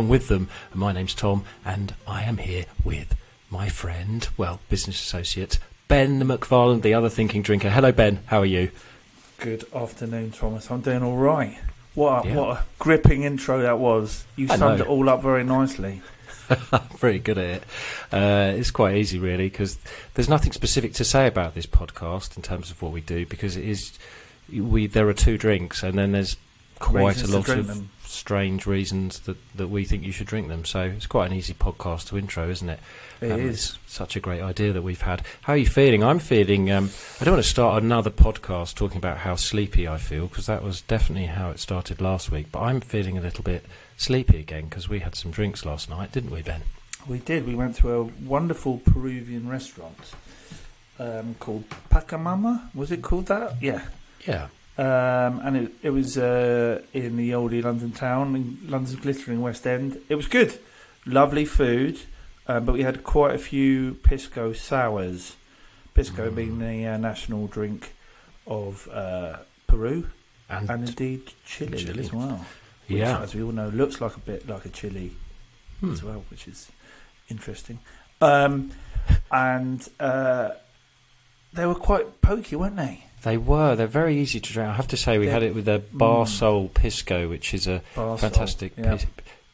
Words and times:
along 0.00 0.08
with 0.08 0.28
them. 0.28 0.48
And 0.72 0.80
my 0.80 0.92
name's 0.92 1.14
Tom, 1.14 1.44
and 1.64 1.94
I 2.06 2.22
am 2.22 2.38
here 2.38 2.64
with 2.82 3.14
my 3.50 3.68
friend, 3.68 4.26
well, 4.38 4.60
business 4.70 5.00
associate, 5.00 5.58
Ben 5.88 6.22
McFarland, 6.22 6.80
the 6.82 6.94
other 6.94 7.10
thinking 7.10 7.42
drinker. 7.42 7.68
Hello, 7.68 7.92
Ben. 7.92 8.20
How 8.26 8.38
are 8.40 8.46
you? 8.46 8.70
Good 9.38 9.64
afternoon, 9.74 10.30
Thomas. 10.32 10.70
I'm 10.70 10.80
doing 10.80 11.02
all 11.02 11.16
right. 11.18 11.58
What 11.94 12.24
a, 12.24 12.28
Yeah. 12.28 12.36
what 12.36 12.56
a 12.58 12.64
gripping 12.78 13.24
intro 13.24 13.60
that 13.62 13.78
was. 13.78 14.24
You 14.36 14.46
I 14.50 14.56
summed 14.56 14.78
know. 14.78 14.84
it 14.84 14.88
all 14.88 15.08
up 15.10 15.22
very 15.22 15.44
nicely. 15.44 16.00
I'm 16.72 16.80
Pretty 16.98 17.18
good 17.18 17.36
at 17.38 17.44
it. 17.56 17.62
Uh, 18.12 18.52
it's 18.56 18.70
quite 18.70 18.96
easy, 18.96 19.18
really, 19.18 19.48
because 19.50 19.76
there's 20.14 20.28
nothing 20.28 20.52
specific 20.52 20.94
to 20.94 21.04
say 21.04 21.26
about 21.26 21.54
this 21.54 21.66
podcast 21.66 22.36
in 22.36 22.42
terms 22.42 22.70
of 22.70 22.80
what 22.80 22.92
we 22.92 23.00
do, 23.02 23.26
because 23.26 23.56
it 23.56 23.64
is 23.68 23.98
we 24.52 24.86
there 24.86 25.08
are 25.08 25.12
two 25.14 25.36
drinks, 25.38 25.82
and 25.82 25.98
then 25.98 26.12
there's 26.12 26.36
quite 26.78 27.16
Reasons 27.16 27.30
a 27.32 27.36
lot 27.38 27.48
of 27.50 27.66
them. 27.66 27.90
Strange 28.10 28.66
reasons 28.66 29.20
that, 29.20 29.36
that 29.56 29.68
we 29.68 29.84
think 29.84 30.02
you 30.04 30.12
should 30.12 30.26
drink 30.26 30.48
them. 30.48 30.64
So 30.64 30.82
it's 30.82 31.06
quite 31.06 31.30
an 31.30 31.36
easy 31.36 31.54
podcast 31.54 32.08
to 32.08 32.18
intro, 32.18 32.48
isn't 32.50 32.68
it? 32.68 32.80
It 33.20 33.30
Um, 33.32 33.40
is. 33.40 33.78
Such 33.86 34.16
a 34.16 34.20
great 34.20 34.40
idea 34.42 34.72
that 34.72 34.82
we've 34.82 35.00
had. 35.02 35.22
How 35.42 35.52
are 35.52 35.56
you 35.56 35.66
feeling? 35.66 36.02
I'm 36.02 36.18
feeling. 36.18 36.70
Um, 36.70 36.90
I 37.20 37.24
don't 37.24 37.34
want 37.34 37.44
to 37.44 37.50
start 37.50 37.82
another 37.82 38.10
podcast 38.10 38.74
talking 38.74 38.96
about 38.98 39.18
how 39.18 39.36
sleepy 39.36 39.86
I 39.86 39.98
feel 39.98 40.26
because 40.26 40.46
that 40.46 40.62
was 40.62 40.80
definitely 40.82 41.26
how 41.26 41.50
it 41.50 41.58
started 41.60 42.00
last 42.00 42.30
week. 42.30 42.50
But 42.50 42.60
I'm 42.60 42.80
feeling 42.80 43.16
a 43.18 43.20
little 43.20 43.44
bit 43.44 43.64
sleepy 43.96 44.38
again 44.38 44.64
because 44.66 44.88
we 44.88 45.00
had 45.00 45.14
some 45.14 45.30
drinks 45.30 45.64
last 45.64 45.88
night, 45.90 46.12
didn't 46.12 46.30
we, 46.30 46.42
Ben? 46.42 46.62
We 47.06 47.18
did. 47.18 47.46
We 47.46 47.54
went 47.54 47.76
to 47.76 47.92
a 47.92 48.02
wonderful 48.04 48.78
Peruvian 48.78 49.48
restaurant 49.48 50.14
um, 50.98 51.34
called 51.40 51.64
Pachamama. 51.90 52.74
Was 52.74 52.90
it 52.90 53.02
called 53.02 53.26
that? 53.26 53.62
Yeah. 53.62 53.82
Yeah. 54.26 54.48
Um, 54.80 55.40
and 55.44 55.56
it, 55.56 55.72
it 55.82 55.90
was 55.90 56.16
uh, 56.16 56.80
in 56.94 57.16
the 57.16 57.30
oldie 57.32 57.62
London 57.62 57.92
town, 57.92 58.34
in 58.34 58.58
London's 58.70 58.96
glittering 58.96 59.40
West 59.42 59.66
End. 59.66 59.98
It 60.08 60.14
was 60.14 60.26
good. 60.26 60.58
Lovely 61.04 61.44
food. 61.44 62.00
Um, 62.46 62.64
but 62.64 62.72
we 62.72 62.82
had 62.82 63.04
quite 63.04 63.34
a 63.34 63.38
few 63.38 63.94
pisco 64.02 64.52
sours. 64.52 65.36
Pisco 65.94 66.30
Mm. 66.30 66.34
being 66.34 66.58
the 66.60 66.86
uh, 66.86 66.96
national 66.96 67.46
drink 67.46 67.92
of 68.46 68.88
uh, 68.88 69.36
Peru. 69.66 70.08
And, 70.48 70.70
and 70.70 70.88
indeed 70.88 71.22
chili, 71.44 71.78
Chile. 71.78 72.00
as 72.00 72.12
well. 72.12 72.44
Which, 72.88 72.98
yeah. 72.98 73.20
as 73.22 73.34
we 73.34 73.42
all 73.42 73.52
know, 73.52 73.68
looks 73.68 74.00
like 74.00 74.16
a 74.16 74.20
bit 74.20 74.48
like 74.48 74.64
a 74.64 74.68
chili 74.70 75.12
Hmm. 75.80 75.92
as 75.92 76.02
well, 76.02 76.24
which 76.30 76.48
is 76.48 76.70
interesting. 77.28 77.78
Um, 78.20 78.70
and 79.30 79.86
uh, 80.00 80.50
they 81.52 81.66
were 81.66 81.74
quite 81.74 82.20
pokey, 82.20 82.56
weren't 82.56 82.76
they? 82.76 83.04
They 83.22 83.36
were. 83.36 83.76
They're 83.76 83.86
very 83.86 84.18
easy 84.18 84.40
to 84.40 84.52
drink. 84.52 84.68
I 84.70 84.74
have 84.74 84.88
to 84.88 84.96
say, 84.96 85.18
we 85.18 85.26
They're- 85.26 85.34
had 85.34 85.42
it 85.42 85.54
with 85.54 85.68
a 85.68 85.82
Barsol 85.94 86.72
Pisco, 86.72 87.28
which 87.28 87.52
is 87.54 87.66
a 87.66 87.82
Barsol, 87.94 88.18
fantastic 88.18 88.72
yeah. 88.76 88.92
pis- 88.96 89.06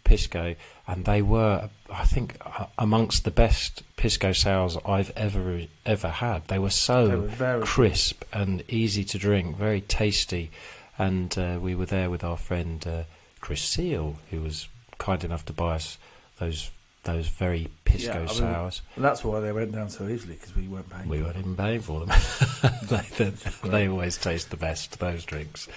Pisco, 0.05 0.55
and 0.86 1.05
they 1.05 1.20
were, 1.20 1.69
I 1.92 2.05
think, 2.05 2.37
amongst 2.78 3.25
the 3.25 3.33
best 3.33 3.83
Pisco 3.97 4.31
sours 4.33 4.77
I've 4.87 5.11
ever 5.17 5.62
ever 5.84 6.09
had. 6.09 6.47
They 6.47 6.60
were 6.60 6.71
so 6.71 7.09
They 7.09 7.16
were 7.16 7.26
very 7.26 7.62
crisp 7.65 8.22
and 8.32 8.62
easy 8.69 9.03
to 9.05 9.19
drink, 9.19 9.56
very 9.56 9.81
tasty. 9.81 10.50
And 10.99 11.37
uh, 11.37 11.59
we 11.60 11.75
were 11.75 11.87
there 11.87 12.09
with 12.09 12.22
our 12.22 12.37
friend 12.37 12.87
uh, 12.87 13.03
Chris 13.41 13.62
Seal, 13.62 14.16
who 14.31 14.41
was 14.43 14.69
kind 14.99 15.25
enough 15.25 15.44
to 15.47 15.53
buy 15.53 15.75
us 15.75 15.99
those 16.38 16.71
those 17.06 17.28
very 17.28 17.69
Pisco 17.84 18.12
Yeah, 18.12 18.17
I 18.19 18.21
mean, 18.21 18.28
sours. 18.28 18.83
And 18.97 19.05
that's 19.05 19.25
why 19.25 19.41
they 19.41 19.53
went 19.53 19.72
down 19.72 19.89
so 19.89 20.09
easily 20.09 20.34
because 20.34 20.55
we 20.56 20.67
weren't 20.67 20.91
paying. 20.91 21.09
We 21.09 21.22
weren't 21.22 21.37
even 21.37 21.56
paying 21.56 21.81
for 21.81 22.05
them. 22.05 22.11
they, 22.83 23.31
they, 23.69 23.89
always 23.89 24.19
taste 24.19 24.50
the 24.50 24.56
best, 24.56 24.99
those 24.99 25.25
drinks. 25.25 25.69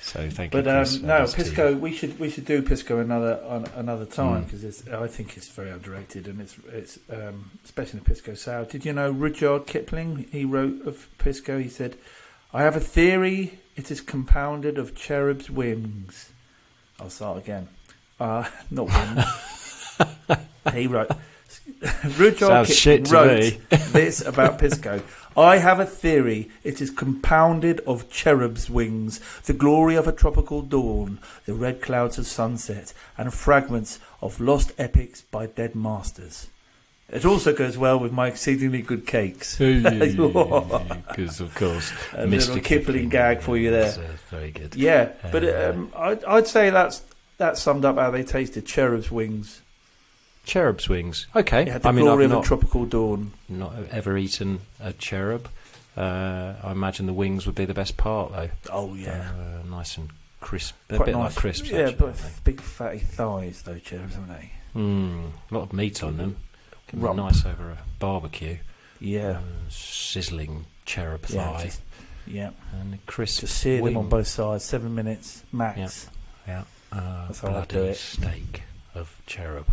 So 0.00 0.28
thank 0.30 0.50
But 0.52 0.64
you. 0.64 0.72
Chris, 0.72 0.96
um, 0.96 1.06
no, 1.06 1.26
pisco. 1.26 1.76
We 1.76 1.92
should 1.92 2.18
we 2.18 2.30
should 2.30 2.46
do 2.46 2.62
pisco 2.62 2.98
another 2.98 3.38
on 3.46 3.66
another 3.76 4.06
time 4.06 4.42
Mm. 4.42 4.44
because 4.46 4.64
it's 4.64 4.88
I 4.88 5.06
think 5.06 5.36
it's 5.36 5.48
very 5.48 5.70
underrated 5.70 6.26
and 6.26 6.40
it's 6.40 6.56
it's 6.72 6.98
um, 7.12 7.50
especially 7.64 8.00
the 8.00 8.06
pisco 8.06 8.34
sour. 8.34 8.64
Did 8.64 8.84
you 8.86 8.94
know 8.94 9.10
Rudyard 9.10 9.66
Kipling? 9.66 10.26
He 10.32 10.44
wrote 10.46 10.86
of 10.86 11.08
pisco. 11.18 11.58
He 11.58 11.68
said, 11.68 11.96
"I 12.52 12.62
have 12.62 12.74
a 12.76 12.80
theory. 12.80 13.58
It 13.76 13.90
is 13.90 14.00
compounded 14.00 14.78
of 14.78 14.94
cherubs' 14.94 15.50
wings." 15.50 16.30
I'll 16.98 17.10
start 17.10 17.38
again. 17.38 17.68
Uh, 18.18 18.48
not 18.70 18.86
wings. 18.86 19.24
he 20.74 20.86
wrote. 20.86 21.10
Rudyard 22.18 22.38
Sounds 22.38 22.68
Kipling 22.68 22.76
shit 22.76 23.04
to 23.06 23.12
wrote 23.14 23.40
me. 23.40 23.60
this 23.92 24.20
about 24.20 24.58
pisco. 24.58 25.00
I 25.36 25.58
have 25.58 25.78
a 25.78 25.86
theory. 25.86 26.50
It 26.64 26.80
is 26.80 26.90
compounded 26.90 27.80
of 27.86 28.10
cherubs' 28.10 28.68
wings, 28.68 29.20
the 29.44 29.52
glory 29.52 29.94
of 29.94 30.08
a 30.08 30.12
tropical 30.12 30.62
dawn, 30.62 31.20
the 31.46 31.54
red 31.54 31.80
clouds 31.80 32.18
of 32.18 32.26
sunset, 32.26 32.92
and 33.16 33.32
fragments 33.32 34.00
of 34.20 34.40
lost 34.40 34.72
epics 34.78 35.20
by 35.22 35.46
dead 35.46 35.76
masters. 35.76 36.48
It 37.08 37.24
also 37.24 37.54
goes 37.54 37.78
well 37.78 37.98
with 37.98 38.12
my 38.12 38.26
exceedingly 38.26 38.82
good 38.82 39.06
cakes. 39.06 39.56
Because 39.56 41.40
of 41.40 41.54
course, 41.54 41.90
A 42.12 42.26
Mr. 42.26 42.30
little 42.30 42.60
Kipling 42.60 43.08
gag 43.08 43.40
for 43.40 43.56
you 43.56 43.70
there. 43.70 43.92
uh, 43.92 44.16
very 44.30 44.50
good. 44.50 44.74
Yeah, 44.74 45.10
but 45.32 45.44
Uh, 45.44 45.70
um, 45.74 45.92
I'd, 45.96 46.24
I'd 46.24 46.46
say 46.46 46.68
that's 46.70 47.02
that 47.38 47.56
summed 47.56 47.84
up 47.84 47.96
how 47.96 48.10
they 48.10 48.24
tasted. 48.24 48.66
Cherubs' 48.66 49.10
wings. 49.10 49.62
Cherub's 50.48 50.88
wings. 50.88 51.26
Okay. 51.36 51.62
It 51.62 51.68
had 51.68 51.82
the 51.82 51.88
I 51.88 51.92
mean, 51.92 52.04
glory 52.04 52.24
I've 52.24 52.30
of 52.30 52.32
a 52.32 52.40
not, 52.40 52.44
tropical 52.44 52.84
dawn. 52.86 53.32
not 53.48 53.74
ever 53.90 54.16
eaten 54.16 54.60
a 54.80 54.92
cherub. 54.94 55.48
Uh, 55.96 56.54
I 56.62 56.72
imagine 56.72 57.06
the 57.06 57.12
wings 57.12 57.46
would 57.46 57.54
be 57.54 57.64
the 57.64 57.74
best 57.74 57.96
part, 57.96 58.32
though. 58.32 58.48
Oh 58.72 58.94
yeah, 58.94 59.30
Uh, 59.38 59.68
nice 59.68 59.96
and 59.96 60.10
crisp. 60.40 60.74
A 60.90 60.96
quite 60.96 61.06
bit 61.06 61.12
nice. 61.16 61.24
like 61.32 61.34
crisps, 61.36 61.70
yeah, 61.70 61.78
actually, 61.80 61.94
but 61.96 62.06
aren't 62.20 62.44
big 62.44 62.60
fatty 62.60 62.98
thighs 62.98 63.62
though, 63.62 63.78
cherubs, 63.78 64.14
haven't 64.14 64.28
they? 64.30 64.50
Mm, 64.76 65.30
a 65.50 65.54
lot 65.54 65.62
of 65.64 65.72
meat 65.72 66.02
on 66.02 66.16
them. 66.16 66.36
Can 66.86 67.00
be 67.00 67.04
Rump. 67.04 67.16
nice 67.18 67.44
over 67.44 67.70
a 67.70 67.78
barbecue. 67.98 68.58
Yeah, 69.00 69.38
Uh, 69.38 69.40
sizzling 69.70 70.64
cherub 70.86 71.24
yeah, 71.28 71.52
thigh 71.52 71.64
just- 71.64 71.80
yeah. 72.26 72.50
and 72.80 72.94
a 72.94 72.98
crisp 73.06 73.40
Just 73.40 73.58
sear 73.58 73.82
them 73.82 73.96
on 73.96 74.08
both 74.08 74.26
sides, 74.28 74.64
seven 74.64 74.94
minutes 74.94 75.42
max. 75.52 76.08
Yeah. 76.46 76.62
Uh, 76.92 77.26
That's 77.26 77.40
how 77.40 77.48
I 77.48 77.64
do 77.66 77.74
bloody 77.74 77.88
it. 77.90 77.96
steak 77.96 78.62
of 78.94 79.20
cherub. 79.26 79.66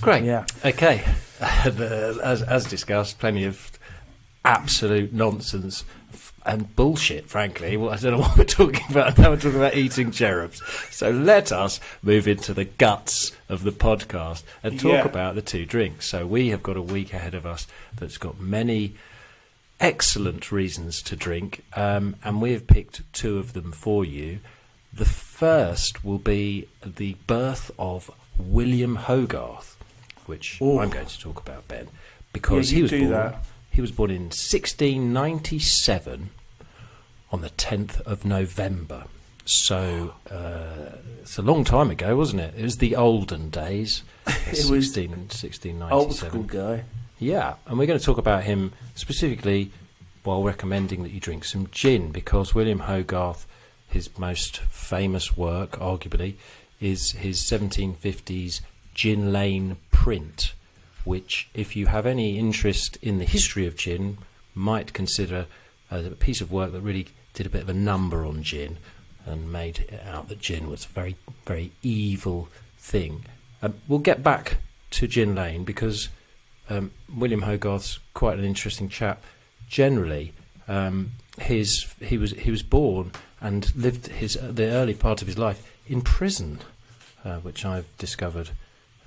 Great. 0.00 0.24
Yeah, 0.24 0.44
Okay. 0.64 1.02
As, 1.40 2.42
as 2.42 2.64
discussed, 2.66 3.18
plenty 3.18 3.44
of 3.44 3.70
absolute 4.44 5.12
nonsense 5.12 5.84
and 6.46 6.74
bullshit, 6.76 7.28
frankly. 7.28 7.76
Well, 7.76 7.90
I 7.90 7.96
don't 7.96 8.12
know 8.12 8.18
what 8.26 8.36
we're 8.38 8.44
talking 8.44 8.84
about. 8.90 9.18
Now 9.18 9.30
we're 9.30 9.36
talking 9.36 9.56
about 9.58 9.74
eating 9.76 10.10
cherubs. 10.10 10.62
So 10.90 11.10
let 11.10 11.52
us 11.52 11.80
move 12.02 12.26
into 12.28 12.52
the 12.54 12.64
guts 12.64 13.32
of 13.48 13.62
the 13.62 13.72
podcast 13.72 14.42
and 14.62 14.78
talk 14.80 14.92
Yeah. 14.92 15.04
about 15.04 15.34
the 15.34 15.42
two 15.42 15.64
drinks. 15.66 16.06
So 16.08 16.26
we 16.26 16.48
have 16.48 16.62
got 16.62 16.76
a 16.76 16.82
week 16.82 17.12
ahead 17.12 17.34
of 17.34 17.44
us 17.46 17.66
that's 17.96 18.18
got 18.18 18.38
many 18.40 18.94
excellent 19.78 20.52
reasons 20.52 21.02
to 21.02 21.16
drink, 21.16 21.62
um, 21.74 22.16
and 22.24 22.40
we 22.42 22.52
have 22.52 22.66
picked 22.66 23.00
two 23.14 23.38
of 23.38 23.52
them 23.54 23.72
for 23.72 24.04
you. 24.04 24.40
The 24.92 25.04
first 25.06 26.04
will 26.04 26.18
be 26.18 26.68
the 26.84 27.16
birth 27.26 27.70
of 27.78 28.10
William 28.40 28.96
Hogarth, 28.96 29.76
which 30.26 30.58
Oh. 30.60 30.78
I'm 30.80 30.90
going 30.90 31.06
to 31.06 31.18
talk 31.18 31.40
about, 31.40 31.66
Ben, 31.68 31.88
because 32.32 32.72
Yeah, 32.72 32.76
he 32.76 32.82
was 32.82 32.90
born. 32.92 33.10
that. 33.10 33.44
He 33.70 33.80
was 33.80 33.92
born 33.92 34.10
in 34.10 34.24
1697 34.30 36.30
on 37.32 37.40
the 37.40 37.50
10th 37.50 38.00
of 38.02 38.24
November. 38.24 39.04
So 39.44 40.14
uh, 40.30 40.96
it's 41.22 41.38
a 41.38 41.42
long 41.42 41.64
time 41.64 41.90
ago, 41.90 42.16
wasn't 42.16 42.42
it? 42.42 42.54
It 42.56 42.62
was 42.62 42.78
the 42.78 42.96
olden 42.96 43.50
days. 43.50 44.02
It 44.26 44.64
was 44.70 44.94
1697. 44.96 45.82
old 45.92 46.14
school 46.14 46.42
guy. 46.44 46.84
Yeah, 47.18 47.54
and 47.66 47.78
we're 47.78 47.86
going 47.86 47.98
to 47.98 48.04
talk 48.04 48.18
about 48.18 48.44
him 48.44 48.72
specifically 48.94 49.70
while 50.24 50.42
recommending 50.42 51.02
that 51.02 51.10
you 51.10 51.20
drink 51.20 51.44
some 51.44 51.68
gin 51.72 52.12
because 52.12 52.54
William 52.54 52.80
Hogarth, 52.80 53.46
his 53.88 54.16
most 54.18 54.58
famous 54.58 55.36
work, 55.36 55.72
arguably, 55.78 56.34
is 56.80 57.12
his 57.12 57.40
1750s 57.40 58.60
Gin 58.94 59.32
Lane 59.32 59.76
print, 59.90 60.54
which, 61.04 61.48
if 61.54 61.76
you 61.76 61.86
have 61.86 62.06
any 62.06 62.38
interest 62.38 62.98
in 63.02 63.18
the 63.18 63.24
history 63.24 63.66
of 63.66 63.76
gin, 63.76 64.18
might 64.54 64.92
consider 64.92 65.46
a 65.90 66.02
piece 66.10 66.40
of 66.40 66.52
work 66.52 66.72
that 66.72 66.80
really 66.80 67.08
did 67.34 67.46
a 67.46 67.50
bit 67.50 67.62
of 67.62 67.68
a 67.68 67.74
number 67.74 68.24
on 68.24 68.42
gin 68.42 68.76
and 69.26 69.52
made 69.52 69.80
it 69.80 70.02
out 70.06 70.28
that 70.28 70.40
gin 70.40 70.68
was 70.68 70.84
a 70.84 70.88
very, 70.88 71.16
very 71.46 71.72
evil 71.82 72.48
thing. 72.78 73.24
Um, 73.62 73.74
we'll 73.86 73.98
get 73.98 74.22
back 74.22 74.58
to 74.92 75.06
Gin 75.06 75.34
Lane 75.34 75.64
because 75.64 76.08
um, 76.68 76.90
William 77.14 77.42
Hogarth's 77.42 77.98
quite 78.14 78.38
an 78.38 78.44
interesting 78.44 78.88
chap. 78.88 79.22
Generally, 79.68 80.32
um, 80.66 81.12
his 81.38 81.94
he 82.00 82.18
was 82.18 82.32
he 82.32 82.50
was 82.50 82.62
born 82.62 83.12
and 83.40 83.74
lived 83.76 84.08
his 84.08 84.34
the 84.34 84.66
early 84.66 84.94
part 84.94 85.22
of 85.22 85.28
his 85.28 85.38
life 85.38 85.69
in 85.90 86.00
prison, 86.02 86.58
uh, 87.24 87.36
which 87.38 87.64
I've 87.64 87.86
discovered 87.98 88.50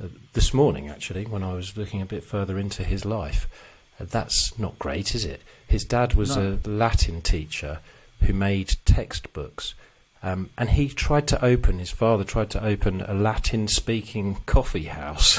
uh, 0.03 0.07
this 0.33 0.53
morning 0.53 0.89
actually 0.89 1.25
when 1.25 1.43
I 1.43 1.53
was 1.53 1.77
looking 1.77 2.01
a 2.01 2.05
bit 2.05 2.23
further 2.23 2.59
into 2.59 2.83
his 2.83 3.05
life. 3.05 3.47
Uh, 3.99 4.05
that's 4.09 4.57
not 4.59 4.77
great, 4.79 5.15
is 5.15 5.23
it? 5.25 5.41
His 5.67 5.85
dad 5.85 6.13
was 6.15 6.35
No. 6.35 6.59
a 6.65 6.67
Latin 6.69 7.21
teacher 7.21 7.79
who 8.21 8.33
made 8.33 8.75
textbooks 8.85 9.73
Um, 10.25 10.49
and 10.57 10.69
he 10.69 10.87
tried 10.87 11.27
to 11.27 11.43
open, 11.43 11.79
his 11.79 11.91
father 11.91 12.23
tried 12.23 12.49
to 12.51 12.63
open 12.63 13.01
a 13.01 13.13
Latin 13.13 13.67
speaking 13.67 14.37
coffee 14.45 14.85
house. 14.85 15.37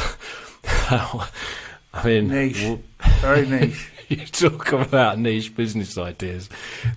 I 0.91 2.05
mean, 2.05 2.29
Niche. 2.29 2.79
Very 3.21 3.47
niche. 3.55 3.89
you 4.09 4.27
talk 4.27 4.73
about 4.73 5.19
niche 5.19 5.55
business 5.57 5.97
ideas. 5.97 6.49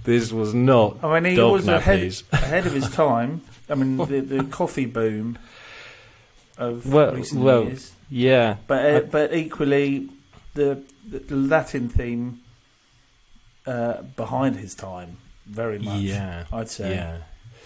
This 0.04 0.32
was 0.34 0.54
not 0.54 0.98
I 1.04 1.20
mean, 1.22 1.36
he 1.36 1.42
was 1.42 1.68
ahead, 1.68 2.14
ahead 2.34 2.66
of 2.68 2.74
his 2.74 2.90
time. 3.06 3.42
I 3.69 3.75
mean, 3.75 3.98
the, 4.08 4.22
the 4.22 4.44
coffee 4.46 4.86
boom 4.86 5.38
of 6.58 6.92
Well- 6.92 7.14
recent 7.16 7.42
well, 7.42 7.64
years. 7.66 7.92
Yeah, 8.10 8.56
But 8.68 8.86
uh, 8.86 8.98
I- 8.98 9.02
but 9.02 9.34
equally, 9.36 10.10
the, 10.54 10.81
the 11.08 11.36
Latin 11.36 11.90
theme 11.90 12.40
uh, 13.66 14.02
behind 14.16 14.56
his 14.56 14.74
time, 14.75 15.18
very 15.46 15.80
much. 15.80 16.00
yeah, 16.02 16.46
I'd 16.54 16.69
say. 16.69 16.92
yeah. 16.96 17.18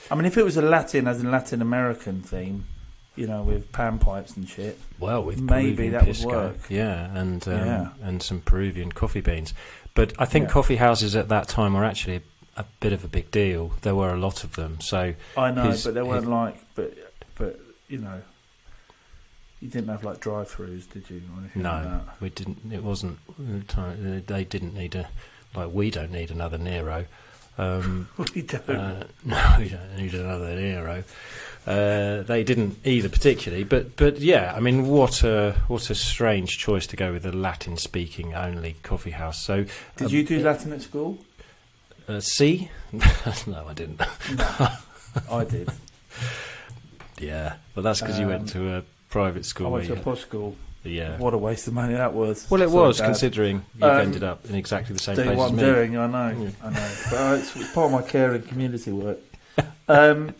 I 0.09 0.15
mean, 0.15 0.25
if 0.25 0.37
it 0.37 0.43
was 0.43 0.57
a 0.57 0.61
Latin 0.61 1.07
as 1.07 1.19
in 1.21 1.29
Latin 1.31 1.61
American 1.61 2.21
theme, 2.21 2.65
you 3.15 3.27
know, 3.27 3.43
with 3.43 3.71
panpipes 3.71 4.35
and 4.35 4.47
shit, 4.49 4.79
Well, 4.99 5.23
with 5.23 5.39
Maybe 5.39 5.67
Peruvian 5.75 5.91
that 5.93 6.01
would 6.01 6.07
pisco, 6.07 6.29
work. 6.29 6.57
yeah, 6.69 7.15
and 7.15 7.47
um, 7.47 7.53
Yeah. 7.53 7.89
and 8.01 8.23
some 8.23 8.41
Peruvian 8.41 8.91
coffee 8.91 9.21
beans. 9.21 9.53
But 9.93 10.13
I 10.17 10.25
think 10.25 10.45
Yeah. 10.47 10.51
coffee 10.53 10.77
houses 10.77 11.15
at 11.15 11.29
that 11.29 11.47
time 11.47 11.73
were 11.73 11.85
actually 11.85 12.21
a 12.61 12.65
bit 12.79 12.93
of 12.93 13.03
a 13.03 13.07
big 13.07 13.31
deal. 13.31 13.73
There 13.81 13.95
were 13.95 14.13
a 14.13 14.17
lot 14.17 14.43
of 14.43 14.55
them, 14.55 14.79
so 14.81 15.13
I 15.37 15.51
know, 15.51 15.63
His- 15.63 15.83
but 15.83 15.93
there 15.93 16.05
weren't 16.05 16.23
his- 16.23 16.29
like, 16.29 16.57
but 16.75 16.93
but 17.35 17.59
you 17.87 17.97
know, 17.97 18.21
you 19.59 19.67
didn't 19.69 19.89
have 19.89 20.03
like 20.03 20.19
drive-throughs, 20.19 20.89
did 20.91 21.09
you? 21.09 21.21
Like 21.41 21.55
no, 21.55 21.83
that? 21.83 22.21
we 22.21 22.29
didn't. 22.29 22.71
It 22.71 22.83
wasn't. 22.83 23.19
They 24.27 24.43
didn't 24.43 24.73
need 24.73 24.95
a 24.95 25.09
like 25.55 25.71
we 25.71 25.91
don't 25.91 26.11
need 26.11 26.31
another 26.31 26.57
Nero. 26.57 27.05
Um, 27.57 28.07
we 28.35 28.41
don't. 28.41 28.69
Uh, 28.69 29.03
no, 29.25 29.55
we 29.59 29.69
don't 29.69 29.97
need 29.97 30.13
another 30.13 30.55
Nero. 30.55 31.03
Uh, 31.67 32.23
they 32.23 32.43
didn't 32.43 32.79
either 32.83 33.07
particularly, 33.07 33.63
but 33.63 33.95
but 33.95 34.19
yeah, 34.19 34.53
I 34.55 34.59
mean, 34.59 34.87
what 34.87 35.23
a 35.23 35.55
what 35.67 35.91
a 35.91 35.95
strange 35.95 36.57
choice 36.57 36.87
to 36.87 36.95
go 36.95 37.11
with 37.11 37.23
a 37.25 37.31
Latin-speaking 37.31 38.33
only 38.33 38.77
coffee 38.81 39.11
house. 39.11 39.39
So, 39.39 39.65
Did 39.97 40.07
um, 40.07 40.11
you 40.11 40.23
do 40.23 40.39
Latin 40.39 40.73
at 40.73 40.81
school? 40.81 41.19
Uh, 42.11 42.19
C? 42.19 42.69
no, 43.47 43.65
I 43.67 43.73
didn't. 43.73 44.01
I 45.29 45.43
did. 45.45 45.69
Yeah, 47.19 47.57
but 47.75 47.81
that's 47.83 48.01
because 48.01 48.19
you 48.19 48.27
went 48.27 48.41
Um, 48.41 48.47
to 48.47 48.77
a 48.77 48.83
private 49.09 49.45
school. 49.45 49.67
I 49.67 49.69
went 49.69 49.83
to 49.85 49.89
where 49.91 49.95
a 49.95 49.99
you- 49.99 50.03
posh 50.03 50.21
school. 50.21 50.55
yeah. 50.83 51.17
What 51.17 51.35
a 51.35 51.37
waste 51.37 51.67
of 51.67 51.73
money 51.73 51.93
that 51.93 52.13
was. 52.13 52.49
Well, 52.49 52.61
it 52.63 52.69
Sorry, 52.69 52.81
was 52.87 52.97
Dad. 52.97 53.05
considering 53.05 53.63
you've 53.75 53.83
Um, 53.83 53.97
ended 54.01 54.23
up 54.23 54.45
in 54.49 54.55
exactly 54.55 54.93
the 54.93 54.99
same 55.01 55.15
doing 55.17 55.27
place 55.27 55.37
what 55.37 55.45
as 55.45 55.51
I'm 55.51 55.57
me. 55.57 55.63
doing. 55.63 55.97
I 55.97 56.07
know. 56.07 56.51
I 56.63 56.69
know. 56.71 56.91
But 57.11 57.17
uh, 57.19 57.35
it's, 57.39 57.55
it's 57.55 57.71
part 57.73 57.85
of 57.85 57.91
my 57.91 58.01
care 58.01 58.33
and 58.33 58.47
community 58.47 58.91
work. 58.91 59.19
Um, 59.87 60.33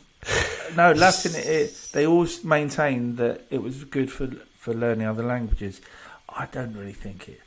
no, 0.76 0.92
Latin. 0.94 1.34
It, 1.36 1.90
they 1.94 2.08
always 2.08 2.44
maintained 2.44 3.18
that 3.18 3.42
it 3.52 3.62
was 3.62 3.84
good 3.84 4.12
for 4.12 4.28
for 4.58 4.74
learning 4.74 5.06
other 5.06 5.24
languages. 5.24 5.82
I 6.30 6.48
don't 6.52 6.74
really 6.74 6.94
think 6.94 7.30
it 7.30 7.42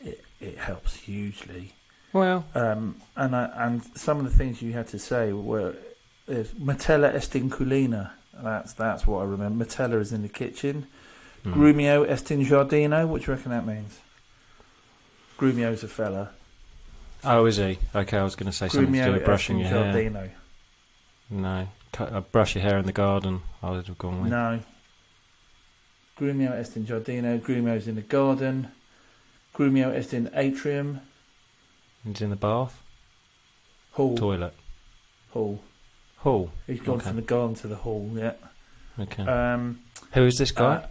it, 0.00 0.24
it 0.40 0.58
helps 0.58 0.96
hugely. 0.96 1.72
Well, 2.12 2.44
Um, 2.54 2.96
and 3.16 3.34
I, 3.34 3.50
and 3.56 3.82
some 3.96 4.18
of 4.18 4.24
the 4.24 4.36
things 4.36 4.60
you 4.60 4.72
had 4.72 4.88
to 4.88 4.98
say 4.98 5.32
were 5.32 5.74
is 6.28 6.52
Matella 6.52 7.14
est 7.14 7.34
in 7.34 7.50
culina. 7.50 8.10
That's 8.34 8.72
that's 8.74 9.06
what 9.06 9.22
I 9.22 9.24
remember. 9.24 9.64
Matella 9.64 10.00
is 10.00 10.12
in 10.12 10.22
the 10.22 10.28
kitchen. 10.28 10.86
hmm. 11.42 11.52
Grumio 11.54 12.04
est 12.08 12.30
in 12.30 12.44
giardino. 12.44 13.06
What 13.06 13.22
do 13.22 13.26
you 13.30 13.36
reckon 13.36 13.50
that 13.52 13.66
means? 13.66 13.98
Grumio's 15.38 15.82
a 15.82 15.88
fella. 15.88 16.30
oh, 17.24 17.46
is 17.46 17.56
he? 17.56 17.78
Okay, 17.94 18.18
I 18.18 18.22
was 18.24 18.36
going 18.36 18.50
to 18.50 18.56
say 18.56 18.68
something 18.68 18.92
to 18.92 19.04
do 19.04 19.12
with 19.12 19.24
brushing 19.24 19.60
in 19.60 19.66
your 19.66 19.84
hair. 19.84 20.32
No, 21.30 21.68
Cut, 21.92 22.12
uh, 22.12 22.20
brush 22.20 22.54
your 22.54 22.62
hair 22.62 22.78
in 22.78 22.86
the 22.86 22.92
garden. 22.92 23.40
I 23.62 23.70
would 23.70 23.86
have 23.86 23.98
gone 23.98 24.22
with. 24.22 24.30
No. 24.30 24.60
Grumio 26.18 26.52
est 26.52 26.76
in 26.76 26.84
giardino. 26.86 27.40
Grumio's 27.40 27.88
in 27.88 27.94
the 27.96 28.02
garden. 28.02 28.68
Grumio 29.54 29.90
est 29.94 30.12
in 30.14 30.30
atrium. 30.34 31.00
It's 32.08 32.20
in 32.20 32.30
the 32.30 32.36
bath, 32.36 32.82
Hall. 33.92 34.16
toilet, 34.16 34.54
Hall. 35.30 35.62
hall. 36.18 36.50
He's 36.66 36.80
gone 36.80 36.96
Okay. 36.96 37.06
from 37.06 37.16
the 37.16 37.22
garden 37.22 37.54
to 37.56 37.68
the 37.68 37.76
hall. 37.76 38.10
Yeah. 38.14 38.32
Okay. 38.98 39.22
Um, 39.24 39.80
Who 40.12 40.22
is 40.26 40.36
this 40.38 40.50
guy? 40.50 40.74
uh, 40.76 40.86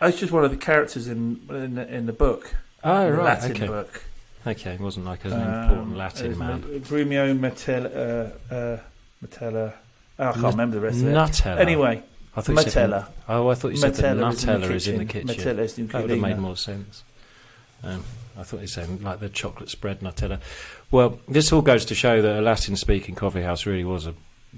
oh, 0.00 0.08
it's 0.08 0.18
just 0.18 0.32
one 0.32 0.44
of 0.44 0.50
the 0.50 0.56
characters 0.56 1.06
in 1.08 1.40
in 1.50 1.74
the, 1.74 1.94
in 1.94 2.06
the 2.06 2.12
book. 2.12 2.54
oh, 2.82 3.06
in 3.06 3.12
the 3.12 3.16
right. 3.18 3.24
Latin 3.24 3.52
okay. 3.52 3.66
book. 3.66 4.04
Okay, 4.46 4.74
it 4.74 4.80
wasn't 4.80 5.06
like 5.06 5.24
an 5.24 5.32
Um, 5.32 5.40
important 5.62 5.96
Latin 5.96 6.38
man. 6.38 6.60
Ma- 6.60 6.66
Grumio 6.78 7.38
Matella. 7.38 8.30
Uh, 8.50 8.54
uh, 8.54 8.78
Matella. 9.24 9.72
Oh, 10.18 10.22
I 10.28 10.32
can't 10.32 10.42
Nut- 10.42 10.50
remember 10.52 10.76
the 10.76 10.82
rest 10.82 11.00
of 11.00 11.08
it. 11.08 11.14
Nutella. 11.14 11.58
Anyway, 11.58 12.02
I 12.36 12.40
thought 12.40 12.64
you 12.64 12.70
said- 12.70 12.92
oh, 13.28 13.48
I 13.48 13.54
thought 13.54 13.68
you 13.68 13.76
said 13.76 13.94
that 13.94 14.16
Matella 14.16 14.30
is 14.32 14.44
in 14.46 14.60
the 14.60 14.66
Nutella 14.66 14.74
is 14.74 14.88
in 14.88 14.98
the 14.98 15.04
kitchen. 15.04 15.28
kitchen. 15.28 15.56
Matella 15.56 15.58
is 15.64 15.78
in 15.78 15.86
That 15.88 16.00
would 16.02 16.10
have 16.10 16.18
made 16.20 16.38
more 16.38 16.56
sense. 16.56 17.04
Um, 17.82 18.04
I 18.36 18.42
thought 18.42 18.60
were 18.60 18.66
saying 18.66 19.02
like 19.02 19.20
the 19.20 19.28
chocolate 19.28 19.70
spread 19.70 20.00
Nutella. 20.00 20.40
Well, 20.90 21.20
this 21.28 21.52
all 21.52 21.62
goes 21.62 21.84
to 21.86 21.94
show 21.94 22.20
that 22.22 22.38
a 22.38 22.42
Latin-speaking 22.42 23.14
coffee 23.14 23.42
house 23.42 23.66
really 23.66 23.84
was 23.84 24.06
a 24.06 24.14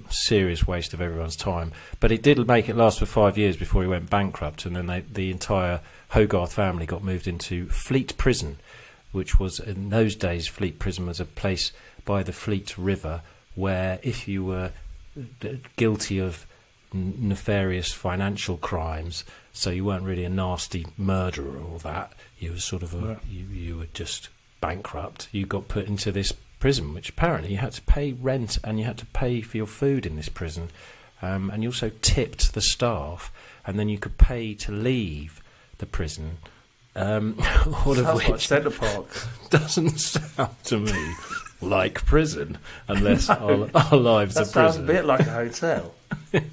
serious 0.09 0.67
waste 0.67 0.93
of 0.93 1.01
everyone's 1.01 1.35
time. 1.35 1.71
But 1.99 2.11
it 2.11 2.21
did 2.21 2.45
make 2.47 2.69
it 2.69 2.75
last 2.75 2.99
for 2.99 3.05
five 3.05 3.37
years 3.37 3.57
before 3.57 3.81
he 3.81 3.87
went 3.87 4.09
bankrupt, 4.09 4.65
and 4.65 4.75
then 4.75 4.87
they, 4.87 5.01
the 5.01 5.31
entire 5.31 5.81
Hogarth 6.09 6.53
family 6.53 6.85
got 6.85 7.03
moved 7.03 7.27
into 7.27 7.67
Fleet 7.69 8.15
Prison, 8.17 8.57
which 9.11 9.39
was 9.39 9.59
in 9.59 9.89
those 9.89 10.15
days 10.15 10.47
Fleet 10.47 10.79
Prison 10.79 11.05
was 11.05 11.19
a 11.19 11.25
place 11.25 11.71
by 12.05 12.23
the 12.23 12.33
Fleet 12.33 12.77
River 12.77 13.21
where 13.55 13.99
if 14.03 14.27
you 14.27 14.45
were 14.45 14.71
uh, 15.17 15.47
guilty 15.75 16.19
of 16.19 16.45
nefarious 16.93 17.91
financial 17.91 18.57
crimes, 18.57 19.23
so 19.53 19.69
you 19.69 19.85
weren't 19.85 20.03
really 20.03 20.23
a 20.23 20.29
nasty 20.29 20.85
murderer 20.97 21.59
or 21.59 21.79
that, 21.79 22.13
you 22.39 22.51
were 22.51 22.59
sort 22.59 22.83
of 22.83 22.93
a, 22.93 23.19
you, 23.29 23.45
you 23.45 23.77
were 23.77 23.87
just 23.93 24.29
bankrupt. 24.61 25.27
You 25.31 25.45
got 25.45 25.67
put 25.67 25.87
into 25.87 26.11
this 26.11 26.33
prison, 26.59 26.93
which 26.93 27.09
apparently 27.09 27.51
you 27.51 27.57
had 27.57 27.73
to 27.73 27.81
pay 27.83 28.13
rent 28.13 28.57
and 28.63 28.79
you 28.79 28.85
had 28.85 28.97
to 28.99 29.05
pay 29.07 29.41
for 29.41 29.57
your 29.57 29.67
food 29.67 30.05
in 30.05 30.15
this 30.15 30.29
prison, 30.29 30.69
um, 31.21 31.49
and 31.49 31.63
you 31.63 31.69
also 31.69 31.91
tipped 32.01 32.53
the 32.53 32.61
staff, 32.61 33.31
and 33.65 33.79
then 33.79 33.89
you 33.89 33.97
could 33.97 34.17
pay 34.17 34.53
to 34.53 34.71
leave 34.71 35.41
the 35.79 35.85
prison. 35.85 36.37
Um, 36.95 37.35
all 37.85 37.95
Sounds 37.95 37.99
of 37.99 38.15
like 38.15 38.27
which 38.27 38.47
Centre 38.47 38.71
Park. 38.71 39.07
doesn't 39.49 39.99
sound 39.99 40.55
to 40.65 40.79
me 40.79 41.13
like 41.61 42.05
prison, 42.05 42.57
unless 42.87 43.29
our, 43.29 43.69
our 43.73 43.97
lives 43.97 44.35
That 44.35 44.41
are 44.41 44.45
sounds 44.45 44.77
prison. 44.77 44.83
a 44.83 44.87
bit 44.87 45.05
like 45.05 45.21
a 45.21 45.31
hotel. 45.31 45.93
but 46.31 46.45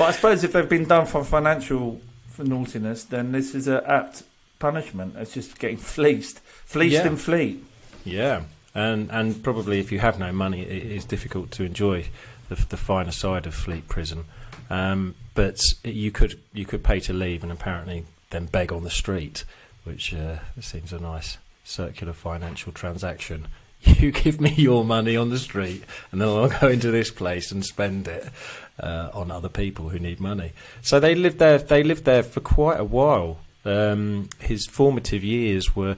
I 0.00 0.10
suppose 0.12 0.44
if 0.44 0.52
they've 0.52 0.68
been 0.68 0.86
done 0.86 1.06
for 1.06 1.24
financial 1.24 2.00
naughtiness, 2.38 3.04
then 3.04 3.32
this 3.32 3.54
is 3.54 3.68
a 3.68 3.88
apt 3.90 4.22
punishment. 4.58 5.14
It's 5.16 5.34
just 5.34 5.58
getting 5.58 5.78
fleeced, 5.78 6.40
fleeced 6.64 6.94
Yeah. 6.94 7.06
in 7.06 7.16
fleet. 7.16 7.64
Yeah, 8.04 8.42
and 8.74 9.10
and 9.10 9.42
probably 9.42 9.80
if 9.80 9.90
you 9.90 9.98
have 10.00 10.18
no 10.18 10.32
money, 10.32 10.62
it 10.62 10.92
is 10.92 11.04
difficult 11.04 11.50
to 11.52 11.64
enjoy 11.64 12.06
the, 12.48 12.54
the 12.68 12.76
finer 12.76 13.10
side 13.10 13.46
of 13.46 13.54
Fleet 13.54 13.88
Prison. 13.88 14.24
Um, 14.70 15.14
but 15.34 15.58
you 15.84 16.10
could 16.10 16.38
you 16.52 16.64
could 16.66 16.84
pay 16.84 17.00
to 17.00 17.12
leave, 17.12 17.42
and 17.42 17.52
apparently 17.52 18.04
then 18.30 18.46
beg 18.46 18.72
on 18.72 18.84
the 18.84 18.90
street, 18.90 19.44
which 19.84 20.14
uh, 20.14 20.36
seems 20.60 20.92
a 20.92 20.98
nice 20.98 21.38
circular 21.66 22.12
financial 22.12 22.72
transaction. 22.72 23.48
You 23.82 24.10
give 24.10 24.40
me 24.40 24.50
your 24.50 24.84
money 24.84 25.16
on 25.16 25.28
the 25.30 25.38
street, 25.38 25.84
and 26.10 26.20
then 26.20 26.28
I'll 26.28 26.48
go 26.60 26.68
into 26.68 26.90
this 26.90 27.10
place 27.10 27.52
and 27.52 27.64
spend 27.64 28.08
it 28.08 28.26
uh, 28.80 29.10
on 29.12 29.30
other 29.30 29.50
people 29.50 29.90
who 29.90 29.98
need 29.98 30.18
money. 30.18 30.52
So 30.80 30.98
they 30.98 31.14
lived 31.14 31.38
there. 31.38 31.58
They 31.58 31.84
lived 31.84 32.04
there 32.04 32.22
for 32.22 32.40
quite 32.40 32.80
a 32.80 32.84
while. 32.84 33.38
Um, 33.64 34.28
his 34.40 34.66
formative 34.66 35.22
years 35.22 35.76
were 35.76 35.96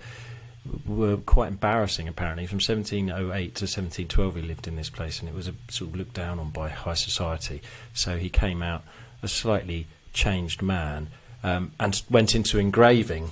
were 0.86 1.18
quite 1.18 1.48
embarrassing. 1.48 2.08
Apparently, 2.08 2.46
from 2.46 2.56
1708 2.56 3.54
to 3.54 3.64
1712, 3.64 4.36
he 4.36 4.42
lived 4.42 4.66
in 4.66 4.76
this 4.76 4.90
place, 4.90 5.20
and 5.20 5.28
it 5.28 5.34
was 5.34 5.48
a, 5.48 5.54
sort 5.68 5.90
of 5.90 5.96
looked 5.96 6.14
down 6.14 6.38
on 6.38 6.50
by 6.50 6.68
high 6.68 6.94
society. 6.94 7.62
So 7.94 8.18
he 8.18 8.28
came 8.28 8.62
out 8.62 8.82
a 9.22 9.28
slightly 9.28 9.86
changed 10.12 10.62
man, 10.62 11.08
um, 11.42 11.72
and 11.78 12.02
went 12.10 12.34
into 12.34 12.58
engraving, 12.58 13.30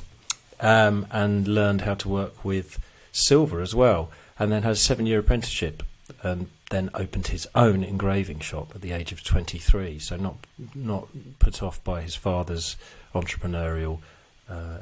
um, 0.61 1.07
and 1.11 1.47
learned 1.47 1.83
how 1.83 1.95
to 1.95 2.09
work 2.09 2.45
with 2.45 2.79
silver 3.13 3.61
as 3.61 3.75
well, 3.75 4.11
and 4.39 4.53
then 4.53 4.63
had 4.63 4.73
a 4.73 4.77
seven-year 4.77 5.21
apprenticeship, 5.21 5.83
and 6.23 6.49
then 6.71 6.91
opened 6.95 7.29
his 7.29 7.47
own 7.55 7.85
engraving 7.85 8.41
shop 8.41 8.73
at 8.75 8.81
the 8.81 8.93
age 8.93 9.13
of 9.13 9.23
23. 9.23 9.99
So 9.99 10.17
not 10.17 10.37
not 10.75 11.09
put 11.39 11.63
off 11.63 11.83
by 11.85 12.03
his 12.03 12.15
father's 12.15 12.77
entrepreneurial. 13.15 14.01
Uh, 14.49 14.79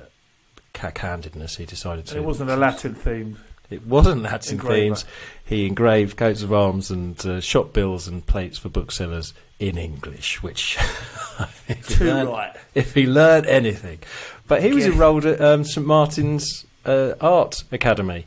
cack-handedness, 0.73 1.57
he 1.57 1.65
decided 1.65 2.07
to. 2.07 2.17
It 2.17 2.25
wasn't 2.25 2.51
a 2.51 2.57
Latin 2.57 2.95
theme. 2.95 3.39
It 3.71 3.87
wasn't 3.87 4.23
Latin 4.23 4.55
Engraver. 4.55 4.75
themes. 4.75 5.05
He 5.45 5.67
engraved 5.67 6.17
coats 6.17 6.43
of 6.43 6.53
arms 6.53 6.91
and 6.91 7.25
uh, 7.25 7.41
shop 7.41 7.73
bills 7.73 8.07
and 8.07 8.27
plates 8.27 8.59
for 8.59 8.69
booksellers 8.69 9.33
in 9.59 9.79
English, 9.79 10.43
which 10.43 10.77
if, 11.69 11.89
he 11.89 11.95
Too 11.97 12.05
learned, 12.05 12.29
right. 12.29 12.57
if 12.75 12.95
he 12.95 13.07
learned 13.07 13.47
anything. 13.47 13.99
But 14.47 14.63
he 14.63 14.73
was 14.73 14.85
Yeah. 14.87 14.93
enrolled 14.93 15.25
at 15.27 15.41
um, 15.41 15.65
St 15.65 15.87
Martin's 15.87 16.65
uh, 16.85 17.15
Art 17.21 17.65
Academy, 17.73 18.27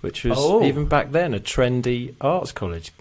which 0.00 0.24
was 0.24 0.38
Oh. 0.38 0.62
even 0.64 0.86
back 0.86 1.10
then 1.12 1.34
a 1.34 1.40
trendy 1.40 2.14
arts 2.20 2.52
college. 2.52 2.92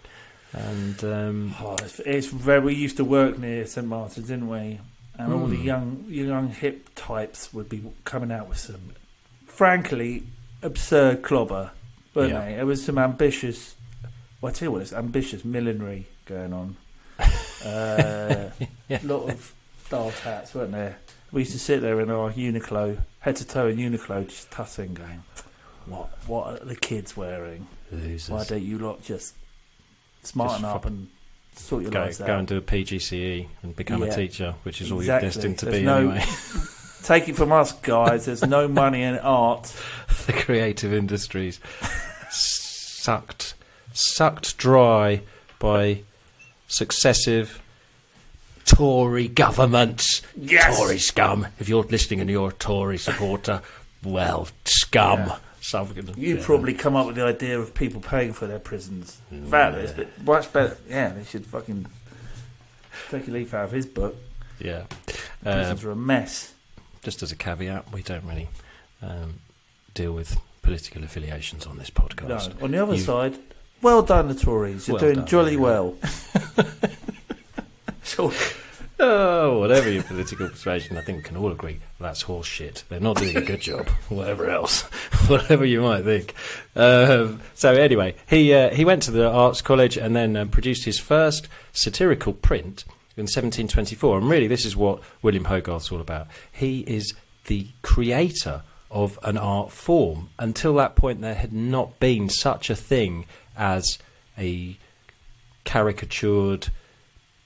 And 0.53 1.03
um, 1.03 1.55
Oh, 1.61 1.75
it's, 1.83 1.99
it's 1.99 2.27
very. 2.27 2.61
We 2.61 2.73
used 2.75 2.97
to 2.97 3.03
work 3.05 3.37
near 3.37 3.65
St 3.67 3.85
Martin's, 3.85 4.27
didn't 4.27 4.47
we? 4.47 4.79
And 5.17 5.31
all 5.33 5.47
the 5.47 5.55
Hmm. 5.57 5.63
young, 5.63 6.05
young 6.07 6.49
hip 6.49 6.89
types 6.95 7.53
would 7.53 7.69
be 7.69 7.81
coming 8.03 8.31
out 8.31 8.49
with 8.49 8.57
some, 8.57 8.91
frankly, 9.45 10.23
absurd 10.61 11.21
clobber, 11.23 11.71
weren't 12.13 12.31
Yeah. 12.33 12.45
they? 12.45 12.55
There 12.55 12.65
was 12.65 12.83
some 12.83 12.97
ambitious. 12.97 13.75
Well, 14.41 14.49
I 14.51 14.53
tell 14.53 14.67
you 14.67 14.71
what, 14.73 14.81
it's 14.81 14.93
ambitious 14.93 15.45
millinery 15.45 16.07
going 16.25 16.51
on. 16.53 16.75
Uh, 17.65 18.49
Yeah. 18.87 18.99
lot 19.03 19.29
of 19.29 19.53
daft 19.89 20.19
hats, 20.21 20.53
weren't 20.53 20.71
there? 20.73 20.97
We 21.31 21.41
used 21.41 21.53
to 21.53 21.59
sit 21.59 21.81
there 21.81 21.99
in 21.99 22.09
our 22.11 22.31
Uniqlo, 22.31 22.99
head 23.19 23.35
to 23.37 23.47
toe 23.47 23.67
in 23.67 23.77
Uniqlo, 23.77 24.27
just 24.27 24.51
tussing, 24.51 24.93
going, 24.93 25.23
"What? 25.85 26.09
What 26.27 26.61
are 26.61 26.65
the 26.65 26.75
kids 26.75 27.17
wearing? 27.17 27.67
losers. 27.91 28.29
Why 28.29 28.43
don't 28.43 28.61
you 28.63 28.77
lot 28.77 29.03
just 29.03 29.35
smarten 30.23 30.61
Just 30.61 30.75
up 30.75 30.85
and 30.85 31.07
sort 31.55 31.83
your 31.83 31.91
go, 31.91 32.01
lives 32.01 32.21
out?" 32.21 32.27
go 32.27 32.37
and 32.37 32.47
do 32.47 32.57
a 32.57 32.61
PGCE 32.61 33.47
and 33.63 33.75
become 33.75 34.01
Yeah. 34.03 34.09
a 34.11 34.15
teacher, 34.15 34.55
which 34.63 34.81
is 34.81 34.91
all 34.91 35.03
you're 35.03 35.19
destined 35.19 35.57
to 35.59 35.65
There's 35.65 35.79
be 35.79 35.83
no- 35.85 36.09
anyway. 36.11 36.25
Take 37.03 37.29
it 37.29 37.35
from 37.35 37.51
us, 37.51 37.71
guys. 37.73 38.25
There's 38.25 38.43
no 38.45 38.67
money 38.67 39.01
in 39.03 39.17
art. 39.19 39.73
the 40.27 40.33
creative 40.33 40.91
industries 40.93 41.59
sucked 42.29 43.53
sucked 43.93 44.57
dry 44.57 45.21
by 45.59 46.01
successive 46.67 47.61
Tory 48.65 49.27
governments. 49.27 50.21
Yes. 50.35 50.77
Tory 50.77 50.97
scum. 50.99 51.47
If 51.59 51.69
you're 51.69 51.83
listening 51.83 52.19
and 52.21 52.29
you're 52.29 52.49
a 52.49 52.53
Tory 52.53 52.97
supporter, 52.97 53.61
well, 54.03 54.47
scum. 54.65 55.19
Yeah. 55.19 55.37
You 56.15 56.35
yeah. 56.37 56.45
probably 56.45 56.75
come 56.75 56.95
up 56.95 57.07
with 57.07 57.15
the 57.15 57.23
idea 57.25 57.59
of 57.59 57.73
people 57.73 57.99
paying 57.99 58.33
for 58.33 58.45
their 58.45 58.59
prisons. 58.59 59.19
Fact, 59.49 59.75
it's 59.77 59.97
a 59.97 60.05
much 60.23 60.53
better. 60.53 60.77
Yeah, 60.87 61.09
they 61.13 61.23
should 61.23 61.43
fucking 61.47 61.87
take 63.09 63.27
a 63.27 63.31
leaf 63.31 63.51
out 63.55 63.65
of 63.65 63.71
his 63.71 63.87
book. 63.87 64.15
Yeah. 64.59 64.83
Uh, 65.43 65.53
Prisons 65.55 65.83
are 65.83 65.91
a 65.91 65.95
mess. 65.95 66.53
just 67.01 67.23
as 67.23 67.31
a 67.31 67.35
caveat, 67.35 67.91
we 67.91 68.03
don't 68.03 68.23
really 68.25 68.47
um, 69.01 69.39
deal 69.95 70.13
with 70.13 70.37
political 70.61 71.03
affiliations 71.03 71.65
on 71.65 71.77
this 71.79 71.89
podcast. 71.89 72.55
No. 72.59 72.63
On 72.65 72.71
the 72.71 72.83
other 72.83 72.93
You- 72.95 73.01
side, 73.01 73.35
well 73.81 74.01
done, 74.01 74.27
the 74.27 74.35
Tories. 74.35 74.87
You're 74.87 74.95
Well 74.95 75.01
doing 75.01 75.15
done, 75.15 75.27
jolly 75.27 75.57
well. 75.57 75.95
sure. 78.03 78.31
Oh, 78.99 79.59
whatever 79.59 79.89
your 79.89 80.03
political 80.03 80.49
persuasion, 80.49 80.97
I 80.97 81.01
think 81.01 81.17
we 81.17 81.23
can 81.23 81.37
all 81.37 81.51
agree 81.51 81.81
that's 82.05 82.21
horse 82.23 82.47
shit. 82.47 82.83
They're 82.89 82.99
not 82.99 83.17
doing 83.17 83.35
a 83.35 83.41
good 83.41 83.61
job. 83.61 83.87
Whatever 84.09 84.49
else, 84.49 84.81
whatever 85.27 85.65
you 85.65 85.81
might 85.81 86.03
think. 86.03 86.33
Um, 86.75 87.41
so 87.53 87.73
anyway, 87.73 88.15
he 88.27 88.53
uh, 88.53 88.73
he 88.73 88.85
went 88.85 89.03
to 89.03 89.11
the 89.11 89.27
arts 89.29 89.61
college 89.61 89.97
and 89.97 90.15
then 90.15 90.35
um, 90.35 90.49
produced 90.49 90.85
his 90.85 90.99
first 90.99 91.47
satirical 91.73 92.33
print 92.33 92.85
in 93.17 93.23
1724. 93.23 94.19
And 94.19 94.29
really, 94.29 94.47
this 94.47 94.65
is 94.65 94.75
what 94.75 95.01
William 95.21 95.45
Hogarth's 95.45 95.91
all 95.91 96.01
about. 96.01 96.27
He 96.51 96.81
is 96.81 97.13
the 97.47 97.67
creator 97.81 98.63
of 98.91 99.17
an 99.23 99.37
art 99.37 99.71
form. 99.71 100.29
Until 100.37 100.75
that 100.75 100.95
point, 100.95 101.21
there 101.21 101.35
had 101.35 101.53
not 101.53 101.99
been 101.99 102.29
such 102.29 102.69
a 102.69 102.75
thing 102.75 103.25
as 103.57 103.97
a 104.37 104.77
caricatured 105.63 106.67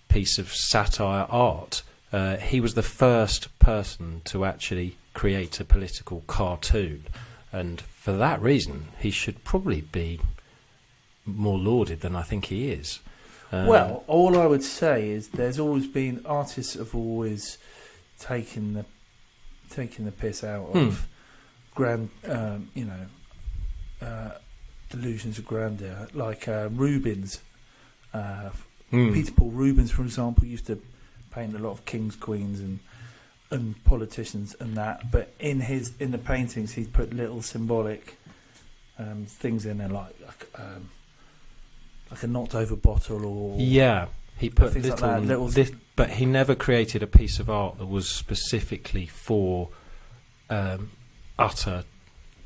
piece 0.08 0.38
of 0.38 0.54
satire 0.54 1.26
art. 1.30 1.84
Uh, 2.12 2.38
he 2.38 2.60
was 2.60 2.74
the 2.74 2.84
first 2.84 3.48
person 3.60 4.22
to 4.26 4.44
actually 4.46 4.98
create 5.14 5.60
a 5.60 5.66
political 5.66 6.24
cartoon, 6.28 7.06
and 7.52 7.82
for 7.82 8.14
that 8.14 8.42
reason, 8.42 8.88
he 9.00 9.12
should 9.12 9.44
probably 9.44 9.82
be 9.82 10.20
more 11.26 11.58
lauded 11.60 12.02
than 12.02 12.16
I 12.16 12.24
think 12.24 12.46
he 12.46 12.72
is. 12.72 13.00
Um, 13.52 13.68
well, 13.68 14.04
all 14.08 14.38
I 14.40 14.46
would 14.48 14.64
say 14.64 15.10
is 15.10 15.30
there's 15.30 15.60
always 15.60 15.88
been 15.88 16.22
artists 16.26 16.74
have 16.76 16.94
always 16.96 17.58
taken 18.20 18.74
the 18.74 18.86
taking 19.70 20.06
the 20.06 20.12
piss 20.12 20.44
out 20.44 20.70
of 20.74 20.76
Hmm. 20.76 21.06
grand, 21.76 22.10
um, 22.28 22.70
you 22.74 22.86
know, 22.86 23.06
uh, 24.06 24.32
delusions 24.90 25.38
of 25.38 25.46
grandeur, 25.46 26.08
like 26.14 26.48
uh, 26.48 26.70
Rubens. 26.72 27.42
Uh, 28.14 28.50
hmm. 28.90 29.14
Peter 29.14 29.32
Paul 29.32 29.52
Rubens, 29.52 29.92
for 29.92 30.02
example, 30.04 30.46
used 30.46 30.68
to 30.68 30.82
paint 31.32 31.56
a 31.56 31.60
lot 31.60 31.72
of 31.72 31.86
kings, 31.86 32.16
queens, 32.16 32.60
and 32.60 32.80
and 33.52 33.84
politicians 33.84 34.56
and 34.60 34.76
that. 34.78 35.12
But 35.12 35.34
in 35.40 35.62
his 35.62 35.94
in 36.00 36.12
the 36.12 36.18
paintings, 36.18 36.74
he 36.74 36.86
put 36.86 37.14
little 37.14 37.42
symbolic 37.42 38.18
um, 38.98 39.26
things 39.28 39.66
in 39.66 39.78
there, 39.78 39.90
like 39.90 40.16
like, 40.26 40.48
um, 40.56 40.90
like 42.12 42.24
a 42.24 42.28
knocked 42.28 42.56
over 42.56 42.76
bottle 42.76 43.26
or 43.26 43.60
yeah, 43.60 44.08
he 44.38 44.50
put 44.50 44.74
things 44.74 44.90
like 44.90 45.02
little, 45.02 45.22
that, 45.22 45.28
little- 45.28 45.50
thi- 45.50 45.76
but 45.96 46.12
he 46.12 46.26
never 46.26 46.56
created 46.56 47.04
a 47.04 47.08
piece 47.08 47.40
of 47.40 47.50
art 47.50 47.78
that 47.78 47.86
was 47.88 48.10
specifically 48.10 49.06
for 49.06 49.70
um, 50.50 50.92
utter 51.38 51.84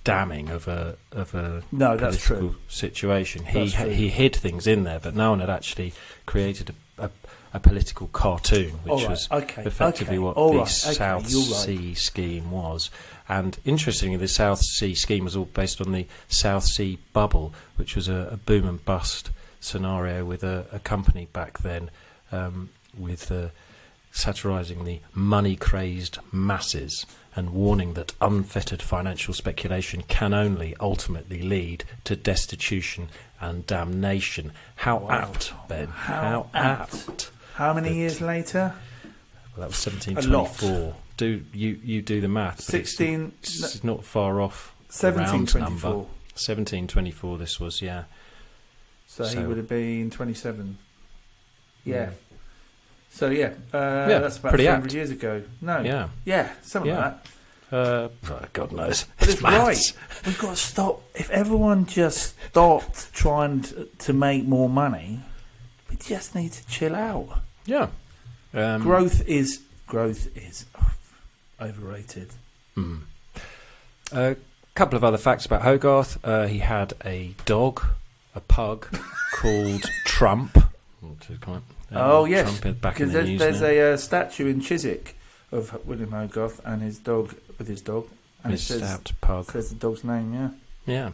damning 0.03 0.49
of 0.49 0.67
a 0.67 0.97
of 1.11 1.33
a 1.33 1.63
No, 1.71 1.95
that's 1.97 2.25
political 2.25 2.49
true. 2.51 2.59
situation. 2.67 3.45
He 3.45 3.69
true. 3.71 3.89
he 3.89 4.09
hid 4.09 4.35
things 4.35 4.67
in 4.67 4.83
there, 4.83 4.99
but 4.99 5.15
no 5.15 5.31
one 5.31 5.39
had 5.39 5.49
actually 5.49 5.93
created 6.25 6.73
a, 6.97 7.05
a, 7.05 7.09
a 7.53 7.59
political 7.59 8.07
cartoon, 8.07 8.71
which 8.83 9.01
right, 9.01 9.09
was 9.09 9.27
okay, 9.31 9.63
effectively 9.63 10.15
okay, 10.15 10.19
what 10.19 10.35
all 10.35 10.53
the 10.53 10.59
right, 10.59 10.67
South 10.67 11.23
right. 11.23 11.31
Sea 11.31 11.93
scheme 11.93 12.51
was. 12.51 12.89
And 13.29 13.57
interestingly, 13.63 14.17
the 14.17 14.27
South 14.27 14.59
Sea 14.59 14.93
scheme 14.95 15.23
was 15.23 15.35
all 15.35 15.45
based 15.45 15.79
on 15.79 15.91
the 15.91 16.07
South 16.27 16.65
Sea 16.65 16.99
bubble, 17.13 17.53
which 17.77 17.95
was 17.95 18.07
a, 18.09 18.29
a 18.31 18.37
boom 18.37 18.67
and 18.67 18.83
bust 18.83 19.29
scenario 19.59 20.25
with 20.25 20.43
a, 20.43 20.65
a 20.73 20.79
company 20.79 21.27
back 21.31 21.59
then 21.59 21.89
um, 22.33 22.69
with 22.97 23.31
uh, 23.31 23.47
satirising 24.11 24.83
the 24.83 24.99
money 25.13 25.55
crazed 25.55 26.17
masses 26.31 27.05
and 27.35 27.49
warning 27.51 27.93
that 27.93 28.13
unfettered 28.21 28.81
financial 28.81 29.33
speculation 29.33 30.03
can 30.07 30.33
only 30.33 30.75
ultimately 30.79 31.41
lead 31.41 31.83
to 32.03 32.15
destitution 32.15 33.09
and 33.41 33.65
damnation. 33.65 34.51
How 34.77 34.97
Wow. 34.97 35.09
apt, 35.09 35.53
Ben? 35.67 35.87
How 35.87 36.49
apt. 36.53 36.93
apt. 37.09 37.31
How 37.55 37.73
many 37.73 37.89
But- 37.89 37.95
years 37.95 38.21
later? 38.21 38.73
Well, 39.55 39.67
that 39.69 39.69
was 39.69 39.85
A 39.87 39.89
lot. 40.29 40.49
1724. 40.49 40.95
Do 41.17 41.45
you 41.53 41.79
you 41.83 42.01
do 42.01 42.21
the 42.21 42.27
math? 42.27 42.57
but 42.57 42.73
it's- 42.75 42.89
Sixteen. 42.89 43.33
It's, 43.41 43.83
not 43.83 44.03
far 44.03 44.41
off. 44.41 44.73
the 44.87 44.93
Seventeen 44.93 45.29
round 45.31 45.49
twenty 45.49 45.63
number. 45.65 45.79
four. 45.81 46.07
1724. 46.35 47.37
This 47.37 47.59
was 47.59 47.81
yeah. 47.81 48.03
So, 49.07 49.25
he 49.25 49.37
would 49.45 49.57
have 49.57 49.67
been 49.69 50.09
twenty 50.09 50.33
seven. 50.33 50.77
Yeah. 51.85 52.11
Mm. 53.13 53.17
So 53.17 53.29
yeah, 53.29 53.53
uh, 53.73 54.07
Yeah, 54.09 54.19
that's 54.19 54.37
about 54.37 54.49
pretty 54.49 54.63
three 54.65 54.71
hundred 54.71 54.85
apt. 54.87 54.93
years 54.93 55.11
ago. 55.11 55.43
No, 55.61 55.79
yeah, 55.81 56.09
Yeah. 56.25 56.49
something 56.63 56.91
Yeah. 56.91 56.99
like 56.99 57.23
that. 57.23 57.29
Uh, 57.75 58.09
oh, 58.29 58.41
God 58.53 58.71
knows. 58.71 59.05
But 59.19 59.29
it's 59.29 59.41
maths. 59.41 59.57
right. 59.57 59.93
We've 60.27 60.37
got 60.37 60.51
to 60.51 60.55
stop. 60.55 61.01
If 61.15 61.29
everyone 61.31 61.85
just 61.87 62.35
stopped 62.49 63.11
trying 63.13 63.61
to, 63.63 63.85
to 63.99 64.13
make 64.13 64.45
more 64.45 64.69
money, 64.69 65.21
we 65.89 65.95
just 65.95 66.35
need 66.35 66.51
to 66.51 66.67
chill 66.67 66.95
out. 66.95 67.39
Yeah. 67.65 67.87
Um, 68.53 68.81
growth 68.83 69.27
is 69.27 69.61
growth 69.87 70.27
is 70.37 70.65
overrated. 71.59 72.29
hmm. 72.75 72.97
A 74.11 74.35
couple 74.75 74.95
of 74.97 75.03
other 75.03 75.17
facts 75.17 75.45
about 75.47 75.63
Hogarth. 75.63 76.19
Uh, 76.23 76.45
he 76.45 76.59
had 76.59 76.93
a 77.03 77.33
dog, 77.45 77.83
a 78.35 78.39
pug 78.41 78.87
called 79.33 79.83
Trump. 80.05 80.57
Oh, 81.95 82.25
yes, 82.25 82.59
Trump 82.59 82.65
is 82.65 82.81
back 82.81 82.99
in 82.99 83.07
Because 83.07 83.13
the 83.27 83.37
there's, 83.37 83.59
there's 83.59 83.61
a 83.61 83.93
uh, 83.93 83.97
statue 83.97 84.47
in 84.47 84.61
Chiswick 84.61 85.15
of 85.51 85.85
William 85.85 86.11
Hogarth 86.11 86.59
and 86.65 86.81
his 86.81 86.99
dog 86.99 87.35
with 87.57 87.67
his 87.67 87.81
dog, 87.81 88.07
and 88.43 88.53
it 88.53 88.59
says, 88.59 88.79
stout 88.79 89.11
pug. 89.21 89.51
says 89.51 89.69
the 89.69 89.75
dog's 89.75 90.03
name. 90.03 90.33
Yeah. 90.33 90.49
Yeah. 90.85 91.11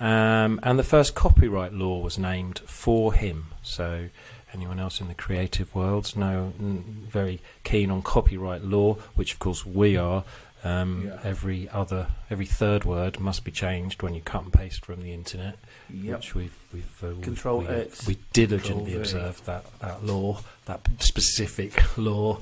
Um, 0.00 0.60
and 0.62 0.78
the 0.78 0.84
first 0.84 1.14
copyright 1.14 1.72
law 1.72 2.00
was 2.00 2.18
named 2.18 2.60
for 2.60 3.12
him. 3.12 3.46
So, 3.62 4.08
anyone 4.54 4.78
else 4.78 5.00
in 5.00 5.08
the 5.08 5.14
creative 5.14 5.74
worlds 5.74 6.16
know 6.16 6.52
very 6.58 7.40
keen 7.64 7.90
on 7.90 8.02
copyright 8.02 8.62
law, 8.62 8.94
which 9.14 9.32
of 9.32 9.38
course 9.38 9.66
we 9.66 9.96
are. 9.96 10.24
Um, 10.64 11.06
Yeah. 11.06 11.18
Every 11.24 11.68
other, 11.70 12.08
every 12.30 12.46
third 12.46 12.84
word 12.84 13.20
must 13.20 13.44
be 13.44 13.50
changed 13.52 14.02
when 14.02 14.14
you 14.14 14.20
cut 14.20 14.42
and 14.42 14.52
paste 14.52 14.84
from 14.84 15.02
the 15.02 15.12
internet, 15.12 15.56
Yep. 15.92 16.16
which 16.18 16.34
we've 16.34 16.58
we've 16.72 17.04
uh, 17.04 17.14
we- 17.14 17.22
Control 17.22 17.60
we, 17.60 17.66
X, 17.68 18.06
we 18.06 18.18
diligently 18.32 18.94
observed 18.96 19.46
that 19.46 19.64
that 19.80 20.04
law, 20.04 20.40
that 20.66 20.80
specific 21.00 21.80
law. 21.96 22.38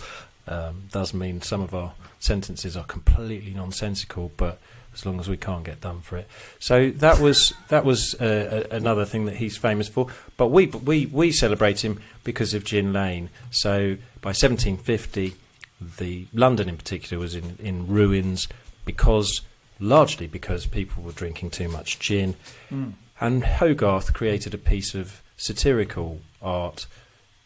Um, 0.48 0.84
does 0.92 1.12
mean 1.12 1.42
some 1.42 1.60
of 1.60 1.74
our 1.74 1.92
sentences 2.20 2.76
are 2.76 2.84
completely 2.84 3.52
nonsensical, 3.52 4.30
but 4.36 4.60
as 4.94 5.04
long 5.04 5.18
as 5.18 5.28
we 5.28 5.36
can't 5.36 5.64
get 5.64 5.80
done 5.80 6.00
for 6.00 6.16
it. 6.16 6.28
So 6.60 6.90
that 6.90 7.18
was 7.18 7.52
that 7.68 7.84
was 7.84 8.14
uh, 8.14 8.64
a, 8.70 8.76
another 8.76 9.04
thing 9.04 9.26
that 9.26 9.36
he's 9.36 9.56
famous 9.56 9.88
for. 9.88 10.06
But 10.36 10.48
we 10.48 10.66
we 10.66 11.06
we 11.06 11.32
celebrate 11.32 11.84
him 11.84 12.00
because 12.24 12.54
of 12.54 12.62
Gin 12.64 12.92
Lane. 12.92 13.28
So 13.50 13.96
by 14.22 14.28
1750, 14.30 15.34
the 15.80 16.26
London 16.32 16.68
in 16.68 16.76
particular 16.76 17.20
was 17.20 17.34
in 17.34 17.56
in 17.60 17.86
ruins 17.86 18.48
because 18.84 19.42
largely 19.78 20.26
because 20.26 20.66
people 20.66 21.02
were 21.02 21.12
drinking 21.12 21.50
too 21.50 21.68
much 21.68 21.98
gin. 21.98 22.34
Mm. 22.70 22.94
And 23.20 23.44
Hogarth 23.44 24.12
created 24.12 24.54
a 24.54 24.58
piece 24.58 24.94
of 24.94 25.22
satirical 25.36 26.20
art 26.42 26.86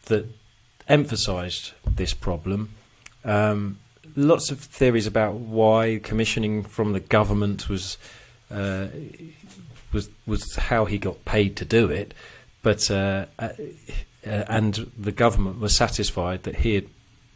that 0.05 0.25
emphasised 0.87 1.73
this 1.85 2.13
problem. 2.13 2.73
Um, 3.23 3.79
lots 4.15 4.51
of 4.51 4.59
theories 4.59 5.07
about 5.07 5.35
why 5.35 5.99
commissioning 6.03 6.63
from 6.63 6.93
the 6.93 6.99
government 6.99 7.69
was 7.69 7.97
uh, 8.49 8.87
was 9.93 10.09
was 10.25 10.55
how 10.55 10.85
he 10.85 10.97
got 10.97 11.23
paid 11.25 11.55
to 11.57 11.65
do 11.65 11.89
it, 11.89 12.13
but 12.61 12.89
uh, 12.91 13.25
uh, 13.39 13.49
and 14.23 14.91
the 14.97 15.11
government 15.11 15.59
was 15.59 15.75
satisfied 15.75 16.43
that 16.43 16.57
he 16.57 16.75
had 16.75 16.87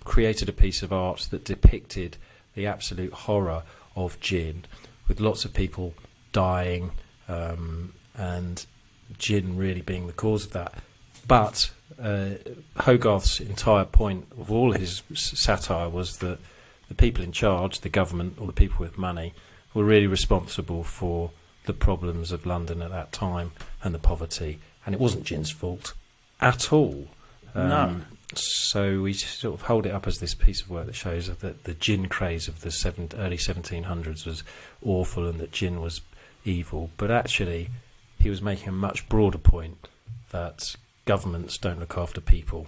created 0.05 0.47
a 0.47 0.53
piece 0.53 0.81
of 0.81 0.93
art 0.93 1.27
that 1.31 1.43
depicted 1.43 2.15
the 2.53 2.65
absolute 2.65 3.11
horror 3.11 3.63
of 3.95 4.19
gin, 4.21 4.65
with 5.07 5.19
lots 5.19 5.43
of 5.43 5.53
people 5.53 5.93
dying 6.31 6.91
um, 7.27 7.93
and 8.15 8.65
gin 9.17 9.57
really 9.57 9.81
being 9.81 10.07
the 10.07 10.13
cause 10.13 10.45
of 10.45 10.51
that. 10.53 10.73
But 11.27 11.71
uh, 12.01 12.29
Hogarth's 12.77 13.39
entire 13.39 13.85
point 13.85 14.27
of 14.37 14.51
all 14.51 14.71
his 14.71 15.03
satire 15.13 15.89
was 15.89 16.17
that 16.19 16.39
the 16.87 16.95
people 16.95 17.23
in 17.23 17.31
charge, 17.31 17.81
the 17.81 17.89
government 17.89 18.37
or 18.39 18.47
the 18.47 18.53
people 18.53 18.77
with 18.79 18.97
money, 18.97 19.33
were 19.73 19.83
really 19.83 20.07
responsible 20.07 20.83
for 20.83 21.31
the 21.65 21.73
problems 21.73 22.31
of 22.31 22.45
London 22.45 22.81
at 22.81 22.91
that 22.91 23.11
time 23.11 23.51
and 23.83 23.93
the 23.93 23.99
poverty, 23.99 24.59
and 24.85 24.93
it 24.93 25.01
wasn't 25.01 25.23
gin's 25.23 25.51
fault 25.51 25.93
at 26.39 26.71
all. 26.71 27.07
Um, 27.55 27.69
no. 27.69 28.01
So 28.37 29.01
we 29.01 29.13
sort 29.13 29.53
of 29.53 29.63
hold 29.63 29.85
it 29.85 29.91
up 29.91 30.07
as 30.07 30.19
this 30.19 30.33
piece 30.33 30.61
of 30.61 30.69
work 30.69 30.85
that 30.87 30.95
shows 30.95 31.27
that 31.27 31.63
the 31.63 31.73
gin 31.73 32.07
craze 32.07 32.47
of 32.47 32.61
the 32.61 32.71
seven, 32.71 33.09
early 33.17 33.37
1700s 33.37 34.25
was 34.25 34.43
awful 34.83 35.27
and 35.27 35.39
that 35.39 35.51
gin 35.51 35.81
was 35.81 36.01
evil. 36.43 36.89
But 36.97 37.11
actually, 37.11 37.69
he 38.19 38.29
was 38.29 38.41
making 38.41 38.69
a 38.69 38.73
much 38.73 39.07
broader 39.09 39.37
point 39.37 39.87
that 40.31 40.75
governments 41.05 41.57
don't 41.57 41.79
look 41.79 41.97
after 41.97 42.21
people, 42.21 42.67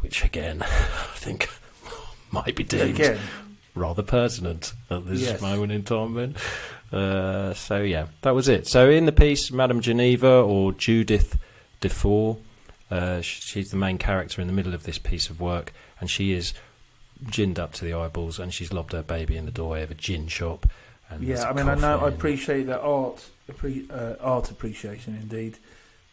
which 0.00 0.24
again, 0.24 0.62
I 0.62 1.14
think 1.14 1.48
might 2.30 2.56
be 2.56 2.64
deemed 2.64 3.00
again. 3.00 3.20
rather 3.74 4.02
pertinent 4.02 4.72
at 4.90 5.06
this 5.06 5.20
yes. 5.20 5.40
moment 5.40 5.72
in 5.72 5.82
time. 5.82 6.14
Then. 6.14 6.36
Uh, 6.92 7.54
so 7.54 7.82
yeah, 7.82 8.06
that 8.22 8.34
was 8.34 8.48
it. 8.48 8.66
So 8.66 8.90
in 8.90 9.06
the 9.06 9.12
piece, 9.12 9.50
Madame 9.50 9.80
Geneva 9.80 10.42
or 10.42 10.72
Judith 10.72 11.38
Defour 11.80 12.38
uh, 12.90 13.20
she's 13.20 13.70
the 13.70 13.76
main 13.76 13.98
character 13.98 14.40
in 14.40 14.46
the 14.46 14.52
middle 14.52 14.74
of 14.74 14.82
this 14.82 14.98
piece 14.98 15.30
of 15.30 15.40
work, 15.40 15.72
and 16.00 16.10
she 16.10 16.32
is 16.32 16.52
ginned 17.30 17.58
up 17.58 17.72
to 17.74 17.84
the 17.84 17.94
eyeballs, 17.94 18.38
and 18.38 18.52
she's 18.52 18.72
lobbed 18.72 18.92
her 18.92 19.02
baby 19.02 19.36
in 19.36 19.44
the 19.44 19.52
doorway 19.52 19.82
of 19.82 19.90
a 19.90 19.94
gin 19.94 20.28
shop. 20.28 20.66
yeah, 21.20 21.48
I 21.48 21.52
mean, 21.52 21.68
I 21.68 21.74
know 21.74 22.00
I 22.00 22.08
appreciate 22.08 22.64
that 22.64 22.80
art, 22.80 23.28
uh, 23.90 24.14
art 24.20 24.50
appreciation 24.50 25.14
indeed 25.14 25.58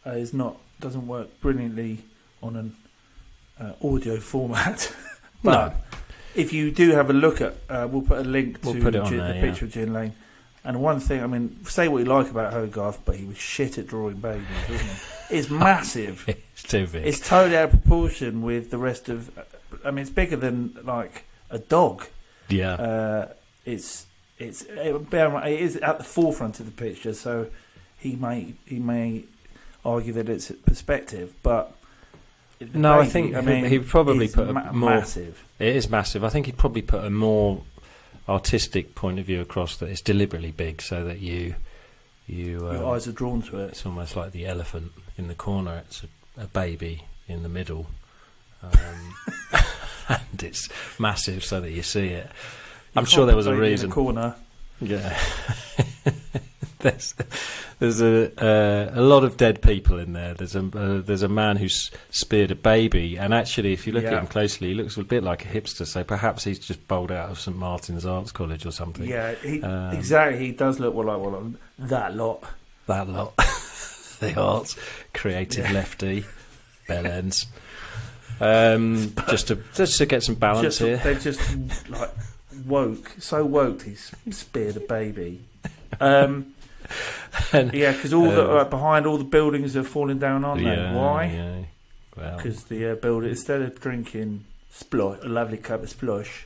uh, 0.06 0.12
is 0.12 0.34
not 0.34 0.58
doesn't 0.80 1.08
work 1.08 1.40
brilliantly 1.42 2.04
on 2.44 2.56
an 2.56 2.76
uh, 3.60 3.74
audio 3.84 4.18
format, 4.20 4.94
but. 5.44 5.70
No. 5.70 5.78
If 6.36 6.54
you 6.54 6.70
do 6.70 6.92
have 6.92 7.10
a 7.10 7.14
look 7.14 7.42
at, 7.42 7.56
uh, 7.68 7.88
we'll 7.90 8.04
put 8.04 8.20
a 8.20 8.30
link 8.30 8.62
to 8.62 8.74
we'll 8.74 8.92
Gin, 8.92 9.18
there, 9.18 9.34
the 9.34 9.42
picture 9.42 9.66
of 9.66 9.72
Gin 9.72 9.92
Lane. 9.92 10.14
And 10.68 10.82
one 10.82 11.00
thing, 11.00 11.24
I 11.24 11.28
mean, 11.28 11.64
say 11.64 11.88
what 11.88 12.00
you 12.00 12.06
like 12.06 12.30
about 12.30 12.52
Hogarth, 12.52 13.00
but 13.06 13.16
he 13.16 13.24
was 13.24 13.38
shit 13.38 13.78
at 13.78 13.88
drawing 13.88 14.18
babies, 14.18 14.46
wasn't 14.70 14.92
he? 15.30 15.38
It's 15.38 15.50
massive. 15.68 16.26
it's 16.28 16.64
too 16.64 16.86
big. 16.88 17.08
It's 17.08 17.26
totally 17.26 17.56
out 17.56 17.74
of 17.74 17.82
proportion 17.82 18.42
with 18.42 18.70
the 18.70 18.78
rest 18.78 19.08
of. 19.08 19.32
I 19.86 19.92
mean, 19.92 20.02
it's 20.02 20.10
bigger 20.12 20.36
than 20.36 20.78
like 20.84 21.24
a 21.50 21.58
dog. 21.58 22.08
Yeah. 22.50 22.74
Uh, 22.74 23.34
it's 23.64 24.08
it's 24.38 24.64
it, 24.64 24.94
it 25.14 25.62
is 25.62 25.78
at 25.78 26.00
the 26.00 26.04
forefront 26.04 26.60
of 26.60 26.66
the 26.66 26.74
picture, 26.74 27.14
so 27.14 27.48
he 27.98 28.18
may 28.18 28.56
he 28.66 28.80
may 28.80 29.24
argue 29.86 30.12
that 30.12 30.28
it's 30.28 30.52
perspective, 30.66 31.34
but 31.44 31.78
no, 32.60 32.98
baby, 32.98 33.08
I 33.08 33.10
think 33.10 33.36
I 33.36 33.42
mean 33.42 33.64
he 33.64 33.80
probably 33.80 34.28
put 34.28 34.50
a 34.50 34.54
ma- 34.54 34.74
more 34.74 34.90
massive. 34.90 35.42
It 35.60 35.78
is 35.78 35.90
massive. 35.90 36.26
I 36.26 36.30
think 36.30 36.46
he'd 36.46 36.58
probably 36.58 36.82
put 36.82 37.06
a 37.06 37.10
more 37.10 37.64
artistic 38.30 38.94
point 38.96 39.20
of 39.20 39.26
view 39.26 39.42
across 39.42 39.78
that 39.78 39.88
it's 39.90 40.02
deliberately 40.02 40.52
big 40.52 40.82
so 40.82 41.04
that 41.06 41.20
you 41.20 41.56
you 42.28 42.68
um, 42.68 42.76
your 42.76 42.94
eyes 42.94 43.08
are 43.08 43.14
drawn 43.14 43.42
to 43.44 43.60
it. 43.60 43.70
It's 43.70 43.86
almost 43.86 44.16
like 44.16 44.32
the 44.32 44.46
elephant 44.46 44.92
in 45.18 45.28
the 45.28 45.36
corner. 45.36 45.84
It's 45.88 46.04
a, 46.04 46.44
a 46.44 46.48
baby 46.48 47.04
in 47.28 47.44
the 47.44 47.50
middle, 47.50 47.88
um, 48.62 49.16
and 50.10 50.44
it's 50.44 50.68
massive 51.00 51.44
so 51.44 51.62
that 51.62 51.72
you 51.72 51.84
see 51.84 52.08
it. 52.08 52.26
You 52.26 53.00
I'm 53.00 53.06
sure 53.06 53.26
there 53.26 53.36
was 53.36 53.48
a 53.48 53.56
reason. 53.56 53.90
corner. 53.90 54.36
Yeah. 54.82 55.18
there's 56.80 57.16
there's 57.80 58.02
a 58.02 58.32
uh, 58.40 58.92
a 58.94 59.02
lot 59.02 59.24
of 59.24 59.36
dead 59.36 59.64
people 59.64 59.98
in 59.98 60.14
there. 60.14 60.36
There's 60.36 60.56
a 60.56 60.60
uh, 60.60 61.02
there's 61.02 61.24
a 61.24 61.28
man 61.28 61.58
who's 61.58 61.90
speared 62.12 62.52
a 62.52 62.56
baby, 62.56 63.18
and 63.18 63.34
actually, 63.34 63.74
if 63.74 63.88
you 63.88 63.94
look 63.94 64.04
yeah. 64.04 64.14
at 64.14 64.20
him 64.20 64.28
closely, 64.28 64.70
he 64.70 64.74
looks 64.76 64.96
a 64.96 65.04
bit 65.04 65.24
like 65.24 65.44
a 65.44 65.48
hipster. 65.48 65.88
So 65.88 66.04
perhaps 66.04 66.44
he's 66.44 66.60
just 66.60 66.88
bowled 66.88 67.12
out 67.12 67.32
of 67.32 67.40
St 67.40 67.58
Martin's 67.58 68.06
Arts 68.06 68.32
College 68.32 68.66
or 68.66 68.72
something. 68.72 69.08
Yeah, 69.08 69.34
he, 69.36 69.62
um, 69.64 69.96
exactly. 69.96 70.38
He 70.38 70.52
does 70.52 70.80
look 70.80 70.94
like 70.94 71.06
well, 71.06 71.54
that 71.80 72.16
lot. 72.16 72.44
That 72.86 73.10
lot. 73.10 73.36
the 74.20 74.36
arts, 74.40 74.78
creative 75.16 75.66
yeah. 75.66 75.74
lefty, 75.74 76.26
bell 76.88 77.08
ends. 77.08 77.48
Um, 78.40 79.14
just 79.30 79.48
to 79.48 79.56
just 79.74 79.98
to 79.98 80.06
get 80.06 80.22
some 80.22 80.36
balance 80.36 80.62
just, 80.62 80.80
here. 80.80 80.98
They're 80.98 81.16
just 81.16 81.90
like 81.90 82.12
woke, 82.68 83.16
so 83.18 83.44
woke. 83.44 83.82
He's 83.82 84.12
speared 84.30 84.78
a 84.78 84.82
baby. 84.82 85.42
Um, 86.00 86.54
and, 87.54 87.74
yeah, 87.74 87.92
because 87.92 88.14
all 88.14 88.30
uh, 88.30 88.36
the 88.36 88.50
uh, 88.50 88.64
behind 88.66 89.06
all 89.06 89.18
the 89.18 89.24
buildings 89.24 89.76
are 89.76 89.84
falling 89.84 90.20
down, 90.20 90.44
aren't 90.46 90.62
yeah, 90.62 90.76
they? 90.76 90.98
Why? 90.98 91.26
Yeah. 91.26 92.36
Because 92.36 92.70
well. 92.70 92.80
the 92.80 92.92
uh, 92.92 92.96
builder, 92.96 93.28
instead 93.28 93.62
of 93.62 93.80
drinking 93.80 94.46
splosh, 94.74 95.24
a 95.24 95.28
lovely 95.28 95.58
cup 95.58 95.84
of 95.84 95.90
splosh, 95.90 96.46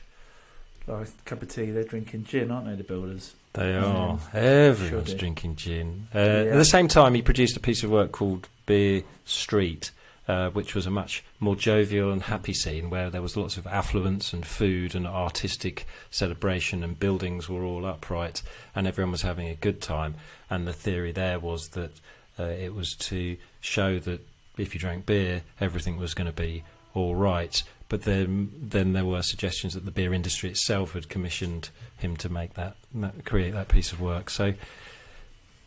like 0.86 1.08
a 1.08 1.10
cup 1.24 1.42
of 1.42 1.48
tea, 1.48 1.70
they're 1.70 1.84
drinking 1.84 2.24
gin, 2.24 2.50
aren't 2.50 2.66
they? 2.66 2.74
The 2.74 2.84
builders. 2.84 3.34
They 3.54 3.74
are. 3.74 4.18
Everyone's 4.32 5.10
sure 5.10 5.18
drinking 5.18 5.56
gin. 5.56 6.08
Uh, 6.14 6.18
yeah. 6.18 6.24
At 6.24 6.56
the 6.56 6.64
same 6.64 6.88
time, 6.88 7.14
he 7.14 7.22
produced 7.22 7.56
a 7.56 7.60
piece 7.60 7.82
of 7.82 7.90
work 7.90 8.12
called 8.12 8.48
Beer 8.64 9.02
Street, 9.24 9.90
uh, 10.28 10.50
which 10.50 10.74
was 10.74 10.86
a 10.86 10.90
much 10.90 11.24
more 11.40 11.56
jovial 11.56 12.12
and 12.12 12.22
happy 12.22 12.52
scene 12.52 12.90
where 12.90 13.10
there 13.10 13.22
was 13.22 13.36
lots 13.36 13.56
of 13.56 13.66
affluence 13.66 14.32
and 14.32 14.46
food 14.46 14.94
and 14.94 15.06
artistic 15.06 15.86
celebration 16.10 16.84
and 16.84 16.98
buildings 16.98 17.48
were 17.48 17.64
all 17.64 17.84
upright 17.84 18.42
and 18.74 18.86
everyone 18.86 19.12
was 19.12 19.22
having 19.22 19.48
a 19.48 19.54
good 19.54 19.80
time. 19.80 20.14
And 20.48 20.66
the 20.66 20.72
theory 20.72 21.12
there 21.12 21.40
was 21.40 21.70
that 21.70 22.00
uh, 22.38 22.44
it 22.44 22.74
was 22.74 22.94
to 22.94 23.36
show 23.60 23.98
that 23.98 24.26
if 24.56 24.74
you 24.74 24.80
drank 24.80 25.06
beer, 25.06 25.42
everything 25.60 25.96
was 25.96 26.14
going 26.14 26.26
to 26.26 26.32
be 26.32 26.62
all 26.94 27.14
right. 27.14 27.62
But 27.88 28.02
then, 28.02 28.52
then 28.56 28.92
there 28.92 29.04
were 29.04 29.22
suggestions 29.22 29.74
that 29.74 29.84
the 29.84 29.90
beer 29.90 30.14
industry 30.14 30.50
itself 30.50 30.92
had 30.92 31.08
commissioned 31.08 31.70
him 31.98 32.16
to 32.18 32.28
make 32.28 32.54
that, 32.54 32.76
create 33.24 33.52
that 33.54 33.68
piece 33.68 33.92
of 33.92 34.00
work. 34.00 34.30
So 34.30 34.54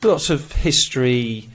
lots 0.01 0.29
of 0.29 0.51
history 0.53 1.49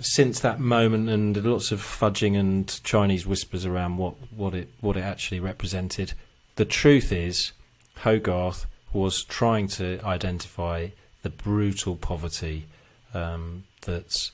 since 0.00 0.40
that 0.40 0.60
moment, 0.60 1.08
and 1.08 1.36
lots 1.44 1.72
of 1.72 1.80
fudging 1.80 2.38
and 2.38 2.82
Chinese 2.84 3.26
whispers 3.26 3.66
around 3.66 3.96
what, 3.96 4.14
what 4.30 4.54
it 4.54 4.68
what 4.80 4.96
it 4.96 5.02
actually 5.02 5.40
represented. 5.40 6.12
The 6.56 6.64
truth 6.64 7.12
is, 7.12 7.52
Hogarth 7.98 8.66
was 8.92 9.24
trying 9.24 9.68
to 9.68 10.00
identify 10.04 10.88
the 11.22 11.30
brutal 11.30 11.96
poverty 11.96 12.66
um, 13.14 13.64
that 13.82 14.30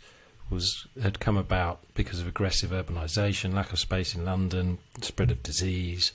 was 0.50 0.86
had 1.02 1.20
come 1.20 1.36
about 1.36 1.80
because 1.94 2.20
of 2.20 2.28
aggressive 2.28 2.70
urbanisation, 2.70 3.54
lack 3.54 3.72
of 3.72 3.78
space 3.78 4.14
in 4.14 4.24
London, 4.24 4.78
spread 5.00 5.30
of 5.30 5.42
disease, 5.42 6.12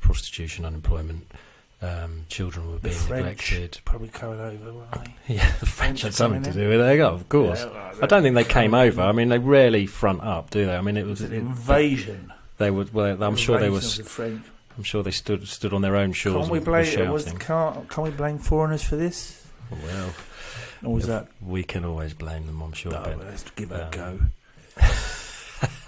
prostitution, 0.00 0.64
unemployment 0.64 1.30
um, 1.82 2.26
children 2.28 2.70
were 2.70 2.78
being 2.78 2.96
neglected. 3.08 3.80
Probably 3.84 4.08
coming 4.08 4.40
over, 4.40 4.72
weren't 4.72 4.92
they? 4.92 5.14
Yeah, 5.34 5.52
the 5.58 5.66
French 5.66 6.02
had 6.02 6.14
something 6.14 6.42
to 6.44 6.52
do 6.52 6.68
with 6.68 6.80
it. 6.80 7.00
of 7.00 7.28
course. 7.28 7.64
Yeah, 7.64 7.94
I 8.00 8.06
don't 8.06 8.22
think 8.22 8.34
they 8.34 8.44
came 8.44 8.74
over. 8.74 9.02
I 9.02 9.12
mean, 9.12 9.28
they 9.28 9.38
rarely 9.38 9.86
front 9.86 10.22
up, 10.22 10.50
do 10.50 10.66
they? 10.66 10.76
I 10.76 10.80
mean, 10.80 10.96
it 10.96 11.06
was, 11.06 11.20
was 11.20 11.30
an 11.30 11.36
invasion. 11.36 12.32
They 12.58 12.70
would. 12.70 12.94
Well, 12.94 13.22
I'm 13.22 13.36
sure 13.36 13.58
they 13.58 13.70
were. 13.70 13.80
The 13.80 14.40
I'm 14.76 14.84
sure 14.84 15.02
they 15.02 15.10
stood 15.10 15.46
stood 15.48 15.74
on 15.74 15.82
their 15.82 15.96
own 15.96 16.12
shores. 16.12 16.42
Can't 16.42 16.52
we 16.52 16.60
blame? 16.60 17.10
Was, 17.10 17.30
can't, 17.32 17.88
can 17.88 18.04
we 18.04 18.10
blame 18.10 18.38
foreigners 18.38 18.82
for 18.82 18.96
this? 18.96 19.46
Well, 19.70 20.14
or 20.84 20.94
was 20.94 21.06
that? 21.06 21.28
We 21.40 21.64
can 21.64 21.84
always 21.84 22.14
blame 22.14 22.46
them. 22.46 22.62
I'm 22.62 22.72
sure. 22.72 22.92
No, 22.92 23.16
let's 23.18 23.50
give 23.50 23.72
it 23.72 23.80
um, 23.80 23.88
a 23.88 23.90
go. 23.90 24.20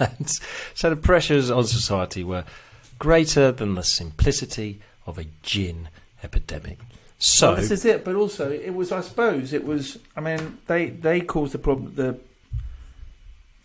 so 0.74 0.90
the 0.90 0.96
pressures 0.96 1.50
on 1.50 1.64
society 1.64 2.24
were 2.24 2.44
greater 2.98 3.52
than 3.52 3.74
the 3.74 3.82
simplicity 3.82 4.80
of 5.06 5.18
a 5.18 5.26
gin 5.42 5.88
epidemic. 6.22 6.78
So 7.18 7.48
well, 7.48 7.56
this 7.56 7.70
is 7.70 7.84
it, 7.84 8.04
but 8.04 8.14
also 8.14 8.50
it 8.50 8.74
was, 8.74 8.92
I 8.92 9.00
suppose, 9.00 9.52
it 9.52 9.64
was. 9.64 9.98
I 10.16 10.20
mean, 10.20 10.58
they 10.66 10.86
they 10.90 11.20
caused 11.20 11.52
the 11.52 11.58
problem. 11.58 11.94
The 11.94 12.18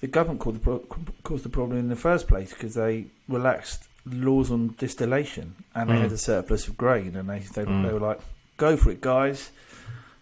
the 0.02 0.08
government 0.08 0.39
caused 0.39 0.58
the, 0.58 0.62
pro- 0.62 0.86
caused 1.23 1.43
the 1.43 1.49
problem 1.49 1.78
in 1.78 1.89
the 1.89 1.95
first 1.95 2.28
place 2.28 2.54
because 2.54 2.75
they 2.75 3.06
relaxed 3.28 3.84
laws 4.06 4.49
on 4.49 4.75
distillation 4.78 5.56
and 5.75 5.89
they 5.89 5.95
mm. 5.95 6.02
had 6.02 6.12
a 6.12 6.17
surplus 6.17 6.67
of 6.67 6.78
grain, 6.78 7.15
and 7.15 7.30
they 7.30 7.39
they, 7.39 7.65
mm. 7.65 7.86
they 7.86 7.93
were 7.93 7.99
like, 7.99 8.19
"Go 8.58 8.78
for 8.78 8.91
it, 8.91 9.02
guys." 9.02 9.52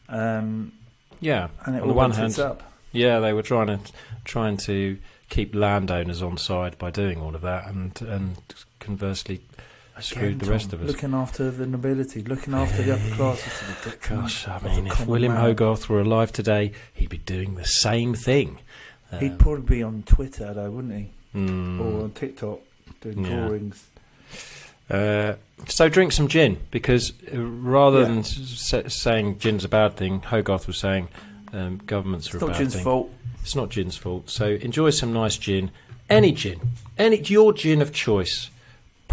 Um, 0.10 0.72
yeah, 1.20 1.50
and 1.66 1.76
it 1.76 1.82
on 1.82 1.88
the 1.88 1.94
one 1.94 2.12
hand, 2.12 2.40
yeah, 2.92 3.20
they 3.20 3.34
were 3.34 3.44
trying 3.44 3.68
to 3.68 3.80
trying 4.24 4.58
to 4.58 4.98
keep 5.30 5.54
landowners 5.54 6.22
on 6.22 6.38
side 6.38 6.78
by 6.78 6.90
doing 6.90 7.20
all 7.20 7.36
of 7.36 7.42
that, 7.42 7.68
and 7.68 8.02
and 8.02 8.38
conversely 8.80 9.42
screwed 10.02 10.40
the 10.40 10.46
Tom, 10.46 10.52
rest 10.54 10.74
of 10.74 10.82
us. 10.82 10.88
Looking 10.88 11.14
after 11.14 11.50
the 11.52 11.66
nobility, 11.66 12.22
looking 12.24 12.54
after 12.54 12.82
the 12.84 12.94
upper 12.94 13.16
classes. 13.16 13.54
the 13.84 13.98
Gosh, 14.08 14.48
I 14.48 14.60
mean, 14.60 14.88
if 14.88 15.06
William 15.08 15.34
man. 15.34 15.42
Hogarth 15.42 15.90
were 15.90 16.00
alive 16.02 16.32
today, 16.32 16.72
he'd 16.94 17.10
be 17.10 17.18
doing 17.18 17.56
the 17.56 17.66
same 17.66 18.14
thing. 18.14 18.60
He'd 19.20 19.32
Um, 19.34 19.38
probably 19.38 19.78
be 19.78 19.84
on 19.84 20.04
Twitter 20.04 20.54
though, 20.54 20.70
wouldn't 20.72 20.94
he? 20.94 21.10
mm. 21.38 21.80
Or 21.80 22.04
on 22.04 22.12
TikTok 22.12 22.60
doing 23.02 23.24
Yeah. 23.26 23.30
drawings. 23.48 23.86
Uh, 24.90 25.34
so 25.68 25.90
drink 25.90 26.12
some 26.14 26.28
gin 26.28 26.58
because 26.72 27.12
uh, 27.34 27.38
rather 27.42 28.02
Yeah. 28.02 28.06
than 28.08 28.18
s- 28.20 28.94
saying 28.94 29.38
gin's 29.40 29.66
a 29.66 29.70
bad 29.70 29.96
thing, 29.98 30.22
Hogarth 30.22 30.66
was 30.68 30.78
saying 30.78 31.10
um, 31.54 31.82
governments 31.86 32.28
are 32.34 32.38
It's 32.38 32.44
a 32.44 32.48
not 32.48 32.58
bad 32.58 32.72
thing. 32.72 32.84
fault. 32.84 33.12
It's 33.42 33.56
not 33.56 33.70
gin's 33.70 33.96
fault. 33.98 34.30
So 34.30 34.46
enjoy 34.62 34.90
some 34.92 35.14
nice 35.14 35.38
gin, 35.38 35.72
any 36.10 36.32
gin, 36.34 36.60
any 36.98 37.20
your 37.22 37.54
gin 37.54 37.82
of 37.82 37.94
choice, 37.94 38.50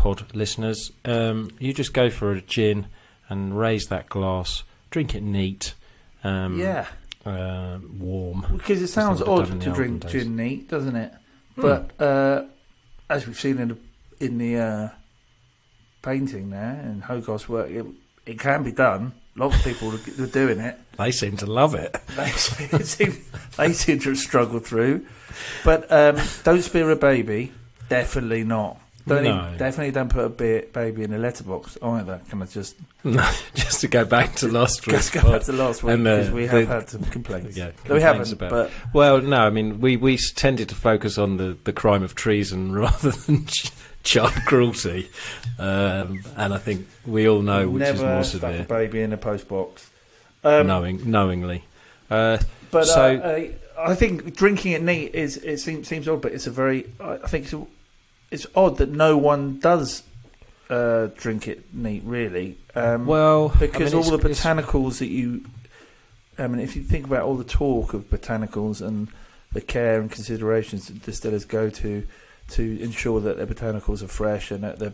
pod 0.04 0.22
listeners. 0.34 0.92
Um, 1.06 1.50
you 1.58 1.72
just 1.72 1.94
go 1.94 2.10
for 2.10 2.30
a 2.32 2.42
gin 2.42 2.88
and 3.30 3.58
raise 3.58 3.86
that 3.86 4.10
glass, 4.10 4.62
drink 4.90 5.14
it 5.14 5.22
neat, 5.22 5.72
um, 6.22 6.60
yeah, 6.60 6.86
uh, 7.24 7.78
warm. 7.98 8.44
because 8.52 8.82
it 8.82 8.88
sounds 8.88 9.22
odd 9.22 9.62
to 9.62 9.72
drink 9.72 10.06
gin 10.06 10.36
neat, 10.36 10.68
doesn't 10.68 10.94
it? 10.94 11.10
Hmm. 11.54 11.60
But 11.62 11.90
uh, 11.98 12.44
as 13.08 13.26
we've 13.26 13.40
seen 13.40 13.58
in 13.58 13.68
the 13.68 13.78
in 14.20 14.36
the 14.36 14.56
uh, 14.58 14.88
painting 16.02 16.50
there 16.50 16.82
in 16.84 17.00
Hogarth's 17.00 17.48
work, 17.48 17.70
it, 17.70 17.86
it 18.26 18.38
can 18.38 18.62
be 18.62 18.72
done. 18.72 19.14
Lots 19.36 19.56
of 19.56 19.64
people 19.64 19.90
are 19.92 20.26
doing 20.26 20.60
it. 20.60 20.78
They 20.98 21.12
seem 21.12 21.38
to 21.38 21.46
love 21.46 21.74
it. 21.74 21.96
They 22.16 22.30
seem, 22.30 23.24
they 23.56 23.72
seem 23.72 23.98
to 24.00 24.10
have 24.10 24.18
struggled 24.18 24.64
through. 24.64 25.06
But 25.64 25.90
um, 25.90 26.18
don't 26.44 26.62
spear 26.62 26.90
a 26.90 26.96
baby. 26.96 27.52
Definitely 27.88 28.44
not. 28.44 28.78
Don't 29.06 29.22
No. 29.24 29.46
even, 29.48 29.58
definitely 29.58 29.90
don't 29.90 30.08
put 30.08 30.24
a 30.24 30.28
ba- 30.30 30.64
baby 30.72 31.02
in 31.04 31.12
a 31.12 31.18
letterbox 31.18 31.76
either. 31.82 32.20
Can 32.30 32.40
I 32.42 32.46
just, 32.46 32.76
No, 33.04 33.28
just 33.54 33.82
to 33.82 33.88
go 33.88 34.04
back 34.06 34.34
to 34.36 34.48
last 34.48 34.86
week's 34.86 35.10
just 35.10 35.12
go 35.24 35.30
back 35.30 35.42
to 35.42 35.52
last 35.52 35.82
week 35.82 35.92
And, 35.94 36.08
uh, 36.08 36.16
because 36.16 36.30
we 36.32 36.46
have 36.46 36.66
the- 36.68 36.74
had 36.74 36.88
some 36.88 37.02
complaints. 37.04 37.54
Yeah, 37.56 37.72
No, 37.86 37.96
we 37.96 38.00
haven't, 38.00 38.32
about- 38.32 38.50
but 38.50 38.70
Well, 38.94 39.20
no, 39.20 39.40
I 39.42 39.50
mean 39.50 39.78
we 39.80 39.96
we 39.98 40.16
tended 40.16 40.70
to 40.70 40.74
focus 40.74 41.18
on 41.18 41.36
the, 41.36 41.56
the 41.64 41.72
crime 41.72 42.02
of 42.02 42.14
treason 42.14 42.72
rather 42.84 43.10
than 43.10 43.46
child 44.04 44.32
cruelty, 44.46 45.10
um, 45.58 46.22
and 46.36 46.54
I 46.54 46.58
think 46.58 46.86
we 47.06 47.28
all 47.28 47.42
know 47.42 47.68
which 47.68 47.82
is 47.82 48.00
more 48.00 48.22
stuck 48.24 48.42
a 48.42 48.52
severe, 48.52 48.64
baby 48.64 49.00
in 49.02 49.12
a 49.12 49.16
post 49.18 49.48
box. 49.48 49.90
Um, 50.42 50.66
knowing 50.66 51.10
knowingly. 51.10 51.64
Uh, 52.10 52.38
But 52.70 52.86
So- 52.86 53.16
uh, 53.16 53.80
uh, 53.80 53.90
I 53.90 53.94
think 53.94 54.36
drinking 54.36 54.72
it 54.72 54.82
neat 54.82 55.14
is 55.14 55.36
it 55.38 55.58
seems 55.58 55.88
seems 55.88 56.06
odd, 56.08 56.22
but 56.22 56.32
it's 56.32 56.46
a 56.46 56.50
very 56.50 56.86
I 57.00 57.14
I 57.22 57.26
think 57.28 57.44
it's 57.44 57.54
it's 58.34 58.46
odd 58.56 58.78
that 58.78 58.90
no 58.90 59.16
one 59.16 59.60
does 59.60 60.02
uh, 60.68 61.06
drink 61.16 61.46
it 61.46 61.72
neat 61.72 62.02
really. 62.04 62.58
Um, 62.74 63.06
well, 63.06 63.52
I 63.54 63.58
because 63.60 63.94
mean, 63.94 64.02
all 64.02 64.10
the 64.10 64.28
botanicals 64.28 64.98
that 64.98 65.06
you, 65.06 65.44
I 66.36 66.48
mean, 66.48 66.60
if 66.60 66.74
you 66.74 66.82
think 66.82 67.06
about 67.06 67.22
all 67.22 67.36
the 67.36 67.44
talk 67.44 67.94
of 67.94 68.10
botanicals 68.10 68.84
and 68.84 69.08
the 69.52 69.60
care 69.60 70.00
and 70.00 70.10
considerations 70.10 70.88
that 70.88 71.00
distillers 71.02 71.44
go 71.44 71.70
to 71.70 72.06
to 72.46 72.82
ensure 72.82 73.20
that 73.20 73.36
their 73.36 73.46
botanicals 73.46 74.02
are 74.02 74.08
fresh 74.08 74.50
and 74.50 74.64
that 74.64 74.80
the 74.80 74.92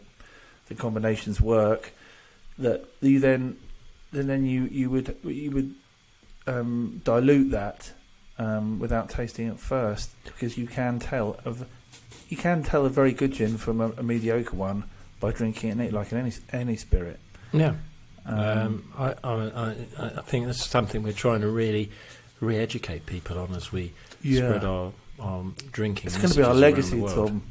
the 0.69 0.75
combinations 0.75 1.41
work, 1.41 1.93
that 2.59 2.85
you 3.01 3.21
then 3.21 3.57
then 4.13 4.27
then 4.27 4.45
you 4.45 4.65
you 4.65 4.91
would 4.91 5.17
you 5.25 5.51
would 5.51 5.75
um, 6.47 7.01
dilute 7.05 7.53
that 7.53 7.93
um, 8.39 8.79
without 8.79 9.09
tasting 9.09 9.49
it 9.49 9.59
first 9.59 10.11
because 10.25 10.59
you 10.59 10.67
can 10.67 10.99
tell 10.99 11.41
of 11.47 11.67
you 12.31 12.37
can 12.37 12.63
tell 12.63 12.87
a 12.87 12.89
very 12.89 13.13
good 13.13 13.33
gin 13.33 13.59
from 13.59 13.81
a, 13.81 13.91
a 13.99 14.03
mediocre 14.03 14.57
one 14.57 14.85
by 15.21 15.33
drinking 15.33 15.79
it 15.81 15.93
like 15.93 16.13
in 16.13 16.19
any 16.19 16.33
any 16.53 16.77
spirit. 16.77 17.19
yeah. 17.53 17.75
Um, 18.27 18.39
Um, 18.39 18.93
I, 18.99 19.15
I, 19.25 19.33
I, 19.35 19.75
I 20.19 20.23
think 20.23 20.47
that's 20.47 20.65
something 20.65 21.03
we're 21.03 21.13
trying 21.13 21.41
to 21.41 21.49
really 21.49 21.91
re-educate 22.41 23.07
people 23.07 23.39
on 23.39 23.55
as 23.55 23.73
we 23.73 23.93
spread 24.23 24.65
our, 24.65 24.93
our 25.19 25.45
drinking. 25.73 26.07
It's 26.07 26.17
going 26.17 26.31
to 26.31 26.37
be 26.37 26.43
our 26.43 26.55
legacy. 26.55 27.01
Tom. 27.01 27.43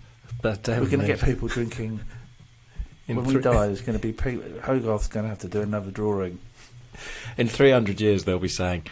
But 0.41 0.67
We're 0.67 0.85
going 0.85 1.01
to 1.01 1.07
get 1.07 1.21
people 1.23 1.47
drinking. 1.47 1.99
in 3.07 3.15
when 3.17 3.25
we 3.25 3.39
die, 3.41 3.67
there's 3.67 3.81
going 3.81 3.97
to 3.97 4.01
be 4.01 4.13
people. 4.13 4.61
Hogarth's 4.61 5.07
going 5.07 5.23
to 5.25 5.29
have 5.29 5.39
to 5.39 5.47
do 5.47 5.61
another 5.61 5.91
drawing. 5.91 6.39
In 7.37 7.47
300 7.47 7.99
years, 7.99 8.23
they'll 8.23 8.39
be 8.39 8.47
saying, 8.47 8.83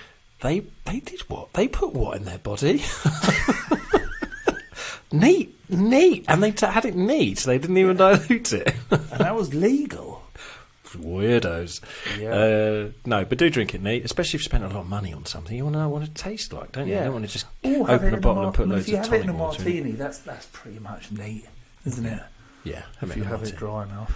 they 0.42 0.64
they 0.86 1.00
did 1.00 1.22
what? 1.30 1.54
They 1.54 1.68
put 1.68 1.94
what 1.94 2.18
in 2.18 2.26
their 2.26 2.38
body? 2.40 2.84
neat, 5.12 5.56
neat. 5.70 6.26
And 6.28 6.42
they 6.44 6.52
t- 6.52 6.66
had 6.66 6.86
it 6.86 6.96
neat. 6.96 7.40
They 7.40 7.58
didn't 7.58 7.78
even 7.78 7.98
dilute 7.98 8.54
it. 8.54 8.74
And 8.92 9.20
that 9.22 9.36
was 9.36 9.54
legal. 9.54 10.24
Weirdos. 10.96 11.82
Yeah. 12.20 12.30
Uh, 12.32 12.92
no, 13.06 13.26
but 13.26 13.38
do 13.38 13.50
drink 13.50 13.74
it 13.76 13.82
neat, 13.82 14.06
especially 14.06 14.38
if 14.38 14.42
you 14.42 14.46
spent 14.46 14.64
a 14.64 14.68
lot 14.68 14.78
of 14.78 14.88
money 14.90 15.14
on 15.14 15.26
something. 15.26 15.56
You 15.56 15.64
want 15.66 15.76
to 15.76 15.80
know 15.80 15.90
what 15.90 16.04
it 16.04 16.16
tastes 16.16 16.52
like, 16.54 16.72
don't 16.72 16.88
you? 16.88 16.94
You 16.94 17.00
Yeah. 17.00 17.04
don't 17.06 17.14
want 17.14 17.26
to 17.26 17.32
just 17.32 17.46
Or 17.64 17.92
open 17.92 18.14
a 18.14 18.18
bottle 18.18 18.36
mar- 18.36 18.46
and 18.46 18.54
put 18.54 18.62
I 18.64 18.66
mean, 18.66 18.76
loads 18.76 18.88
If 18.88 18.92
you 18.92 18.98
have 18.98 19.14
it 19.14 19.16
in 19.16 19.22
a 19.24 19.26
tonic 19.26 19.40
water 19.40 19.62
in 19.62 19.66
martini, 19.66 19.92
that's 19.92 20.20
that's 20.20 20.46
pretty 20.52 20.80
much 20.80 21.12
neat, 21.12 21.46
isn't 21.86 22.06
it? 22.06 22.22
Yeah, 22.64 22.84
If 23.02 23.16
you 23.16 23.24
have 23.24 23.44
it 23.44 23.56
dry 23.56 23.84
enough. 23.84 24.12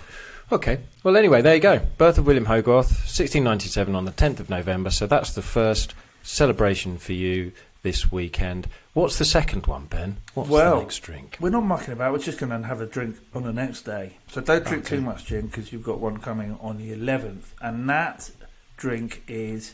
Okay. 0.52 0.80
Well, 1.04 1.16
anyway, 1.16 1.42
there 1.42 1.56
you 1.56 1.62
go. 1.62 1.80
Birth 1.98 2.18
of 2.18 2.26
William 2.26 2.46
Hogarth, 2.46 2.90
1697 2.90 3.96
on 3.96 4.04
the 4.06 4.12
10th 4.12 4.40
of 4.42 4.50
November. 4.50 4.90
So 4.92 5.08
that's 5.08 5.32
the 5.34 5.42
first 5.42 5.94
celebration 6.24 6.98
for 6.98 7.14
you 7.14 7.54
this 7.84 8.12
weekend. 8.12 8.68
What's 8.94 9.18
the 9.18 9.26
second 9.26 9.66
one, 9.68 9.86
Ben? 9.86 10.18
What's 10.34 10.50
Well, 10.50 10.76
the 10.78 10.82
next 10.82 11.00
drink? 11.00 11.38
We're 11.40 11.50
not 11.50 11.64
mucking 11.66 11.94
about. 11.94 12.12
We're 12.14 12.20
just 12.20 12.38
going 12.40 12.52
to 12.62 12.68
have 12.68 12.82
a 12.82 12.86
drink 12.86 13.18
on 13.34 13.44
the 13.44 13.54
next 13.54 13.82
day. 13.84 14.18
So 14.30 14.42
don't 14.42 14.64
drink 14.66 14.86
Okay. 14.86 14.98
too 14.98 15.02
much 15.02 15.26
Jim, 15.26 15.48
because 15.48 15.72
you've 15.74 15.84
got 15.84 16.00
one 16.00 16.18
coming 16.18 16.58
on 16.62 16.78
the 16.78 16.92
11th, 16.92 17.54
and 17.62 17.90
that 17.90 18.30
drink 18.78 19.24
is 19.28 19.74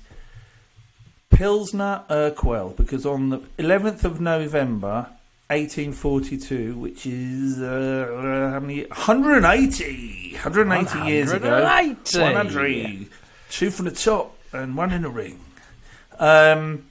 Pilsner 1.30 2.04
Urquell. 2.10 2.76
Because 2.76 3.06
on 3.06 3.30
the 3.30 3.40
11th 3.60 4.04
of 4.06 4.22
November, 4.22 5.10
1842, 5.50 6.76
which 6.78 7.06
is 7.06 7.60
uh, 7.60 8.50
how 8.54 8.60
many? 8.60 8.84
180, 8.86 10.32
180 10.34 11.10
years 11.10 11.32
ago. 11.32 11.50
180. 11.64 12.20
100. 12.20 13.08
Two 13.50 13.70
from 13.72 13.86
the 13.86 13.92
top 13.92 14.38
and 14.54 14.76
one 14.76 14.92
in 14.92 15.02
the 15.04 15.10
ring. 15.10 15.40
Um, 16.20 16.86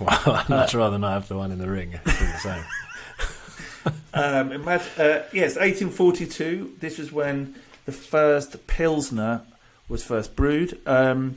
Well, 0.26 0.36
I'd 0.36 0.48
much 0.48 0.74
rather 0.74 0.98
not 0.98 1.12
have 1.12 1.28
the 1.28 1.36
one 1.36 1.52
in 1.52 1.58
the 1.58 1.68
ring. 1.68 1.98
The 2.04 2.38
same. 2.42 2.64
Um, 4.12 4.52
imagine, 4.52 4.88
uh, 4.98 5.22
yes, 5.32 5.56
1842. 5.56 6.76
This 6.80 6.98
was 6.98 7.10
when 7.12 7.54
the 7.86 7.92
first 7.92 8.66
Pilsner 8.66 9.40
was 9.88 10.04
first 10.04 10.34
brewed. 10.36 10.78
Um, 10.86 11.36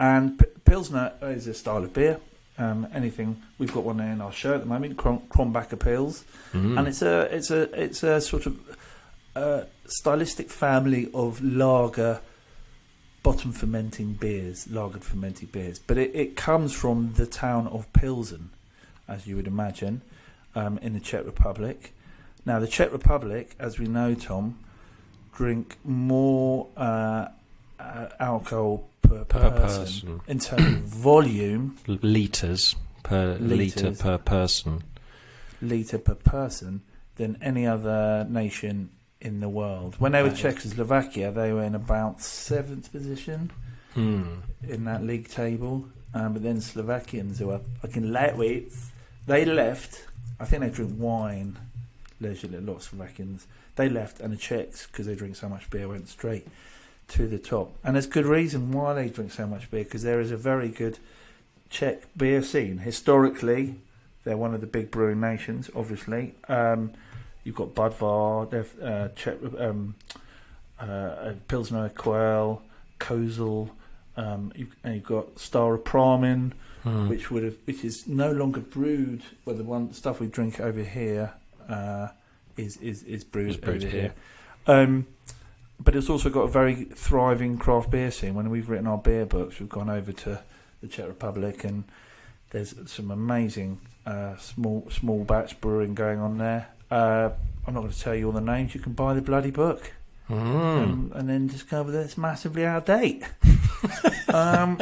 and 0.00 0.38
P- 0.38 0.46
Pilsner 0.64 1.12
is 1.22 1.46
a 1.46 1.54
style 1.54 1.84
of 1.84 1.92
beer. 1.92 2.18
Um, 2.58 2.88
anything 2.92 3.42
we've 3.58 3.72
got 3.72 3.84
one 3.84 4.00
in 4.00 4.20
our 4.20 4.32
show 4.32 4.54
at 4.54 4.60
the 4.60 4.66
moment, 4.66 4.96
Kron- 4.96 5.22
Krombacher 5.28 5.76
Pils, 5.78 6.24
Mm. 6.52 6.78
and 6.78 6.88
it's 6.88 7.02
a 7.02 7.20
it's 7.34 7.50
a 7.50 7.62
it's 7.80 8.02
a 8.02 8.20
sort 8.20 8.46
of 8.46 8.56
uh, 9.36 9.62
stylistic 9.86 10.50
family 10.50 11.10
of 11.14 11.42
lager 11.44 12.20
bottom 13.24 13.52
fermenting 13.52 14.12
beers, 14.12 14.66
lagered 14.66 15.02
fermented 15.02 15.50
beers. 15.50 15.80
But 15.80 15.98
it, 15.98 16.14
it 16.14 16.36
comes 16.36 16.72
from 16.72 17.14
the 17.14 17.26
town 17.26 17.66
of 17.66 17.92
Pilsen, 17.92 18.50
as 19.08 19.26
you 19.26 19.34
would 19.34 19.48
imagine, 19.48 20.02
um, 20.54 20.78
in 20.78 20.92
the 20.92 21.00
Czech 21.00 21.24
Republic. 21.24 21.92
Now, 22.46 22.60
the 22.60 22.68
Czech 22.68 22.92
Republic, 22.92 23.56
as 23.58 23.78
we 23.78 23.86
know, 23.86 24.14
Tom, 24.14 24.58
drink 25.34 25.78
more 25.82 26.68
uh, 26.76 27.28
uh, 27.80 28.08
alcohol 28.20 28.88
per, 29.02 29.24
per 29.24 29.50
person, 29.50 29.84
person. 29.84 30.20
in 30.28 30.38
terms 30.38 30.76
of 30.76 30.82
volume, 30.82 31.76
Litres 31.86 32.76
per 33.02 33.38
litre 33.40 33.92
per 33.92 34.18
person. 34.18 34.84
litre 35.62 35.98
per 35.98 36.14
person, 36.14 36.82
than 37.16 37.38
any 37.40 37.66
other 37.66 38.26
nation 38.28 38.90
in 39.24 39.40
the 39.40 39.48
world. 39.48 39.96
When 39.98 40.12
they 40.12 40.22
were 40.22 40.30
Czechoslovakia, 40.30 41.32
they 41.32 41.52
were 41.52 41.64
in 41.64 41.74
about 41.74 42.20
seventh 42.20 42.92
position 42.92 43.50
Hmm. 43.94 44.40
in 44.68 44.84
that 44.84 45.02
league 45.04 45.28
table. 45.28 45.86
Um, 46.12 46.32
but 46.34 46.42
then 46.42 46.60
Slovakians, 46.60 47.38
who 47.40 47.50
are 47.50 47.60
fucking 47.82 48.04
lightweights, 48.04 48.90
they 49.26 49.44
left. 49.44 50.04
I 50.38 50.44
think 50.44 50.62
they 50.62 50.70
drink 50.70 50.92
wine 50.98 51.56
leisurely. 52.20 52.58
A 52.58 52.60
lot 52.60 52.76
of 52.76 52.82
Slovakians 52.82 53.46
they 53.76 53.88
left, 53.88 54.20
and 54.20 54.32
the 54.32 54.36
Czechs, 54.36 54.86
because 54.86 55.06
they 55.06 55.16
drink 55.16 55.34
so 55.34 55.48
much 55.48 55.68
beer, 55.70 55.88
went 55.88 56.08
straight 56.08 56.46
to 57.08 57.26
the 57.26 57.38
top. 57.38 57.72
And 57.82 57.96
there's 57.96 58.06
good 58.06 58.26
reason 58.26 58.70
why 58.72 58.94
they 58.94 59.08
drink 59.08 59.32
so 59.32 59.46
much 59.46 59.70
beer 59.70 59.82
because 59.84 60.02
there 60.04 60.20
is 60.20 60.30
a 60.30 60.36
very 60.36 60.68
good 60.68 60.98
Czech 61.70 62.02
beer 62.16 62.42
scene. 62.42 62.78
Historically, 62.78 63.74
they're 64.24 64.36
one 64.36 64.54
of 64.54 64.60
the 64.60 64.66
big 64.68 64.90
brewing 64.90 65.20
nations. 65.20 65.68
Obviously, 65.74 66.34
um, 66.48 66.92
you've 67.44 67.54
got 67.54 67.74
Budvar, 67.74 68.50
they've, 68.50 68.82
uh, 68.82 69.08
Czech, 69.14 69.36
um, 69.58 69.94
uh, 70.80 71.32
Pilsner 71.48 71.88
Urquell, 71.90 72.60
Kozel. 72.98 73.70
Um, 74.16 74.52
you've, 74.54 74.74
and 74.84 74.94
you've 74.94 75.04
got 75.04 75.34
Staropramen, 75.36 76.52
Hmm. 76.84 77.08
which 77.08 77.30
would 77.30 77.42
have, 77.44 77.56
which 77.64 77.82
is 77.82 78.06
no 78.06 78.30
longer 78.30 78.60
brewed. 78.60 79.22
Well, 79.44 79.56
the 79.56 79.64
one 79.64 79.92
stuff 79.94 80.20
we 80.20 80.26
drink 80.26 80.60
over 80.60 80.82
here 80.84 81.32
uh, 81.68 82.08
is 82.58 82.76
is 82.76 83.02
is 83.04 83.24
brewed, 83.24 83.58
brewed 83.62 83.82
over 83.84 83.88
here. 83.88 84.12
here. 84.66 84.76
Um, 84.76 85.06
but 85.80 85.96
it's 85.96 86.10
also 86.10 86.28
got 86.30 86.42
a 86.42 86.48
very 86.48 86.84
thriving 86.84 87.56
craft 87.58 87.90
beer 87.90 88.10
scene. 88.10 88.34
When 88.34 88.50
we've 88.50 88.68
written 88.68 88.86
our 88.86 88.98
beer 88.98 89.24
books, 89.24 89.58
we've 89.58 89.68
gone 89.68 89.88
over 89.88 90.12
to 90.12 90.40
the 90.82 90.86
Czech 90.88 91.06
Republic, 91.08 91.64
and 91.64 91.84
there's 92.50 92.74
some 92.86 93.10
amazing 93.10 93.80
uh, 94.06 94.36
small 94.36 94.86
small 94.90 95.24
batch 95.24 95.58
brewing 95.62 95.94
going 95.94 96.20
on 96.20 96.36
there. 96.36 96.68
Uh, 96.90 97.30
I'm 97.66 97.74
not 97.74 97.80
going 97.80 97.92
to 97.92 97.98
tell 98.00 98.14
you 98.14 98.26
all 98.26 98.32
the 98.32 98.40
names. 98.40 98.74
You 98.74 98.80
can 98.80 98.92
buy 98.92 99.14
the 99.14 99.22
bloody 99.22 99.50
book, 99.50 99.92
Hmm. 100.28 100.34
um, 100.34 101.12
and 101.14 101.28
then 101.28 101.46
discover 101.46 101.90
that 101.92 102.00
it's 102.00 102.16
massively 102.18 102.64
out 102.66 102.78
of 102.78 102.84
date. 103.00 103.24
um, 104.34 104.78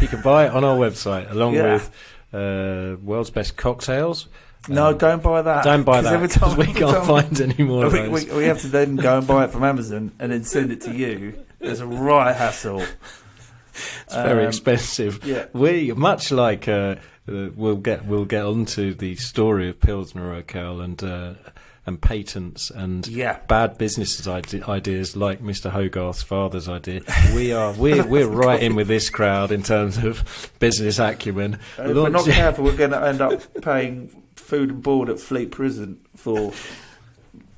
you 0.00 0.08
can 0.08 0.22
buy 0.22 0.46
it 0.46 0.52
on 0.52 0.64
our 0.64 0.76
website 0.76 1.30
along 1.30 1.54
Yeah. 1.54 1.74
with 1.74 1.90
uh, 2.32 2.96
world's 3.02 3.30
best 3.30 3.56
cocktails. 3.56 4.28
no, 4.68 4.88
Um, 4.88 4.98
don't 4.98 5.22
buy 5.22 5.42
that. 5.42 5.64
Don't 5.64 5.84
buy 5.84 6.00
that 6.02 6.12
every 6.12 6.28
because 6.28 6.54
time- 6.54 6.58
we 6.66 6.66
can't 6.66 6.96
time- 6.96 7.06
find 7.06 7.40
any 7.40 7.64
more 7.64 7.86
of 7.86 7.92
we, 7.92 8.08
we, 8.08 8.24
we 8.32 8.44
have 8.44 8.60
to 8.62 8.68
then 8.68 8.96
go 8.96 9.18
and 9.18 9.26
buy 9.26 9.44
it 9.44 9.50
from 9.50 9.64
Amazon 9.64 10.12
and 10.18 10.32
then 10.32 10.44
send 10.44 10.72
it 10.72 10.80
to 10.82 10.92
you. 10.92 11.38
It's 11.60 11.80
a 11.80 11.86
right 11.86 12.34
hassle. 12.36 12.82
It's 14.04 14.14
very 14.14 14.42
Um, 14.42 14.48
expensive. 14.48 15.24
Yeah. 15.24 15.46
We 15.52 15.92
much 15.92 16.30
like 16.32 16.68
uh, 16.68 16.96
uh, 17.28 17.50
we'll 17.54 17.76
get 17.76 18.04
we'll 18.06 18.24
get 18.24 18.44
onto 18.44 18.94
the 18.94 19.16
story 19.16 19.68
of 19.68 19.80
Pilsner 19.80 20.42
Urquell 20.42 20.82
and 20.82 21.02
uh, 21.02 21.34
and 21.86 22.00
patents 22.00 22.70
and 22.70 23.06
Yeah. 23.06 23.38
bad 23.48 23.78
business 23.78 24.26
ide- 24.26 24.62
ideas 24.64 25.16
like 25.16 25.40
Mr. 25.42 25.70
Hogarth's 25.70 26.22
father's 26.22 26.68
idea. 26.68 27.00
We 27.34 27.52
are 27.52 27.72
we're 27.72 28.06
we're 28.14 28.28
right 28.28 28.62
in 28.62 28.74
with 28.74 28.88
this 28.88 29.08
crowd 29.10 29.50
in 29.52 29.62
terms 29.62 29.96
of 29.98 30.52
business 30.60 30.98
acumen. 30.98 31.54
Uh, 31.78 31.84
if 31.84 31.96
we're 31.96 32.08
not 32.10 32.26
careful, 32.26 32.64
we're 32.64 32.76
going 32.76 32.90
to 32.90 33.02
end 33.02 33.20
up 33.20 33.40
paying 33.62 34.08
food 34.36 34.70
and 34.70 34.82
board 34.82 35.08
at 35.08 35.18
Fleet 35.18 35.50
Prison 35.50 36.00
for. 36.14 36.52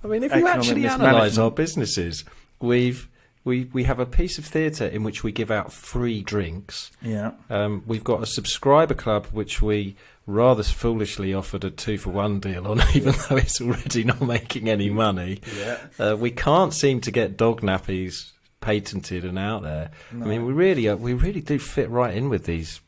I 0.02 0.06
mean, 0.06 0.22
if 0.22 0.34
you 0.34 0.46
actually 0.46 0.86
analyse 0.86 1.36
our 1.36 1.50
businesses, 1.50 2.24
we've 2.60 3.06
we 3.44 3.64
we 3.72 3.84
have 3.84 3.98
a 3.98 4.06
piece 4.06 4.38
of 4.38 4.44
theatre 4.44 4.86
in 4.86 5.02
which 5.02 5.22
we 5.24 5.32
give 5.32 5.50
out 5.50 5.72
free 5.72 6.22
drinks. 6.22 6.90
Yeah. 7.02 7.32
Um, 7.48 7.82
we've 7.86 8.04
got 8.04 8.22
a 8.22 8.26
subscriber 8.26 8.94
club 8.94 9.26
which 9.32 9.62
we 9.62 9.96
rather 10.26 10.62
foolishly 10.62 11.32
offered 11.34 11.64
a 11.64 11.70
two 11.70 11.98
for 11.98 12.10
one 12.10 12.38
deal 12.40 12.66
on, 12.68 12.80
even 12.94 13.14
though 13.28 13.36
it's 13.36 13.60
already 13.60 14.04
not 14.04 14.20
making 14.20 14.68
any 14.68 14.90
money. 14.90 15.40
Yeah. 15.58 15.78
Uh, 15.98 16.16
we 16.16 16.30
can't 16.30 16.72
seem 16.74 17.00
to 17.02 17.10
get 17.10 17.36
dog 17.36 17.62
nappies 17.62 18.30
patented 18.60 19.24
and 19.24 19.38
out 19.38 19.62
there. 19.62 19.90
I 20.12 20.14
mean, 20.16 20.44
we 20.44 20.52
really 20.52 20.88
uh, 20.88 20.96
we 20.96 21.14
really 21.14 21.40
do 21.40 21.58
fit 21.58 21.88
right 21.88 22.14
in 22.14 22.28
with 22.28 22.44
these 22.44 22.80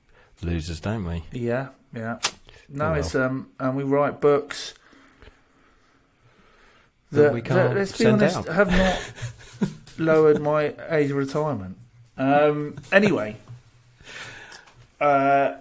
losers, 0.43 0.81
don't 0.81 1.05
we? 1.07 1.25
Yeah. 1.33 1.69
Yeah. 1.95 2.19
No, 2.69 2.87
Oh, 2.87 2.91
well. 2.91 3.01
it's 3.01 3.15
um, 3.15 3.49
and 3.59 3.77
we 3.77 3.83
write 3.85 4.21
books. 4.21 4.75
That 7.11 7.23
That, 7.23 7.35
we 7.35 7.43
can't 7.43 7.75
let's 7.75 7.93
be 7.93 8.05
send 8.05 8.23
honest, 8.23 8.37
out. 8.37 8.49
have 8.49 8.71
not 8.71 9.13
lowered 9.99 10.41
my 10.41 10.75
age 10.89 11.11
of 11.11 11.17
retirement. 11.17 11.77
Um, 12.17 12.77
anyway, 12.93 13.37
uh, 15.01 15.55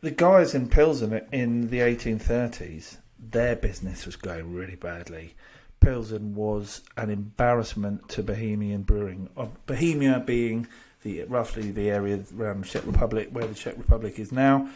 the 0.00 0.10
guys 0.10 0.54
in 0.54 0.68
Pilsen 0.68 1.20
in 1.32 1.70
the 1.70 1.78
1830s, 1.78 2.98
their 3.18 3.56
business 3.56 4.06
was 4.06 4.16
going 4.16 4.54
really 4.54 4.76
badly. 4.76 5.34
Pilsen 5.80 6.34
was 6.34 6.82
an 6.96 7.10
embarrassment 7.10 8.08
to 8.10 8.22
Bohemian 8.22 8.82
brewing. 8.82 9.30
Uh, 9.36 9.46
Bohemia 9.66 10.20
being 10.20 10.66
the 11.02 11.24
roughly 11.24 11.70
the 11.70 11.90
area 11.90 12.20
around 12.36 12.64
Czech 12.64 12.84
Republic, 12.84 13.28
where 13.30 13.46
the 13.46 13.54
Czech 13.54 13.78
Republic 13.78 14.18
is 14.18 14.32
now. 14.32 14.68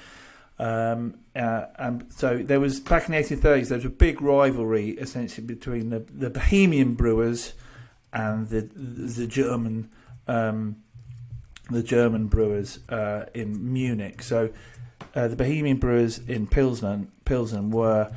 Um, 0.58 1.18
uh, 1.34 1.66
and 1.76 2.06
so 2.12 2.38
there 2.38 2.60
was 2.60 2.78
back 2.78 3.08
in 3.08 3.12
the 3.12 3.18
1830s. 3.18 3.68
There 3.68 3.78
was 3.78 3.84
a 3.84 3.90
big 3.90 4.22
rivalry 4.22 4.90
essentially 4.90 5.46
between 5.46 5.90
the, 5.90 6.00
the 6.00 6.30
Bohemian 6.30 6.94
brewers 6.94 7.54
and 8.12 8.48
the 8.48 8.62
the 8.62 9.26
German 9.26 9.90
um, 10.28 10.76
the 11.70 11.82
German 11.82 12.26
brewers 12.26 12.80
uh, 12.88 13.26
in 13.34 13.72
Munich. 13.72 14.22
So 14.22 14.50
uh, 15.14 15.28
the 15.28 15.36
Bohemian 15.36 15.78
brewers 15.78 16.18
in 16.18 16.46
Pilsen 16.46 17.10
Pilsen 17.24 17.70
were 17.70 18.12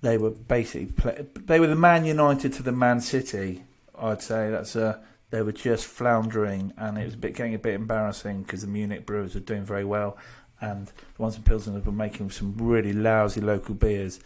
they 0.00 0.16
were 0.18 0.30
basically 0.30 0.86
play, 0.86 1.26
they 1.34 1.60
were 1.60 1.66
the 1.66 1.76
Man 1.76 2.04
United 2.04 2.52
to 2.54 2.62
the 2.62 2.72
Man 2.72 3.00
City. 3.00 3.64
I'd 3.98 4.22
say 4.22 4.50
that's 4.50 4.76
uh, 4.76 4.98
they 5.30 5.42
were 5.42 5.52
just 5.52 5.86
floundering, 5.86 6.72
and 6.76 6.98
it 6.98 7.04
was 7.04 7.14
a 7.14 7.18
bit 7.18 7.34
getting 7.34 7.54
a 7.54 7.58
bit 7.58 7.74
embarrassing 7.74 8.42
because 8.42 8.62
the 8.62 8.68
Munich 8.68 9.04
brewers 9.04 9.34
were 9.34 9.40
doing 9.40 9.64
very 9.64 9.84
well, 9.84 10.16
and 10.60 10.86
the 10.86 11.22
ones 11.22 11.36
in 11.36 11.42
Pilsen 11.42 11.82
were 11.84 11.92
making 11.92 12.30
some 12.30 12.54
really 12.56 12.92
lousy 12.92 13.40
local 13.40 13.74
beers. 13.74 14.20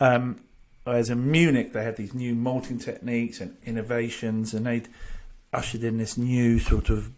Um, 0.00 0.40
whereas 0.84 1.10
in 1.10 1.30
Munich, 1.30 1.72
they 1.72 1.82
had 1.84 1.96
these 1.96 2.14
new 2.14 2.34
malting 2.34 2.78
techniques 2.78 3.40
and 3.40 3.56
innovations, 3.64 4.54
and 4.54 4.66
they'd 4.66 4.88
ushered 5.52 5.84
in 5.84 5.98
this 5.98 6.16
new 6.16 6.58
sort 6.58 6.90
of 6.90 7.10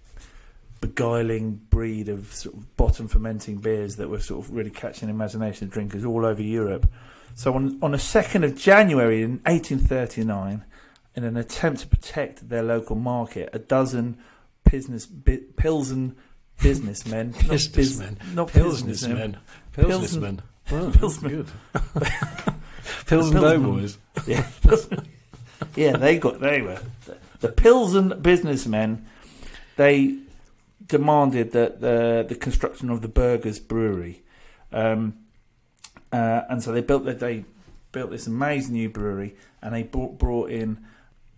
beguiling 0.81 1.55
breed 1.71 2.09
of 2.09 2.33
sort 2.35 2.55
of 2.55 2.77
bottom 2.77 3.09
fermenting 3.09 3.57
beers 3.57 3.97
that 3.97 4.09
were 4.09 4.21
sort 4.21 4.45
of 4.45 4.53
really 4.55 4.71
catching 4.71 5.09
the 5.09 5.15
imagination 5.15 5.67
of 5.67 5.73
drinkers 5.73 6.05
all 6.05 6.25
over 6.25 6.43
Europe. 6.43 6.87
So 7.35 7.55
on 7.55 7.79
on 7.83 7.93
the 7.93 7.99
second 7.99 8.45
of 8.45 8.57
January 8.57 9.23
in 9.23 9.41
1839, 9.45 10.65
in 11.15 11.25
an 11.25 11.37
attempt 11.37 11.81
to 11.81 11.87
protect 11.87 12.49
their 12.51 12.63
local 12.63 12.95
market, 12.97 13.49
a 13.53 13.59
dozen 13.59 14.19
business 14.71 15.07
bi- 15.07 15.41
Pilsen 15.57 16.15
businessmen, 16.63 17.31
not 17.33 17.49
biz- 17.49 17.69
Businessmen. 17.69 18.19
not 18.35 18.53
businessmen, 18.53 19.39
Pilsnermen. 19.75 19.89
Pilsen- 19.89 20.21
Pilsnermen. 20.23 20.41
Well, 20.71 20.91
Pilsner. 20.93 21.45
Good. 23.01 23.07
Pilsen 23.07 23.43
Doughboys. 23.43 23.99
Yeah, 24.27 24.47
yeah, 25.77 25.97
they 25.97 26.19
got 26.19 26.41
they 26.41 26.63
were 26.63 26.81
the 27.41 27.49
Pilsen 27.49 28.21
businessmen. 28.23 29.05
They 29.77 30.19
demanded 30.87 31.53
that 31.53 31.81
the 31.81 32.25
the 32.27 32.35
construction 32.35 32.91
of 32.91 33.03
the 33.03 33.09
Burghers 33.09 33.59
Brewery, 33.59 34.23
um, 34.73 35.15
uh, 36.13 36.43
and 36.49 36.63
so 36.63 36.73
they 36.73 36.81
built 36.81 37.05
that 37.05 37.21
they 37.21 37.45
built 37.93 38.11
this 38.11 38.27
amazing 38.27 38.75
new 38.75 38.89
brewery, 38.89 39.35
and 39.63 39.75
they 39.75 39.83
brought, 39.83 40.19
brought 40.19 40.51
in 40.51 40.79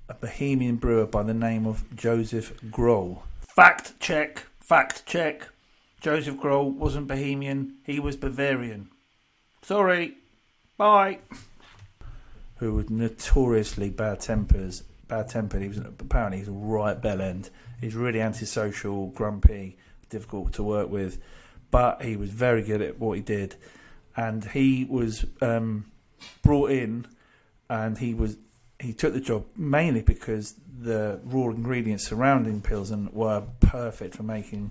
a 0.09 0.15
Bohemian 0.15 0.77
brewer 0.77 1.07
by 1.07 1.23
the 1.23 1.35
name 1.35 1.67
of 1.67 1.85
Joseph 1.95 2.53
Groll. 2.71 3.23
Fact 3.55 3.99
check, 4.01 4.47
fact 4.61 5.05
check. 5.07 5.49
Joseph 6.01 6.39
Groll 6.39 6.71
wasn't 6.71 7.09
Bohemian; 7.09 7.75
he 7.85 7.99
was 7.99 8.17
Bavarian. 8.17 8.89
Sorry, 9.63 10.15
bye 10.77 11.19
who 12.59 12.75
was 12.75 12.91
notoriously 12.91 13.91
bad 13.91 14.21
tempers, 14.21 14.83
bad 15.07 15.29
tempered. 15.29 15.63
He 15.63 15.69
was 15.69 15.79
apparently 15.79 16.39
he's 16.39 16.49
right 16.49 17.01
bell 17.01 17.21
end. 17.21 17.51
He's 17.81 17.95
really 17.95 18.21
antisocial, 18.21 19.09
grumpy, 19.09 19.77
difficult 20.11 20.53
to 20.55 20.63
work 20.63 20.91
with, 20.91 21.21
but 21.71 22.03
he 22.03 22.17
was 22.17 22.31
very 22.31 22.63
good 22.63 22.83
at 22.83 22.99
what 22.99 23.17
he 23.17 23.23
did, 23.23 23.57
and 24.17 24.45
he 24.45 24.85
was 24.85 25.25
um, 25.41 25.91
brought 26.43 26.71
in, 26.71 27.07
and 27.69 27.99
he 27.99 28.15
was 28.15 28.37
he 28.81 28.93
took 28.93 29.13
the 29.13 29.21
job 29.21 29.45
mainly 29.57 30.03
because 30.03 30.55
the 30.81 31.21
raw 31.25 31.49
ingredients 31.49 32.07
surrounding 32.07 32.61
Pilsen 32.61 33.11
were 33.13 33.43
perfect 33.61 34.15
for 34.15 34.23
making 34.23 34.71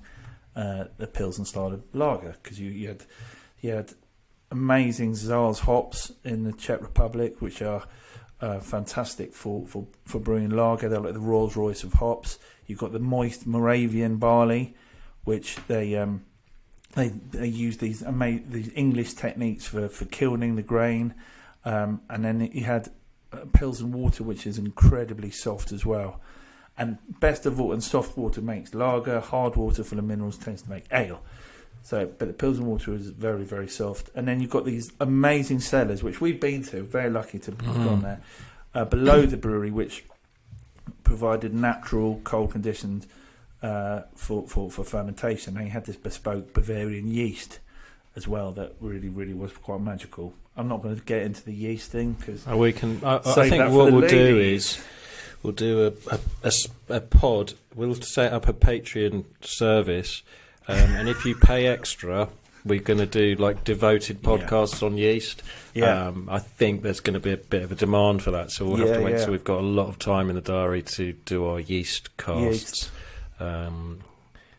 uh, 0.55 0.85
the 0.97 1.07
Pilsen 1.07 1.45
style 1.45 1.73
of 1.73 1.83
lager 1.93 2.35
because 2.41 2.59
you, 2.59 2.71
you 2.71 2.87
had 2.87 3.03
you 3.61 3.71
had 3.71 3.93
amazing 4.51 5.13
Saaz 5.13 5.59
hops 5.59 6.11
in 6.23 6.43
the 6.43 6.53
Czech 6.53 6.81
Republic, 6.81 7.41
which 7.41 7.61
are 7.61 7.83
uh, 8.41 8.59
fantastic 8.59 9.33
for, 9.33 9.65
for, 9.67 9.87
for 10.05 10.19
brewing 10.19 10.49
lager. 10.49 10.89
They're 10.89 10.99
like 10.99 11.13
the 11.13 11.19
Rolls 11.19 11.55
Royce 11.55 11.83
of 11.83 11.93
hops. 11.93 12.39
You've 12.65 12.79
got 12.79 12.91
the 12.91 12.99
moist 12.99 13.47
Moravian 13.47 14.17
barley, 14.17 14.75
which 15.23 15.57
they 15.67 15.95
um, 15.95 16.25
they 16.93 17.09
they 17.09 17.47
use 17.47 17.77
these 17.77 18.03
ama- 18.03 18.41
these 18.47 18.71
English 18.75 19.13
techniques 19.13 19.65
for, 19.65 19.87
for 19.87 20.05
kilning 20.05 20.55
the 20.55 20.63
grain, 20.63 21.13
um, 21.65 22.01
and 22.09 22.25
then 22.25 22.41
you 22.53 22.63
had 22.63 22.89
uh, 23.31 23.45
Pilsen 23.53 23.91
water, 23.91 24.23
which 24.23 24.45
is 24.45 24.57
incredibly 24.57 25.31
soft 25.31 25.71
as 25.71 25.85
well. 25.85 26.21
And 26.77 26.97
best 27.19 27.45
of 27.45 27.59
all, 27.59 27.71
and 27.71 27.83
soft 27.83 28.17
water 28.17 28.41
makes 28.41 28.73
lager. 28.73 29.19
Hard 29.19 29.55
water 29.55 29.83
full 29.83 29.97
of 29.97 30.05
minerals 30.05 30.37
tends 30.37 30.61
to 30.61 30.69
make 30.69 30.85
ale. 30.91 31.21
So, 31.87 32.05
but 32.17 32.27
the 32.27 32.33
Pilsen 32.33 32.65
water 32.65 32.93
is 32.93 33.11
very, 33.11 33.45
very 33.45 33.69
soft. 33.69 34.09
And 34.13 34.27
then 34.27 34.41
you've 34.41 34.49
got 34.49 34.65
these 34.65 34.91
amazing 34.99 35.61
cellars, 35.61 36.03
which 36.03 36.19
we've 36.19 36.37
been 36.39 36.61
to. 36.65 36.83
Very 36.83 37.09
lucky 37.09 37.39
to 37.39 37.51
have 37.51 37.59
Mhm. 37.61 37.85
gone 37.85 38.01
there. 38.01 38.19
Uh, 38.75 38.83
below 38.83 39.25
the 39.25 39.37
brewery, 39.37 39.71
which 39.71 40.03
provided 41.05 41.53
natural 41.53 42.19
cold 42.23 42.51
conditions 42.51 43.07
uh, 43.63 44.01
for, 44.15 44.45
for 44.47 44.69
for 44.69 44.83
fermentation. 44.83 45.55
And 45.57 45.65
you 45.65 45.71
had 45.71 45.85
this 45.85 45.95
bespoke 45.95 46.53
Bavarian 46.53 47.07
yeast 47.09 47.59
as 48.15 48.27
well 48.27 48.51
that 48.51 48.73
really, 48.81 49.09
really 49.09 49.33
was 49.33 49.51
quite 49.53 49.79
magical. 49.81 50.33
I'm 50.57 50.67
not 50.67 50.83
going 50.83 50.95
to 50.97 51.03
get 51.03 51.21
into 51.23 51.43
the 51.43 51.53
yeast 51.53 51.89
thing 51.91 52.13
because 52.19 52.43
Oh, 52.47 52.57
we 52.57 52.73
can. 52.73 53.01
I, 53.03 53.15
I 53.25 53.49
think 53.49 53.71
what 53.71 53.91
we'll 53.93 54.07
do 54.09 54.39
is 54.39 54.79
we'll 55.41 55.53
do 55.53 55.93
a 56.43 56.51
a 56.89 56.99
pod. 57.01 57.53
We'll 57.73 57.95
set 57.95 58.33
up 58.33 58.47
a 58.47 58.53
Patreon 58.53 59.23
service, 59.41 60.21
um, 60.67 60.77
and 60.95 61.09
if 61.09 61.25
you 61.25 61.35
pay 61.35 61.67
extra, 61.67 62.29
we're 62.65 62.79
going 62.81 62.99
to 62.99 63.05
do 63.05 63.35
like 63.41 63.63
devoted 63.63 64.19
Yeah. 64.21 64.29
podcasts 64.29 64.83
on 64.83 64.97
yeast. 64.97 65.41
Yeah. 65.73 66.07
Um, 66.07 66.27
I 66.29 66.39
think 66.39 66.81
there's 66.83 66.99
going 66.99 67.13
to 67.13 67.19
be 67.19 67.31
a 67.31 67.37
bit 67.37 67.63
of 67.63 67.71
a 67.71 67.75
demand 67.75 68.21
for 68.23 68.31
that, 68.31 68.51
so 68.51 68.65
we'll 68.65 68.77
have 68.77 68.87
Yeah, 68.89 68.97
to 68.97 69.03
wait 69.03 69.11
yeah. 69.11 69.23
till 69.23 69.31
we've 69.31 69.43
got 69.43 69.59
a 69.59 69.67
lot 69.67 69.87
of 69.87 69.99
time 69.99 70.29
in 70.29 70.35
the 70.35 70.41
diary 70.41 70.81
to 70.83 71.13
do 71.25 71.45
our 71.45 71.59
yeast 71.59 72.15
casts. 72.17 72.89
Um, 73.39 73.99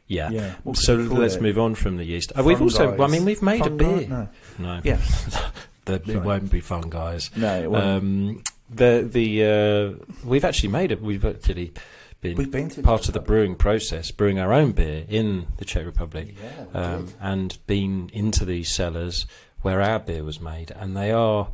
yeah. 0.07 0.31
yeah. 0.31 0.55
So 0.75 0.94
let's 0.94 1.35
it? 1.37 1.42
move 1.42 1.59
on 1.59 1.75
from 1.75 1.97
the 1.99 2.05
yeast. 2.05 2.33
Uh, 2.38 2.42
we've 2.42 2.62
also. 2.62 2.97
I 2.99 3.07
mean, 3.09 3.25
we've 3.25 3.42
made 3.42 3.61
a 3.61 3.64
Fungi? 3.64 3.85
beer. 3.85 4.09
No. 4.09 4.29
No, 4.59 4.81
Yeah. 4.85 5.01
the, 5.85 5.94
it 5.94 6.23
won't 6.23 6.51
be 6.51 6.61
fun, 6.61 6.88
guys. 6.88 7.31
No, 7.37 7.61
it 7.61 7.71
wasn't. 7.71 7.90
Um, 8.05 8.42
the 8.71 9.07
the 9.11 9.44
uh, 9.44 10.05
we've 10.25 10.44
actually 10.44 10.71
made 10.71 10.92
it. 10.92 11.03
We've 11.03 11.25
actually 11.25 11.73
been 12.21 12.37
We've 12.37 12.51
been 12.51 12.69
to 12.71 12.83
part 12.83 13.07
of 13.09 13.15
the 13.15 13.21
brewing 13.21 13.55
process, 13.55 14.11
brewing 14.11 14.39
our 14.39 14.53
own 14.53 14.73
beer 14.73 15.05
in 15.09 15.47
the 15.59 15.65
Czech 15.65 15.87
Republic, 15.87 16.35
Yeah, 16.43 16.81
um, 16.81 17.09
and 17.21 17.57
been 17.67 18.11
into 18.13 18.45
these 18.45 18.69
cellars 18.71 19.27
where 19.63 19.81
our 19.81 19.99
beer 19.99 20.25
was 20.25 20.41
made, 20.41 20.71
and 20.73 20.97
they 20.97 21.11
are 21.13 21.49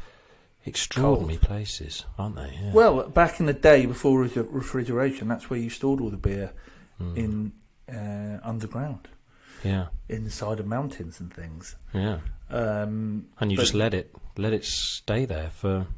extraordinary 0.66 1.38
places, 1.38 2.04
aren't 2.18 2.36
they? 2.36 2.58
Yeah. 2.62 2.72
Well, 2.72 3.08
back 3.08 3.40
in 3.40 3.46
the 3.46 3.52
day 3.52 3.86
before 3.86 4.22
re- 4.22 4.30
refrigeration, 4.50 5.28
that's 5.28 5.50
where 5.50 5.58
you 5.60 5.70
stored 5.70 6.00
all 6.00 6.10
the 6.10 6.16
beer 6.16 6.52
Mm. 7.00 7.16
in 7.16 7.52
uh, 7.92 8.38
underground, 8.44 9.08
yeah, 9.64 9.86
inside 10.08 10.60
of 10.60 10.66
mountains 10.66 11.18
and 11.18 11.34
things. 11.34 11.74
yeah, 11.92 12.18
Um, 12.48 13.26
and 13.40 13.50
you 13.50 13.58
just 13.58 13.74
let 13.74 13.92
it 13.92 14.14
let 14.38 14.52
it 14.52 14.64
stay 14.64 15.24
there 15.26 15.50
for 15.50 15.88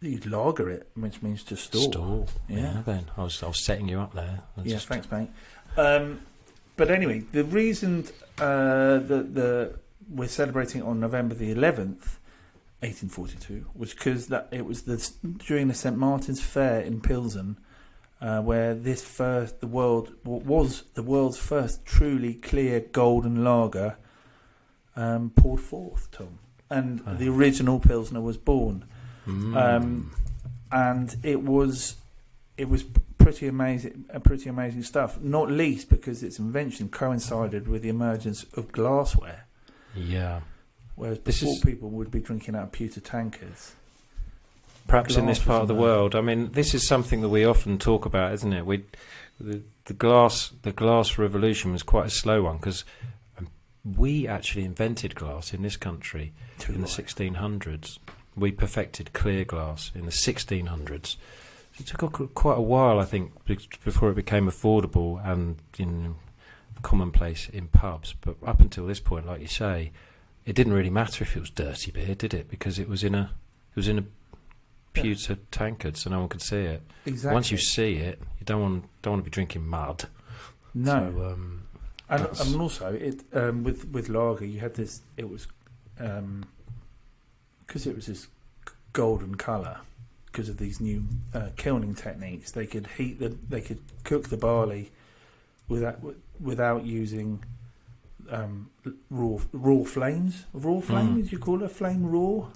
you'd 0.00 0.26
lager 0.26 0.68
it, 0.70 0.88
which 0.94 1.22
means 1.22 1.42
to 1.44 1.56
store. 1.56 1.82
store. 1.92 2.26
Yeah. 2.48 2.82
then 2.86 3.06
I 3.16 3.22
was 3.24 3.42
I 3.42 3.46
was 3.48 3.64
setting 3.64 3.88
you 3.88 4.00
up 4.00 4.14
there. 4.14 4.40
Yeah, 4.62 4.74
just- 4.74 4.88
thanks, 4.88 5.10
mate. 5.10 5.30
Um, 5.76 6.20
but 6.76 6.90
anyway, 6.90 7.20
the 7.32 7.44
reason 7.44 8.06
uh, 8.38 8.98
that 8.98 9.34
the 9.34 9.74
we're 10.10 10.28
celebrating 10.28 10.82
on 10.82 11.00
November 11.00 11.34
the 11.34 11.52
11th, 11.54 12.16
1842, 12.80 13.66
was 13.74 13.92
because 13.92 14.28
that 14.28 14.48
it 14.52 14.64
was 14.64 14.82
the 14.82 15.10
during 15.46 15.68
the 15.68 15.74
St 15.74 15.96
Martin's 15.96 16.40
Fair 16.40 16.80
in 16.80 17.00
Pilsen, 17.00 17.58
uh, 18.20 18.40
where 18.40 18.74
this 18.74 19.02
first 19.04 19.60
the 19.60 19.66
world 19.66 20.12
was 20.24 20.84
the 20.94 21.02
world's 21.02 21.38
first 21.38 21.84
truly 21.84 22.34
clear 22.34 22.80
golden 22.80 23.42
lager 23.44 23.96
um, 24.96 25.30
poured 25.30 25.60
forth, 25.60 26.10
Tom, 26.10 26.38
and 26.70 27.02
Oh. 27.06 27.14
the 27.14 27.28
original 27.28 27.80
Pilsner 27.80 28.20
was 28.20 28.36
born 28.36 28.84
Mm. 29.28 29.56
um, 29.56 30.10
and 30.72 31.16
it 31.22 31.42
was 31.42 31.96
it 32.56 32.68
was 32.68 32.82
pretty 33.18 33.46
amazing, 33.46 34.06
pretty 34.24 34.48
amazing 34.48 34.82
stuff. 34.82 35.20
Not 35.20 35.50
least 35.50 35.88
because 35.90 36.22
its 36.22 36.38
invention 36.38 36.88
coincided 36.88 37.68
with 37.68 37.82
the 37.82 37.88
emergence 37.90 38.44
of 38.54 38.72
glassware, 38.72 39.46
yeah. 39.94 40.40
whereas 40.96 41.18
This 41.20 41.40
before 41.40 41.54
is- 41.54 41.60
people 41.60 41.90
would 41.90 42.10
be 42.10 42.20
drinking 42.20 42.54
out 42.56 42.64
of 42.64 42.72
pewter 42.72 43.00
tankards. 43.00 43.74
perhaps 44.86 45.16
in 45.16 45.26
this 45.26 45.38
part 45.38 45.62
of 45.62 45.68
the 45.68 45.74
there? 45.74 45.82
world. 45.82 46.14
I 46.14 46.20
mean, 46.22 46.52
this 46.52 46.72
is 46.74 46.86
something 46.88 47.20
that 47.20 47.28
we 47.28 47.44
often 47.44 47.78
talk 47.78 48.06
about, 48.06 48.32
isn't 48.32 48.52
it? 48.54 48.64
We, 48.64 48.84
the, 49.38 49.60
the 49.84 49.92
glass, 49.94 50.50
the 50.62 50.72
glass 50.72 51.18
revolution 51.18 51.72
was 51.72 51.82
quite 51.82 52.06
a 52.06 52.10
slow 52.10 52.42
one 52.44 52.56
because 52.56 52.84
we 53.84 54.26
actually 54.26 54.64
invented 54.64 55.14
glass 55.14 55.52
in 55.54 55.62
this 55.62 55.76
country 55.76 56.32
Too 56.58 56.72
in 56.72 56.80
the 56.80 56.86
1600s. 56.88 57.98
We 58.38 58.52
perfected 58.52 59.12
clear 59.12 59.44
glass 59.44 59.90
in 59.94 60.04
the 60.04 60.10
1600s. 60.12 61.16
It 61.78 61.86
took 61.86 62.34
quite 62.34 62.58
a 62.58 62.62
while, 62.62 62.98
I 62.98 63.04
think, 63.04 63.32
before 63.84 64.10
it 64.10 64.14
became 64.14 64.46
affordable 64.48 65.24
and 65.24 65.56
in 65.78 66.16
commonplace 66.82 67.48
in 67.48 67.68
pubs. 67.68 68.14
But 68.20 68.36
up 68.44 68.60
until 68.60 68.86
this 68.86 69.00
point, 69.00 69.26
like 69.26 69.40
you 69.40 69.46
say, 69.48 69.92
it 70.44 70.54
didn't 70.54 70.72
really 70.72 70.90
matter 70.90 71.22
if 71.24 71.36
it 71.36 71.40
was 71.40 71.50
dirty 71.50 71.90
beer, 71.90 72.14
did 72.14 72.34
it? 72.34 72.48
Because 72.48 72.78
it 72.78 72.88
was 72.88 73.04
in 73.04 73.14
a 73.14 73.30
it 73.70 73.76
was 73.76 73.88
in 73.88 73.98
a 73.98 74.02
Yeah. 74.96 75.02
pewter 75.02 75.36
tankard, 75.50 75.96
so 75.96 76.10
no 76.10 76.20
one 76.20 76.28
could 76.28 76.42
see 76.42 76.62
it. 76.62 76.82
Exactly. 77.06 77.34
Once 77.34 77.50
you 77.52 77.58
see 77.58 77.96
it, 77.96 78.20
you 78.40 78.44
don't 78.44 78.62
want 78.62 78.84
don't 79.02 79.12
want 79.14 79.24
to 79.24 79.30
be 79.30 79.34
drinking 79.34 79.66
mud. 79.66 80.08
no, 80.74 81.12
So, 81.16 81.24
um, 81.32 81.62
and, 82.08 82.26
and 82.40 82.60
also 82.60 82.92
it 82.94 83.22
um, 83.34 83.62
with 83.64 83.86
with 83.88 84.08
lager, 84.08 84.44
you 84.46 84.58
had 84.60 84.74
this. 84.74 85.02
It 85.16 85.28
was 85.28 85.46
because 87.68 87.86
it 87.86 87.94
was 87.94 88.06
this 88.06 88.26
golden 88.92 89.36
color 89.36 89.78
because 90.26 90.48
of 90.48 90.56
these 90.56 90.80
new 90.80 91.04
uh, 91.34 91.50
kilning 91.56 91.94
techniques. 91.94 92.50
They 92.50 92.66
could 92.66 92.86
heat 92.96 93.20
the 93.20 93.36
they 93.48 93.60
could 93.60 93.78
cook 94.04 94.28
the 94.30 94.36
barley 94.36 94.90
without 95.68 95.98
without 96.40 96.84
using 96.84 97.44
um, 98.30 98.70
raw 99.10 99.38
raw 99.52 99.84
flames. 99.84 100.44
Raw 100.52 100.80
flame? 100.80 101.22
Mm. 101.22 101.32
You 101.32 101.38
call 101.38 101.62
it 101.62 101.66
a 101.66 101.68
flame 101.68 102.04
raw? 102.06 102.46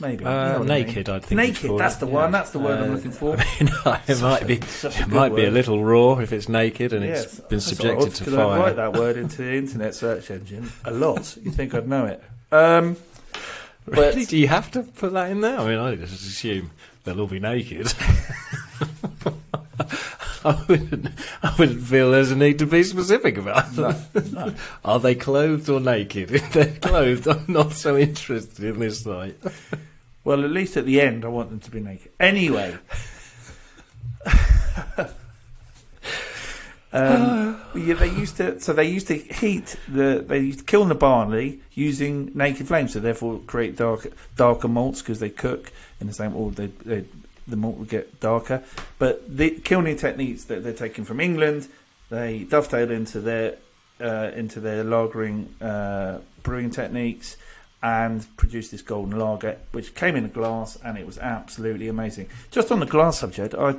Maybe 0.00 0.24
uh, 0.24 0.28
You 0.30 0.34
know 0.34 0.58
what 0.60 0.70
I 0.70 0.74
mean. 0.78 0.86
naked, 0.86 1.08
I 1.08 1.18
think. 1.18 1.36
Naked. 1.40 1.76
That's 1.76 1.96
the 1.96 2.06
Yeah. 2.06 2.12
one. 2.12 2.30
That's 2.30 2.50
the 2.50 2.60
word 2.60 2.78
I'm 2.78 2.90
Uh, 2.92 2.94
looking 2.94 3.10
for. 3.10 3.36
I 3.38 3.44
mean, 3.60 3.72
it 4.06 4.20
might 4.22 4.46
be 4.46 4.54
a 4.54 4.56
it 4.58 4.70
good 4.80 5.08
might 5.08 5.34
be 5.34 5.44
a 5.44 5.50
little 5.50 5.82
raw 5.84 6.18
if 6.20 6.32
it's 6.32 6.48
naked 6.48 6.92
and 6.92 7.04
Yes, 7.04 7.24
it's 7.24 7.40
been 7.48 7.60
subjected 7.60 8.14
to 8.14 8.24
fire. 8.30 8.46
I 8.46 8.58
write 8.60 8.76
that 8.76 8.92
word 8.92 9.16
into 9.16 9.38
the 9.42 9.54
internet 9.56 9.96
search 9.96 10.30
engine 10.30 10.70
a 10.84 10.92
lot. 10.92 11.36
You 11.42 11.50
think 11.50 11.74
I'd 11.74 11.88
know 11.88 12.04
it? 12.06 12.22
Um, 12.52 12.96
but- 13.94 14.14
Really? 14.14 14.24
Do 14.26 14.36
you 14.36 14.48
have 14.48 14.70
to 14.72 14.82
put 14.82 15.12
that 15.12 15.30
in 15.30 15.40
there? 15.40 15.58
I 15.58 15.68
mean, 15.68 15.78
I 15.78 15.94
just 15.96 16.14
assume 16.26 16.70
they'll 17.04 17.20
all 17.20 17.26
be 17.26 17.40
naked. 17.40 17.92
I 20.44 20.64
wouldn't, 20.68 21.08
I 21.42 21.54
wouldn't 21.58 21.82
feel 21.82 22.12
there's 22.12 22.30
a 22.30 22.36
need 22.36 22.60
to 22.60 22.66
be 22.66 22.82
specific 22.84 23.36
about 23.38 23.76
no, 23.76 23.94
no. 24.32 24.54
Are 24.84 25.00
they 25.00 25.14
clothed 25.16 25.68
or 25.68 25.80
naked? 25.80 26.30
If 26.34 26.52
they're 26.52 26.66
clothed, 26.80 27.26
I'm 27.26 27.44
not 27.48 27.72
so 27.72 27.96
interested 27.98 28.64
in 28.64 28.78
this 28.78 29.00
site. 29.02 29.36
Well, 30.24 30.44
at 30.44 30.50
least 30.50 30.76
at 30.76 30.86
the 30.86 31.00
end, 31.00 31.24
I 31.24 31.28
want 31.28 31.50
them 31.50 31.58
to 31.60 31.70
be 31.70 31.80
naked. 31.80 32.12
Anyway. 32.20 32.76
Um, 36.92 37.60
yeah, 37.74 37.94
they 37.94 38.08
used 38.08 38.38
to. 38.38 38.60
So 38.60 38.72
they 38.72 38.84
used 38.84 39.08
to 39.08 39.16
heat 39.16 39.76
the. 39.88 40.24
They 40.26 40.38
used 40.38 40.60
to 40.60 40.64
kiln 40.64 40.88
the 40.88 40.94
barley 40.94 41.60
using 41.74 42.30
naked 42.34 42.66
flames. 42.66 42.94
So 42.94 43.00
therefore, 43.00 43.40
create 43.46 43.76
dark, 43.76 44.06
darker 44.36 44.68
malts 44.68 45.02
because 45.02 45.20
they 45.20 45.30
cook 45.30 45.70
in 46.00 46.06
the 46.06 46.14
same. 46.14 46.34
Or 46.34 46.50
they, 46.50 46.66
they, 46.66 47.04
the 47.46 47.56
malt 47.56 47.76
would 47.76 47.88
get 47.88 48.20
darker. 48.20 48.62
But 48.98 49.36
the 49.36 49.50
kilning 49.50 49.96
techniques 49.96 50.44
that 50.44 50.62
they're 50.62 50.72
taking 50.72 51.04
from 51.04 51.20
England, 51.20 51.68
they 52.08 52.44
dovetail 52.44 52.90
into 52.90 53.20
their 53.20 53.56
uh, 54.00 54.30
into 54.34 54.60
their 54.60 54.82
lagering 54.82 55.48
uh, 55.60 56.20
brewing 56.42 56.70
techniques 56.70 57.36
and 57.82 58.26
produced 58.36 58.70
this 58.70 58.82
golden 58.82 59.18
lager, 59.18 59.56
which 59.72 59.94
came 59.94 60.16
in 60.16 60.24
a 60.24 60.28
glass, 60.28 60.76
and 60.84 60.98
it 60.98 61.06
was 61.06 61.18
absolutely 61.18 61.88
amazing. 61.88 62.28
Just 62.50 62.72
on 62.72 62.80
the 62.80 62.86
glass 62.86 63.18
subject, 63.18 63.54
I, 63.54 63.76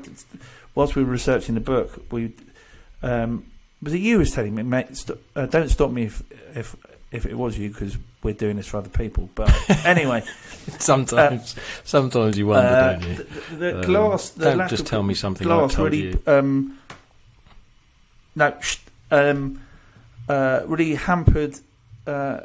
whilst 0.74 0.95
we 0.95 1.04
were 1.04 1.12
researching 1.12 1.56
the 1.56 1.62
book, 1.62 2.06
we 2.12 2.34
um, 3.03 3.45
was 3.81 3.93
it 3.93 3.99
you 3.99 4.13
who 4.15 4.19
was 4.19 4.31
telling 4.31 4.55
me, 4.55 4.63
mate? 4.63 4.95
St- 4.95 5.19
uh, 5.35 5.45
don't 5.45 5.69
stop 5.69 5.91
me 5.91 6.03
if 6.03 6.21
if 6.55 6.75
if 7.12 7.25
it 7.25 7.35
was 7.35 7.57
you, 7.57 7.69
because 7.69 7.97
we're 8.21 8.33
doing 8.33 8.57
this 8.57 8.67
for 8.67 8.77
other 8.77 8.89
people. 8.89 9.29
But 9.35 9.52
anyway, 9.85 10.23
Sometimes, 10.77 11.56
sometimes 11.83 12.37
you 12.37 12.47
wonder, 12.47 12.67
uh, 12.69 12.93
don't 12.93 13.04
you? 13.10 13.15
the, 13.15 13.56
the 13.56 13.75
Um, 13.79 13.85
glass. 13.85 14.29
The 14.29 14.45
don't 14.56 14.69
just 14.69 14.85
tell 14.85 15.02
me 15.04 15.13
something 15.15 15.47
glass 15.47 15.77
really. 15.77 16.17
Um, 16.27 16.77
no, 18.35 18.54
um, 19.12 19.62
uh, 20.27 20.62
really 20.67 20.95
hampered 20.95 21.60
uh, 22.06 22.41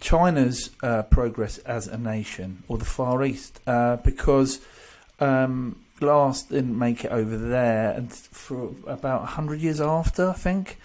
China's 0.00 0.70
uh, 0.82 1.02
progress 1.04 1.58
as 1.58 1.86
a 1.86 1.96
nation, 1.98 2.62
or 2.68 2.78
the 2.78 2.84
Far 2.84 3.24
East, 3.24 3.60
uh, 3.66 3.96
because 3.96 4.60
um, 5.20 5.76
glass 5.98 6.42
didn't 6.42 6.78
make 6.78 7.04
it 7.04 7.10
over 7.12 7.36
there, 7.36 7.92
and 7.92 8.12
for 8.12 8.70
about 8.86 9.24
hundred 9.26 9.60
years 9.60 9.80
after, 9.80 10.30
I 10.30 10.34
think, 10.34 10.78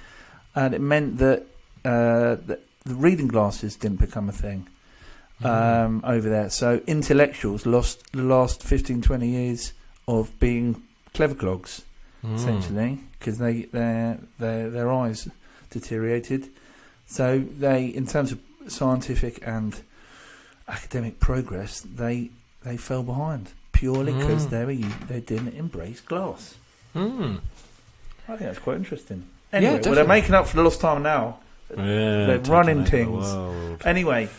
and 0.56 0.74
it 0.74 0.82
meant 0.82 1.18
that, 1.18 1.44
uh, 1.86 2.36
that 2.48 2.62
the 2.86 2.96
reading 2.96 3.28
glasses 3.28 3.76
didn't 3.76 4.00
become 4.00 4.30
a 4.30 4.34
thing 4.34 4.68
Mm. 5.42 5.46
um, 5.86 6.02
over 6.06 6.30
there. 6.30 6.50
So 6.50 6.82
intellectuals 6.88 7.66
lost 7.66 8.12
the 8.12 8.22
last 8.22 8.62
15, 8.64 9.02
20 9.02 9.28
years 9.28 9.74
of 10.08 10.38
being 10.40 10.84
clever 11.14 11.34
clogs, 11.36 11.84
Mm. 12.24 12.36
essentially, 12.36 13.00
because 13.20 13.38
they 13.40 13.64
their 13.64 14.20
their 14.40 14.70
their 14.70 14.92
eyes 14.92 15.28
deteriorated. 15.72 16.50
So 17.08 17.40
they, 17.60 17.86
in 17.88 18.06
terms 18.08 18.32
of 18.32 18.40
scientific 18.68 19.46
and 19.46 19.76
academic 20.68 21.20
progress, 21.20 21.82
they 21.82 22.30
they 22.64 22.78
fell 22.78 23.04
behind 23.04 23.50
purely 23.74 24.14
because 24.14 24.48
Mm. 24.48 24.50
they 25.08 25.14
they 25.14 25.20
didn't 25.20 25.56
embrace 25.56 26.00
glass. 26.02 26.56
Mm. 26.96 27.40
I 28.28 28.38
think 28.38 28.40
that's 28.40 28.60
quite 28.60 28.78
interesting. 28.78 29.26
Yeah, 29.52 29.58
Anyway, 29.58 29.82
well, 29.84 29.96
they're 29.96 30.08
making 30.08 30.34
up 30.34 30.48
for 30.48 30.56
the 30.56 30.64
lost 30.64 30.80
time 30.80 31.04
now. 31.04 31.40
Yeah, 31.70 32.26
They're 32.28 32.40
running 32.40 32.80
over 32.82 32.86
the 32.86 32.92
things. 33.78 33.86
Anyway, 33.86 34.30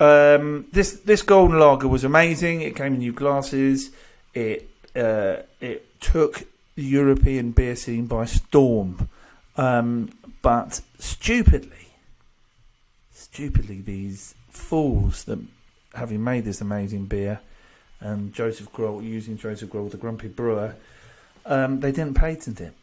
um, 0.00 0.66
this 0.72 0.92
this 1.04 1.22
golden 1.22 1.58
lager 1.58 1.86
was 1.88 2.04
amazing. 2.04 2.62
It 2.62 2.74
came 2.74 2.94
in 2.94 2.98
new 2.98 3.12
glasses. 3.12 3.90
It 4.34 4.68
uh, 4.96 5.36
it 5.60 6.00
took 6.00 6.44
the 6.74 6.82
European 6.82 7.52
beer 7.52 7.76
scene 7.76 8.06
by 8.06 8.24
storm. 8.24 9.08
Um, 9.56 10.10
but 10.40 10.80
stupidly, 10.98 11.88
stupidly 13.12 13.80
these 13.80 14.34
fools 14.50 15.24
that 15.24 15.38
having 15.94 16.24
made 16.24 16.44
this 16.44 16.60
amazing 16.60 17.04
beer 17.06 17.40
and 18.02 18.32
Josef 18.34 18.72
Groll 18.72 19.02
using 19.02 19.36
Josef 19.38 19.70
Groll 19.70 19.88
the 19.88 19.96
grumpy 19.96 20.28
brewer 20.28 20.74
um, 21.46 21.80
they 21.80 21.92
didn't 21.92 22.14
patent 22.14 22.60
it 22.60 22.74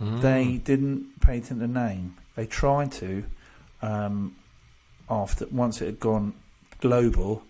Mm. 0.00 0.20
they 0.20 0.58
didn't 0.58 1.20
patent 1.22 1.58
the 1.58 1.66
name 1.66 2.16
they 2.34 2.44
tried 2.44 2.92
to 2.92 3.24
um, 3.80 4.36
after 5.08 5.46
once 5.50 5.80
it 5.80 5.86
had 5.86 6.00
gone 6.00 6.34
global 6.80 7.42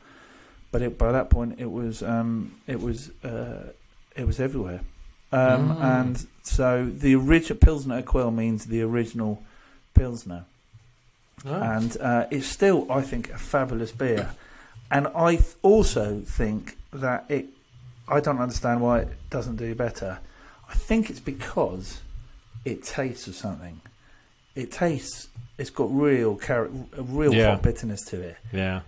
but 0.70 0.80
it, 0.82 0.96
by 0.96 1.10
that 1.10 1.28
point 1.28 1.56
it 1.58 1.70
was 1.70 2.04
um, 2.04 2.54
it 2.68 2.80
was 2.80 3.10
uh, 3.24 3.64
it 4.14 4.26
was 4.26 4.38
everywhere 4.38 4.80
um, 5.32 5.70
Mm. 5.76 5.82
and 6.00 6.26
so 6.44 6.84
the 6.86 7.16
original 7.16 7.58
Pilsner 7.58 8.00
Urquell 8.02 8.32
means 8.32 8.66
the 8.66 8.82
original 8.82 9.42
Pilsner 9.94 10.44
Oh. 11.44 11.52
and 11.52 11.96
uh, 12.00 12.26
it's 12.30 12.46
still, 12.46 12.90
I 12.90 13.02
think, 13.02 13.30
a 13.30 13.36
fabulous 13.38 13.92
beer. 13.92 14.30
And 14.90 15.06
I 15.08 15.36
th- 15.36 15.54
also 15.62 16.20
think 16.24 16.78
that 17.00 17.24
it. 17.28 17.46
I 18.08 18.20
don't 18.20 18.38
understand 18.38 18.80
why 18.80 19.00
it 19.00 19.08
doesn't 19.30 19.56
do 19.56 19.74
better. 19.74 20.18
I 20.68 20.74
think 20.74 21.10
it's 21.10 21.20
because 21.20 22.00
it 22.64 22.82
tastes 22.84 23.26
of 23.26 23.34
something. 23.34 23.80
It 24.54 24.70
tastes. 24.72 25.28
It's 25.58 25.70
got 25.70 25.94
real 25.94 26.38
char- 26.38 26.66
a 26.96 27.02
real 27.02 27.34
Yeah. 27.34 27.50
hot 27.52 27.62
bitterness 27.62 28.02
to 28.06 28.20
it. 28.20 28.36
yeah. 28.52 28.80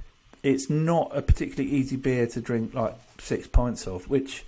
It's 0.42 0.70
not 0.70 1.10
a 1.16 1.20
particularly 1.20 1.68
easy 1.74 1.96
beer 1.96 2.26
to 2.28 2.40
drink 2.40 2.72
like 2.72 2.94
six 3.18 3.48
pints 3.48 3.88
of, 3.88 4.08
which 4.08 4.44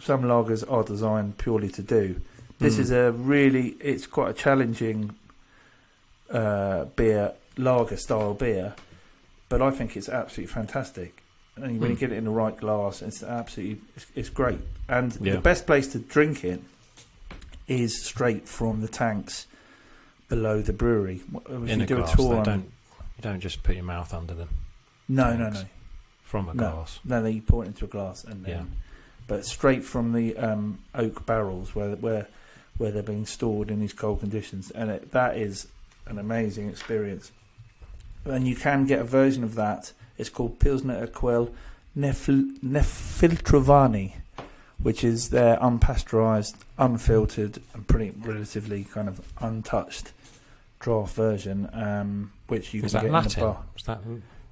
some 0.00 0.22
lagers 0.22 0.64
are 0.72 0.82
designed 0.82 1.36
purely 1.36 1.68
to 1.70 1.82
do. 1.82 2.20
This 2.58 2.76
Mm. 2.76 2.80
is 2.80 2.90
a 2.90 3.12
really, 3.12 3.68
it's 3.80 4.06
quite 4.06 4.30
a 4.30 4.32
challenging 4.32 5.14
uh, 6.30 6.86
beer, 6.96 7.32
lager 7.58 7.96
style 7.96 8.32
beer, 8.34 8.74
but 9.50 9.60
I 9.60 9.70
think 9.70 9.96
it's 9.96 10.08
absolutely 10.08 10.52
fantastic. 10.52 11.22
And 11.56 11.80
when 11.80 11.90
you 11.90 11.96
Mm. 11.96 12.00
get 12.00 12.12
it 12.12 12.16
in 12.18 12.24
the 12.24 12.30
right 12.30 12.56
glass, 12.56 13.00
it's 13.02 13.22
absolutely, 13.22 13.80
it's, 13.96 14.06
it's 14.16 14.28
great. 14.28 14.58
And 14.88 15.16
Yeah. 15.20 15.34
the 15.34 15.40
best 15.40 15.66
place 15.66 15.86
to 15.92 15.98
drink 16.00 16.44
it 16.44 16.60
is 17.68 18.04
straight 18.04 18.48
from 18.48 18.80
the 18.80 18.88
tanks 18.88 19.46
below 20.28 20.62
the 20.62 20.72
brewery. 20.72 21.20
If 21.48 21.68
in 21.68 21.78
you 21.78 21.84
a 21.84 21.86
do 21.86 21.96
glass. 21.96 22.12
a 22.12 22.16
tour 22.16 22.44
don't. 22.44 22.70
You 23.16 23.22
don't 23.22 23.40
just 23.40 23.62
put 23.62 23.76
your 23.76 23.84
mouth 23.84 24.12
under 24.12 24.34
them 24.34 24.48
no, 25.08 25.36
no, 25.36 25.48
no, 25.50 25.62
from 26.24 26.48
a 26.48 26.54
No. 26.54 26.70
glass. 26.70 26.98
no, 27.04 27.22
no, 27.22 27.28
you 27.28 27.40
pour 27.42 27.62
it 27.64 27.68
into 27.68 27.84
a 27.84 27.88
glass 27.88 28.24
and 28.24 28.44
then, 28.44 28.50
Yeah. 28.50 28.64
but 29.28 29.46
straight 29.46 29.84
from 29.84 30.12
the 30.12 30.36
um, 30.36 30.80
oak 30.94 31.24
barrels 31.24 31.74
where 31.74 31.94
where 31.96 32.26
where 32.76 32.90
they're 32.90 33.04
being 33.04 33.24
stored 33.24 33.70
in 33.70 33.78
these 33.78 33.92
cold 33.92 34.18
conditions, 34.18 34.72
and 34.72 34.90
it, 34.90 35.12
that 35.12 35.36
is 35.36 35.68
an 36.06 36.18
amazing 36.18 36.68
experience. 36.68 37.30
And 38.24 38.46
you 38.48 38.56
can 38.56 38.86
get 38.86 39.00
a 39.00 39.04
version 39.04 39.44
of 39.44 39.54
that. 39.56 39.92
It's 40.16 40.30
called 40.30 40.58
Pilsner 40.58 41.06
Urquell 41.06 41.52
Nefil- 41.96 42.58
Nefiltrovani, 42.64 44.14
which 44.78 45.04
is 45.04 45.30
their 45.30 45.56
unpasteurized, 45.58 46.54
unfiltered, 46.78 47.60
and 47.74 47.86
pretty 47.86 48.12
relatively 48.18 48.84
kind 48.84 49.08
of 49.08 49.20
untouched 49.40 50.12
draft 50.80 51.14
version, 51.14 51.68
um, 51.72 52.32
which 52.48 52.74
you 52.74 52.82
Is 52.82 52.92
can 52.92 53.02
get 53.02 53.10
Latin? 53.12 53.30
in 53.32 53.46
the 53.48 53.52
bar. 53.52 53.62
Is 53.76 53.84
that 53.84 54.00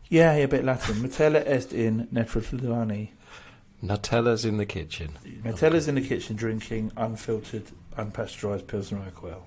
Yeah, 0.08 0.36
yeah, 0.36 0.44
a 0.44 0.48
bit 0.48 0.64
Latin. 0.64 0.96
Metella 0.96 1.42
est 1.46 1.72
in 1.72 2.06
Nefiltrovani. 2.12 3.08
Nutella's 3.82 4.44
in 4.44 4.58
the 4.58 4.66
kitchen? 4.66 5.12
Metella's 5.44 5.88
in 5.88 5.94
the 5.96 6.00
kitchen 6.00 6.36
drinking 6.36 6.92
unfiltered, 6.96 7.64
unpasteurized 7.98 8.66
Pilsner 8.66 9.00
Urquell. 9.10 9.42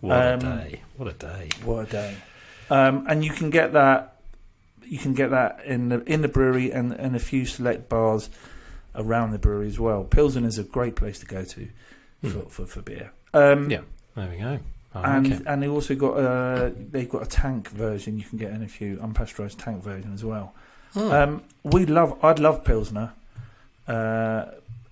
What 0.00 0.16
Um, 0.16 0.38
a 0.38 0.38
day! 0.68 0.82
What 0.96 1.08
a 1.08 1.12
day! 1.14 1.48
What 1.64 1.88
a 1.88 1.90
day! 1.90 2.16
Um, 2.70 3.06
and 3.08 3.24
you 3.24 3.30
can 3.30 3.50
get 3.50 3.72
that. 3.72 4.14
You 4.84 4.98
can 4.98 5.12
get 5.14 5.30
that 5.30 5.60
in 5.64 5.88
the 5.90 6.02
in 6.04 6.22
the 6.22 6.28
brewery 6.28 6.70
and, 6.72 6.92
and 6.92 7.14
a 7.14 7.18
few 7.18 7.44
select 7.46 7.88
bars 7.88 8.30
around 8.94 9.32
the 9.32 9.38
brewery 9.38 9.68
as 9.68 9.78
well. 9.78 10.04
Pilsen 10.04 10.44
is 10.44 10.58
a 10.58 10.62
great 10.64 10.96
place 10.96 11.18
to 11.20 11.26
go 11.26 11.44
to 11.44 11.68
Hmm. 12.20 12.30
for, 12.30 12.40
for, 12.50 12.66
for 12.66 12.82
beer. 12.82 13.12
Um, 13.32 13.70
Yeah. 13.70 13.82
There 14.16 14.28
we 14.28 14.38
go. 14.38 14.58
I 14.94 15.16
and 15.16 15.26
it. 15.32 15.42
and 15.46 15.62
they 15.62 15.68
also 15.68 15.94
got 15.94 16.14
a 16.18 16.72
they've 16.76 17.08
got 17.08 17.22
a 17.22 17.26
tank 17.26 17.68
version. 17.68 18.18
You 18.18 18.24
can 18.24 18.38
get 18.38 18.50
in 18.52 18.62
a 18.62 18.68
few 18.68 18.96
unpasteurized 18.96 19.62
tank 19.62 19.84
version 19.84 20.12
as 20.14 20.24
well. 20.24 20.52
Hmm. 20.94 21.00
Um, 21.12 21.42
we 21.62 21.86
love. 21.86 22.18
I'd 22.24 22.38
love 22.40 22.64
Pilsner, 22.64 23.12
uh, 23.86 24.46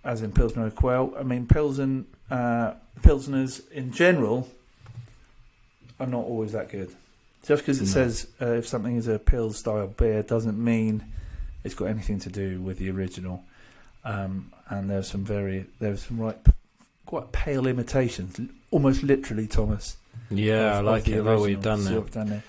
as 0.05 0.23
in 0.23 0.31
Pilsner 0.33 0.71
Urquell. 0.71 1.19
I 1.19 1.23
mean, 1.25 1.47
Pilsen, 1.47 2.07
uh, 2.31 2.75
Pilsners 3.01 3.69
in 3.73 3.91
general 3.93 4.47
are 5.99 6.07
not 6.07 6.25
always 6.25 6.53
that 6.53 6.69
good. 6.71 6.95
Just 7.47 7.63
because 7.63 7.81
it 7.81 7.87
says 7.87 8.27
uh, 8.43 8.53
if 8.53 8.67
something 8.67 8.97
is 8.97 9.07
a 9.09 9.19
pill 9.19 9.53
style 9.53 9.87
beer 9.87 10.23
doesn't 10.23 10.63
mean 10.63 11.05
it's 11.63 11.75
got 11.75 11.87
anything 11.87 12.19
to 12.21 12.29
do 12.29 12.61
with 12.61 12.79
the 12.79 12.91
original. 12.91 13.45
Um, 14.05 14.53
and 14.69 14.91
there's 14.91 15.09
some 15.09 15.25
very 15.25 15.67
there's 15.79 16.03
some 16.05 16.19
right 16.19 16.37
quite 17.07 17.33
pale 17.33 17.67
imitations, 17.67 18.41
almost 18.71 19.03
literally, 19.03 19.47
Thomas. 19.47 19.97
yeah, 20.31 20.79
I 20.79 20.81
like 20.81 21.07
it. 21.09 21.23
What 21.23 21.41
we've 21.41 21.63
done 21.63 21.85
there. 21.85 22.01
done 22.01 22.29
there. 22.31 22.43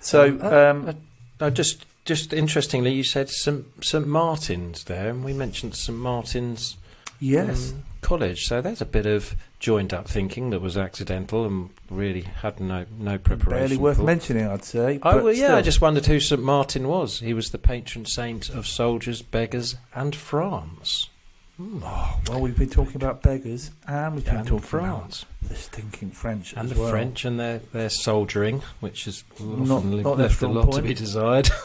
So. 0.00 0.38
Um, 0.40 0.88
Um, 0.88 0.96
uh, 1.40 1.48
just, 1.48 1.86
just 2.04 2.34
interestingly, 2.34 2.92
you 2.92 3.02
said 3.02 3.30
St 3.30 3.64
St 3.82 4.06
Martin's 4.06 4.84
there, 4.84 5.08
and 5.08 5.24
we 5.24 5.32
mentioned 5.32 5.74
St 5.74 5.96
Martin's 5.96 6.76
yes. 7.20 7.72
um, 7.72 7.84
College. 8.00 8.46
So 8.46 8.60
there's 8.62 8.80
a 8.80 8.86
bit 8.86 9.04
of 9.06 9.36
joined 9.58 9.92
up 9.92 10.08
thinking 10.08 10.50
that 10.50 10.60
was 10.60 10.78
accidental 10.78 11.44
and 11.44 11.68
really 11.90 12.22
had 12.22 12.58
no 12.58 12.86
no 12.98 13.18
preparation. 13.18 13.58
Barely 13.58 13.76
worth 13.76 13.98
for. 13.98 14.04
mentioning, 14.04 14.46
I'd 14.46 14.64
say. 14.64 14.98
Oh 15.02 15.22
well, 15.24 15.34
yeah. 15.34 15.56
I 15.56 15.62
just 15.62 15.82
wondered 15.82 16.06
who 16.06 16.18
St 16.18 16.42
Martin 16.42 16.88
was. 16.88 17.20
He 17.20 17.34
was 17.34 17.50
the 17.50 17.58
patron 17.58 18.06
saint 18.06 18.48
of 18.48 18.66
soldiers, 18.66 19.20
beggars, 19.20 19.76
and 19.94 20.16
France. 20.16 21.10
Hmm. 21.58 21.80
Oh, 21.84 22.18
well, 22.26 22.40
we've 22.40 22.56
been 22.56 22.70
talking 22.70 22.96
about 22.96 23.20
beggars, 23.22 23.70
and 23.86 24.14
we've 24.14 24.24
been 24.24 24.36
and 24.36 24.48
talking 24.48 24.66
France, 24.66 25.26
about 25.40 25.50
the 25.50 25.56
stinking 25.56 26.10
French 26.12 26.54
and 26.54 26.70
the 26.70 26.80
well. 26.80 26.88
French, 26.90 27.26
and 27.26 27.38
their 27.38 27.58
their 27.58 27.90
soldiering, 27.90 28.62
which 28.80 29.06
is 29.06 29.24
often 29.38 29.68
Not- 29.68 29.84
le- 29.84 30.02
not 30.02 30.16
left 30.18 30.40
a 30.40 30.48
lot 30.48 30.72
to 30.72 30.80
be 30.80 30.94
desired. 30.94 31.50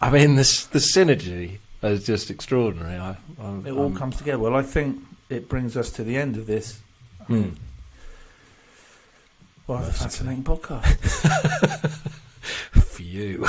I 0.00 0.10
mean, 0.10 0.36
this 0.36 0.64
the 0.64 0.78
synergy 0.78 1.58
is 1.90 2.04
just 2.06 2.30
extraordinary. 2.30 2.96
I, 2.96 3.16
I'm, 3.40 3.66
It 3.66 3.72
all 3.72 3.84
I'm- 3.84 3.96
comes 3.96 4.16
together. 4.16 4.38
Well, 4.38 4.54
I 4.54 4.62
think 4.62 5.02
it 5.28 5.48
brings 5.48 5.76
us 5.76 5.90
to 5.92 6.04
the 6.04 6.16
end 6.16 6.36
of 6.36 6.46
this. 6.46 6.80
I 7.20 7.24
Hmm. 7.24 7.48
well, 9.66 9.78
it's 9.84 9.88
a 9.88 9.92
fascinating 10.04 10.44
podcast. 10.44 10.96
for 12.72 13.02
you. 13.02 13.46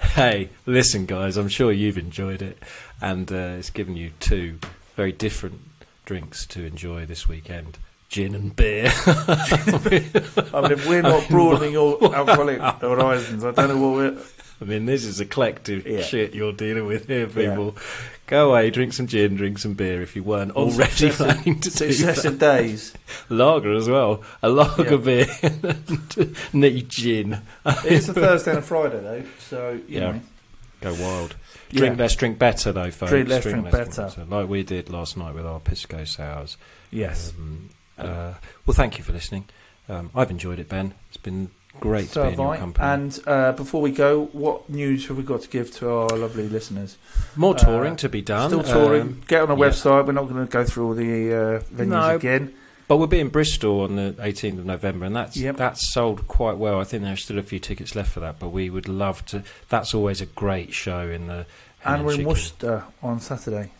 hey, 0.14 0.50
listen, 0.66 1.06
guys, 1.06 1.36
I'm 1.36 1.48
sure 1.48 1.72
you've 1.72 1.98
enjoyed 1.98 2.42
it, 2.42 2.58
and 3.00 3.30
uh, 3.32 3.56
it's 3.58 3.70
given 3.70 3.96
you 3.96 4.10
two 4.20 4.58
very 4.96 5.12
different 5.12 5.60
drinks 6.04 6.46
to 6.46 6.64
enjoy 6.64 7.06
this 7.06 7.28
weekend 7.28 7.78
gin 8.08 8.34
and 8.34 8.56
beer. 8.56 8.90
I 9.06 9.80
mean, 9.90 10.72
if 10.72 10.88
we're 10.88 11.02
not 11.02 11.28
broadening 11.28 11.72
your 11.72 12.02
alcoholic 12.14 12.58
horizons, 12.80 13.44
I 13.44 13.50
don't 13.52 13.68
know 13.68 13.78
what 13.88 13.94
we're. 13.96 14.18
I 14.60 14.64
mean, 14.64 14.86
this 14.86 15.04
is 15.04 15.20
a 15.20 15.24
collective 15.24 15.86
Yeah. 15.86 16.02
shit 16.02 16.34
you're 16.34 16.52
dealing 16.52 16.86
with 16.86 17.06
here, 17.06 17.28
Yeah. 17.28 17.50
people. 17.50 17.76
Go 18.26 18.50
away, 18.50 18.70
drink 18.70 18.92
some 18.92 19.06
gin, 19.06 19.36
drink 19.36 19.58
some 19.58 19.74
beer 19.74 20.02
if 20.02 20.14
you 20.16 20.22
weren't 20.22 20.50
already 20.52 21.10
planning 21.10 21.60
to 21.60 21.70
do 21.70 21.92
that. 21.92 22.36
Days. 22.38 22.92
Lager 23.28 23.72
as 23.74 23.88
well. 23.88 24.22
A 24.42 24.48
lager 24.50 24.90
Yeah. 24.90 24.96
beer 24.96 25.26
and 25.42 25.62
the 26.62 26.82
gin. 26.88 27.40
It's 27.84 28.08
a 28.08 28.12
Thursday 28.14 28.50
and 28.50 28.58
a 28.58 28.62
Friday, 28.62 29.00
though, 29.00 29.22
so, 29.38 29.72
you 29.88 30.00
Yeah. 30.00 30.12
know. 30.12 30.20
Go 30.80 30.94
wild. 30.94 31.36
Yeah. 31.70 31.78
Drink 31.80 31.98
less, 31.98 32.16
drink 32.16 32.38
better, 32.38 32.70
though, 32.72 32.90
folks. 32.90 33.10
Drink 33.10 33.28
less, 33.28 33.42
drink 33.44 33.70
better. 33.70 34.10
Like 34.28 34.48
we 34.48 34.62
did 34.62 34.90
last 34.90 35.16
night 35.16 35.34
with 35.34 35.46
our 35.46 35.60
Pisco 35.60 36.04
Sours. 36.04 36.56
Yes. 36.90 37.32
Um, 37.38 37.70
uh, 37.98 38.34
well, 38.66 38.74
thank 38.74 38.96
you 38.98 39.04
for 39.04 39.12
listening. 39.12 39.46
Um, 39.88 40.10
I've 40.14 40.30
enjoyed 40.30 40.58
it, 40.58 40.68
Ben. 40.68 40.94
It's 41.08 41.16
been 41.16 41.50
great 41.80 42.08
So 42.08 42.22
to 42.24 42.28
be 42.28 42.34
in 42.34 42.40
your 42.40 42.56
company. 42.56 42.86
And 42.88 43.18
uh, 43.26 43.52
before 43.52 43.80
we 43.82 43.90
go, 43.92 44.26
what 44.32 44.68
news 44.70 45.06
have 45.08 45.16
we 45.16 45.22
got 45.22 45.42
to 45.42 45.48
give 45.48 45.70
to 45.76 45.90
our 45.90 46.08
lovely 46.16 46.48
listeners? 46.48 46.96
More 47.36 47.54
touring 47.54 47.94
uh, 47.94 47.96
to 47.96 48.08
be 48.08 48.20
done. 48.22 48.50
Still 48.50 48.62
touring. 48.62 49.02
um, 49.02 49.20
Get 49.26 49.42
on 49.42 49.50
our 49.50 49.58
yeah. 49.58 49.64
website. 49.70 50.06
We're 50.06 50.12
not 50.12 50.28
going 50.28 50.46
to 50.46 50.50
go 50.50 50.64
through 50.64 50.86
all 50.88 50.94
the 50.94 51.32
uh, 51.32 51.60
venues 51.74 51.86
No. 51.88 52.16
again. 52.16 52.54
but 52.88 52.96
we'll 52.96 53.06
be 53.06 53.20
in 53.20 53.28
Bristol 53.28 53.80
on 53.82 53.96
the 53.96 54.14
18th 54.18 54.58
of 54.60 54.64
November, 54.66 55.04
and 55.06 55.14
that's 55.14 55.36
Yep. 55.36 55.56
that's 55.56 55.92
sold 55.92 56.26
quite 56.28 56.56
well. 56.56 56.80
I 56.80 56.84
think 56.84 57.02
there 57.02 57.12
are 57.12 57.16
still 57.16 57.38
a 57.38 57.42
few 57.42 57.58
tickets 57.58 57.94
left 57.94 58.10
for 58.12 58.20
that, 58.20 58.38
but 58.38 58.48
we 58.48 58.70
would 58.70 58.88
love 58.88 59.24
to. 59.26 59.42
That's 59.68 59.94
always 59.94 60.20
a 60.20 60.26
great 60.26 60.72
show 60.72 61.08
in 61.08 61.26
the. 61.26 61.46
And 61.84 62.04
we're 62.06 62.14
in 62.14 62.24
Worcester 62.26 62.84
on 63.02 63.20
Saturday. 63.20 63.72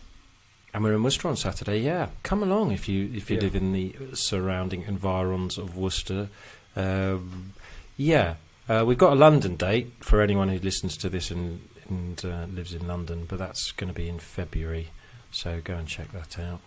And 0.71 0.83
we're 0.83 0.93
in 0.93 1.01
Worcester 1.03 1.27
on 1.27 1.35
Saturday. 1.35 1.79
Yeah, 1.79 2.09
come 2.21 2.43
along 2.43 2.71
if 2.71 2.87
you 2.87 3.09
if 3.13 3.31
you 3.31 3.37
Yeah. 3.37 3.41
live 3.43 3.55
in 3.55 3.73
the 3.73 3.95
surrounding 4.13 4.83
environs 4.83 5.57
of 5.57 5.75
Worcester. 5.75 6.29
Um, 6.75 7.53
yeah, 7.99 8.35
uh, 8.69 8.83
we've 8.87 8.97
got 8.97 9.11
a 9.11 9.15
London 9.15 9.57
date 9.57 9.91
for 9.99 10.21
anyone 10.21 10.47
who 10.47 10.57
listens 10.57 10.95
to 10.97 11.09
this 11.09 11.29
and 11.29 11.61
and 11.89 12.23
uh, 12.23 12.45
lives 12.53 12.73
in 12.73 12.87
London, 12.87 13.25
but 13.27 13.39
that's 13.39 13.71
going 13.71 13.87
to 13.87 13.93
be 13.93 14.07
in 14.07 14.19
February. 14.19 14.89
So 15.31 15.59
go 15.63 15.75
and 15.75 15.87
check 15.87 16.11
that 16.13 16.39
out. 16.39 16.61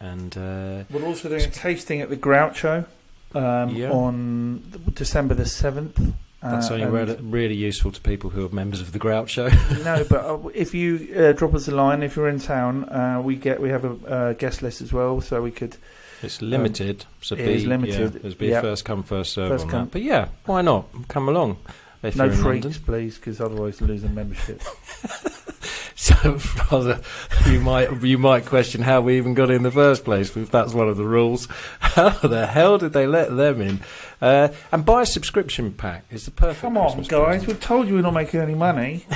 And 0.00 0.36
uh, 0.36 0.84
We're 0.90 1.04
also 1.04 1.28
doing 1.28 1.42
a 1.42 1.50
tasting 1.50 2.00
at 2.00 2.08
the 2.10 2.16
Groucho 2.16 2.86
um, 3.34 3.74
Yeah. 3.74 3.90
on 3.90 4.62
December 4.94 5.34
the 5.34 5.46
seventh. 5.46 6.14
That's 6.40 6.70
only 6.72 6.86
really, 6.86 7.16
really 7.20 7.54
useful 7.54 7.92
to 7.92 8.00
people 8.00 8.30
who 8.30 8.46
are 8.46 8.48
members 8.48 8.80
of 8.80 8.92
the 8.92 8.98
Groucho. 8.98 9.50
no, 9.84 10.04
but 10.08 10.24
uh, 10.24 10.48
if 10.54 10.74
you 10.74 11.12
uh, 11.16 11.32
drop 11.32 11.54
us 11.54 11.68
a 11.68 11.72
line, 11.72 12.02
if 12.02 12.16
you're 12.16 12.28
in 12.28 12.40
town, 12.40 12.84
uh, 12.88 13.20
we 13.22 13.36
get 13.36 13.60
we 13.60 13.68
have 13.68 13.84
a 13.84 14.06
uh, 14.06 14.32
guest 14.32 14.62
list 14.62 14.80
as 14.80 14.92
well, 14.92 15.20
so 15.20 15.42
we 15.42 15.50
could. 15.50 15.76
It's 16.22 16.40
limited, 16.42 17.04
so 17.20 17.34
Um, 17.34 17.40
it 17.42 17.46
be 17.46 17.52
is 17.54 17.66
limited, 17.66 18.14
Yeah, 18.14 18.20
there's 18.22 18.34
be 18.34 18.52
a 18.52 18.60
first 18.60 18.84
come 18.84 19.02
first 19.02 19.32
serve 19.32 19.48
First 19.50 19.64
on 19.66 19.70
come. 19.70 19.84
that. 19.86 19.92
But 19.92 20.02
yeah, 20.02 20.28
why 20.46 20.62
not? 20.62 20.86
Come 21.08 21.28
along. 21.28 21.56
If 22.02 22.16
no 22.16 22.30
freaks, 22.30 22.64
London. 22.64 22.82
please, 22.84 23.16
because 23.16 23.40
otherwise 23.40 23.80
we 23.80 23.86
lose 23.88 24.02
the 24.02 24.08
membership. 24.08 24.62
So 25.94 26.36
rather, 26.72 27.00
you 27.48 27.60
might 27.60 28.02
you 28.02 28.18
might 28.18 28.44
question 28.44 28.82
how 28.82 29.02
we 29.02 29.18
even 29.18 29.34
got 29.34 29.52
in 29.52 29.62
the 29.62 29.70
first 29.70 30.04
place 30.04 30.36
if 30.36 30.50
that's 30.50 30.74
one 30.74 30.88
of 30.88 30.96
the 30.96 31.04
rules. 31.04 31.46
How 31.78 32.08
the 32.08 32.46
hell 32.48 32.76
did 32.78 32.92
they 32.92 33.06
let 33.06 33.36
them 33.36 33.60
in? 33.60 33.80
Uh, 34.20 34.48
and 34.72 34.84
buy 34.84 35.02
a 35.02 35.06
subscription 35.06 35.72
pack. 35.72 36.04
It's 36.10 36.24
the 36.24 36.32
perfect. 36.32 36.62
Come 36.62 36.76
on, 36.76 36.86
Christmas 36.86 37.06
guys, 37.06 37.24
present. 37.44 37.46
we've 37.46 37.60
told 37.60 37.86
you 37.86 37.94
we're 37.94 38.02
not 38.02 38.14
making 38.14 38.40
any 38.40 38.56
money. 38.56 39.06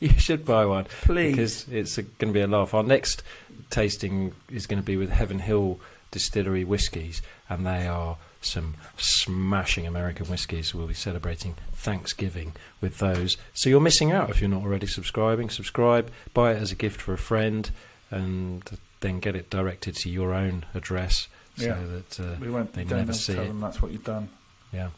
You 0.00 0.10
should 0.18 0.44
buy 0.44 0.66
one 0.66 0.84
Please. 1.02 1.30
because 1.30 1.68
it's 1.68 1.96
going 1.96 2.32
to 2.32 2.32
be 2.32 2.40
a 2.40 2.46
laugh. 2.46 2.74
Our 2.74 2.82
next 2.82 3.22
tasting 3.70 4.32
is 4.50 4.66
going 4.66 4.80
to 4.80 4.86
be 4.86 4.96
with 4.96 5.10
Heaven 5.10 5.38
Hill 5.40 5.80
Distillery 6.10 6.64
whiskies, 6.64 7.20
and 7.48 7.66
they 7.66 7.86
are 7.86 8.16
some 8.40 8.74
smashing 8.96 9.86
American 9.86 10.26
whiskies. 10.26 10.74
We'll 10.74 10.86
be 10.86 10.94
celebrating 10.94 11.56
Thanksgiving 11.72 12.52
with 12.80 12.98
those. 12.98 13.36
So 13.54 13.68
you're 13.68 13.80
missing 13.80 14.12
out 14.12 14.30
if 14.30 14.40
you're 14.40 14.48
not 14.50 14.62
already 14.62 14.86
subscribing. 14.86 15.50
Subscribe, 15.50 16.10
buy 16.32 16.52
it 16.52 16.62
as 16.62 16.70
a 16.72 16.76
gift 16.76 17.00
for 17.00 17.12
a 17.12 17.18
friend, 17.18 17.70
and 18.10 18.62
then 19.00 19.18
get 19.20 19.34
it 19.36 19.50
directed 19.50 19.94
to 19.96 20.08
your 20.10 20.32
own 20.32 20.64
address 20.74 21.28
so 21.56 21.64
Yeah. 21.66 21.78
that 21.90 22.20
uh, 22.20 22.36
we 22.40 22.50
won't. 22.50 22.72
They 22.72 22.84
never 22.84 23.12
see 23.12 23.34
tell 23.34 23.44
it. 23.44 23.48
them 23.48 23.60
that's 23.60 23.82
what 23.82 23.90
you've 23.92 24.04
done. 24.04 24.28
yeah. 24.72 24.90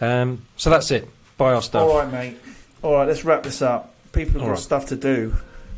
Um, 0.00 0.42
so 0.56 0.68
that's 0.70 0.90
it. 0.90 1.08
Buy 1.38 1.54
our 1.54 1.62
stuff. 1.62 1.88
All 1.88 1.98
right, 1.98 2.12
mate. 2.12 2.36
All 2.82 2.94
right, 2.94 3.08
let's 3.08 3.24
wrap 3.24 3.42
this 3.44 3.62
up. 3.62 3.94
People 4.12 4.32
have 4.34 4.42
All 4.42 4.48
got 4.48 4.54
right. 4.54 4.60
stuff 4.62 4.86
to 4.86 4.96
do. 4.96 5.34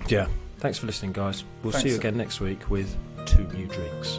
Yeah. 0.08 0.26
Thanks 0.64 0.78
for 0.78 0.86
listening, 0.86 1.12
guys. 1.12 1.44
We'll 1.62 1.74
see 1.74 1.90
you 1.90 1.96
again 1.96 2.16
next 2.16 2.40
week 2.40 2.70
with 2.70 2.96
two 3.26 3.46
new 3.48 3.66
drinks. 3.66 4.18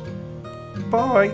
Bye. 0.92 1.30